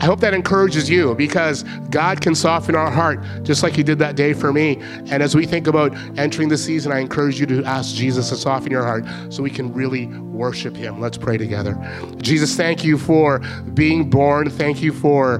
I 0.00 0.06
hope 0.06 0.20
that 0.20 0.32
encourages 0.32 0.88
you 0.88 1.14
because 1.14 1.62
God 1.90 2.22
can 2.22 2.34
soften 2.34 2.74
our 2.74 2.90
heart 2.90 3.20
just 3.42 3.62
like 3.62 3.74
He 3.74 3.82
did 3.82 3.98
that 3.98 4.16
day 4.16 4.32
for 4.32 4.50
me. 4.50 4.78
And 5.10 5.22
as 5.22 5.34
we 5.34 5.44
think 5.44 5.66
about 5.66 5.94
entering 6.18 6.48
the 6.48 6.56
season, 6.56 6.90
I 6.90 7.00
encourage 7.00 7.38
you 7.38 7.44
to 7.46 7.62
ask 7.64 7.94
Jesus 7.94 8.30
to 8.30 8.36
soften 8.36 8.72
your 8.72 8.82
heart 8.82 9.04
so 9.28 9.42
we 9.42 9.50
can 9.50 9.74
really 9.74 10.06
worship 10.06 10.74
Him. 10.74 11.00
Let's 11.00 11.18
pray 11.18 11.36
together. 11.36 11.76
Jesus, 12.16 12.56
thank 12.56 12.82
you 12.82 12.96
for 12.96 13.40
being 13.74 14.08
born. 14.08 14.48
Thank 14.48 14.82
you 14.82 14.92
for 14.94 15.38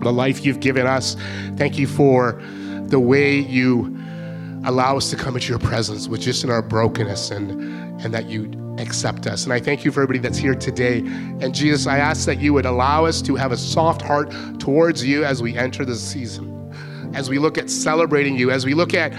the 0.00 0.12
life 0.12 0.46
you've 0.46 0.60
given 0.60 0.86
us. 0.86 1.14
Thank 1.56 1.78
you 1.78 1.86
for 1.86 2.40
the 2.86 3.00
way 3.00 3.38
you 3.38 3.94
allow 4.64 4.96
us 4.96 5.10
to 5.10 5.16
come 5.16 5.34
into 5.34 5.50
your 5.50 5.58
presence 5.58 6.08
with 6.08 6.22
just 6.22 6.42
in 6.42 6.50
our 6.50 6.62
brokenness 6.62 7.30
and, 7.30 7.50
and 8.02 8.14
that 8.14 8.30
you 8.30 8.46
accept 8.78 9.26
us. 9.26 9.44
And 9.44 9.52
I 9.52 9.60
thank 9.60 9.84
you 9.84 9.90
for 9.90 10.02
everybody 10.02 10.18
that's 10.18 10.38
here 10.38 10.54
today. 10.54 10.98
And 10.98 11.54
Jesus, 11.54 11.86
I 11.86 11.98
ask 11.98 12.26
that 12.26 12.40
you 12.40 12.52
would 12.52 12.66
allow 12.66 13.04
us 13.04 13.22
to 13.22 13.34
have 13.36 13.52
a 13.52 13.56
soft 13.56 14.02
heart 14.02 14.32
towards 14.58 15.04
you 15.04 15.24
as 15.24 15.42
we 15.42 15.56
enter 15.56 15.84
this 15.84 16.02
season, 16.02 16.72
as 17.14 17.28
we 17.30 17.38
look 17.38 17.58
at 17.58 17.70
celebrating 17.70 18.36
you, 18.36 18.50
as 18.50 18.64
we 18.64 18.74
look 18.74 18.94
at 18.94 19.12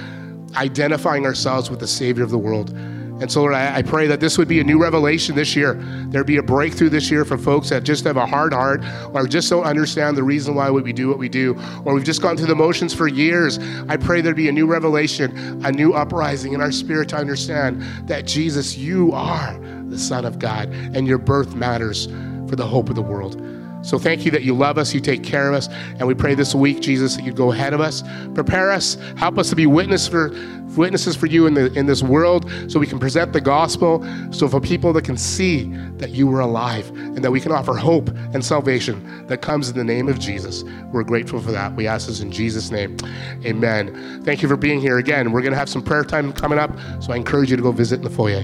identifying 0.55 1.25
ourselves 1.25 1.69
with 1.69 1.79
the 1.79 1.87
Savior 1.87 2.23
of 2.23 2.29
the 2.29 2.37
world. 2.37 2.75
And 3.21 3.31
so, 3.31 3.41
Lord, 3.41 3.53
I, 3.53 3.77
I, 3.77 3.81
pray 3.81 4.07
that 4.07 4.19
this 4.19 4.37
would 4.37 4.49
be 4.49 4.59
a 4.59 4.63
new 4.63 4.77
revelation 4.77 5.35
this 5.35 5.55
year. 5.55 5.75
There'd 6.09 6.27
be 6.27 6.35
a 6.35 6.43
breakthrough 6.43 6.89
this 6.89 7.09
year 7.09 7.23
for 7.23 7.37
folks 7.37 7.69
that 7.69 7.83
just 7.83 8.03
have 8.03 8.17
a 8.17 8.25
hard 8.25 8.53
heart 8.53 8.83
or 9.13 9.25
just 9.25 9.49
don't 9.49 9.63
understand 9.63 10.17
the 10.17 10.23
reason 10.23 10.53
why 10.53 10.69
we 10.69 10.91
do 10.91 11.07
what 11.07 11.17
we 11.17 11.29
do, 11.29 11.57
or 11.85 11.93
we've 11.93 12.03
just 12.03 12.21
gone 12.21 12.35
through 12.35 12.47
the 12.47 12.55
motions 12.55 12.93
for 12.93 13.07
years. 13.07 13.57
I 13.87 13.95
pray 13.95 14.19
there'd 14.19 14.35
be 14.35 14.49
a 14.49 14.51
new 14.51 14.67
revelation, 14.67 15.65
a 15.65 15.71
new 15.71 15.93
uprising 15.93 16.53
in 16.53 16.59
our 16.59 16.73
spirit 16.73 17.07
to 17.09 17.15
understand 17.15 17.81
that 18.09 18.25
Jesus, 18.25 18.77
you 18.77 19.13
are 19.13 19.57
the 19.87 19.97
Son 19.97 20.25
of 20.25 20.37
God, 20.37 20.69
and 20.69 21.07
your 21.07 21.17
birth 21.17 21.55
matters 21.55 22.07
for 22.49 22.57
the 22.57 22.67
hope 22.67 22.89
of 22.89 22.95
the 22.95 23.01
world. 23.01 23.41
So 23.85 23.99
thank 23.99 24.25
you 24.25 24.31
that 24.31 24.41
you 24.41 24.55
love 24.55 24.79
us, 24.79 24.95
you 24.95 24.99
take 24.99 25.23
care 25.23 25.47
of 25.47 25.53
us, 25.53 25.67
and 25.69 26.07
we 26.07 26.15
pray 26.15 26.33
this 26.33 26.55
week, 26.55 26.81
Jesus, 26.81 27.15
that 27.15 27.23
you'd 27.23 27.35
go 27.35 27.51
ahead 27.51 27.71
of 27.71 27.79
us, 27.79 28.03
prepare 28.33 28.71
us, 28.71 28.95
help 29.15 29.37
us 29.37 29.49
to 29.51 29.55
be 29.55 29.67
witness 29.67 30.07
for, 30.07 30.31
witnesses 30.75 31.15
for 31.15 31.27
you 31.27 31.45
in, 31.45 31.53
the, 31.53 31.71
in 31.73 31.85
this 31.85 32.01
world 32.01 32.51
so 32.67 32.79
we 32.79 32.87
can 32.87 32.97
present 32.97 33.31
the 33.31 33.39
gospel, 33.39 34.03
so 34.31 34.47
for 34.47 34.59
people 34.59 34.91
that 34.93 35.05
can 35.05 35.15
see 35.15 35.65
that 35.97 36.09
you 36.09 36.25
were 36.25 36.39
alive 36.39 36.89
and 36.89 37.23
that 37.23 37.29
we 37.29 37.39
can 37.39 37.51
offer 37.51 37.75
hope 37.75 38.09
and 38.33 38.43
salvation 38.43 39.27
that 39.27 39.43
comes 39.43 39.69
in 39.69 39.77
the 39.77 39.83
name 39.83 40.09
of 40.09 40.17
Jesus. 40.17 40.63
We're 40.91 41.03
grateful 41.03 41.39
for 41.39 41.51
that. 41.51 41.75
We 41.75 41.85
ask 41.85 42.07
this 42.07 42.21
in 42.21 42.31
Jesus' 42.31 42.71
name. 42.71 42.97
Amen. 43.45 44.23
Thank 44.23 44.41
you 44.41 44.47
for 44.47 44.57
being 44.57 44.81
here 44.81 44.97
again. 44.97 45.31
We're 45.31 45.41
going 45.41 45.53
to 45.53 45.59
have 45.59 45.69
some 45.69 45.83
prayer 45.83 46.03
time 46.03 46.33
coming 46.33 46.57
up, 46.57 46.71
so 46.99 47.13
I 47.13 47.17
encourage 47.17 47.51
you 47.51 47.57
to 47.57 47.63
go 47.63 47.71
visit 47.71 47.97
in 47.97 48.03
the 48.03 48.09
foyer. 48.09 48.43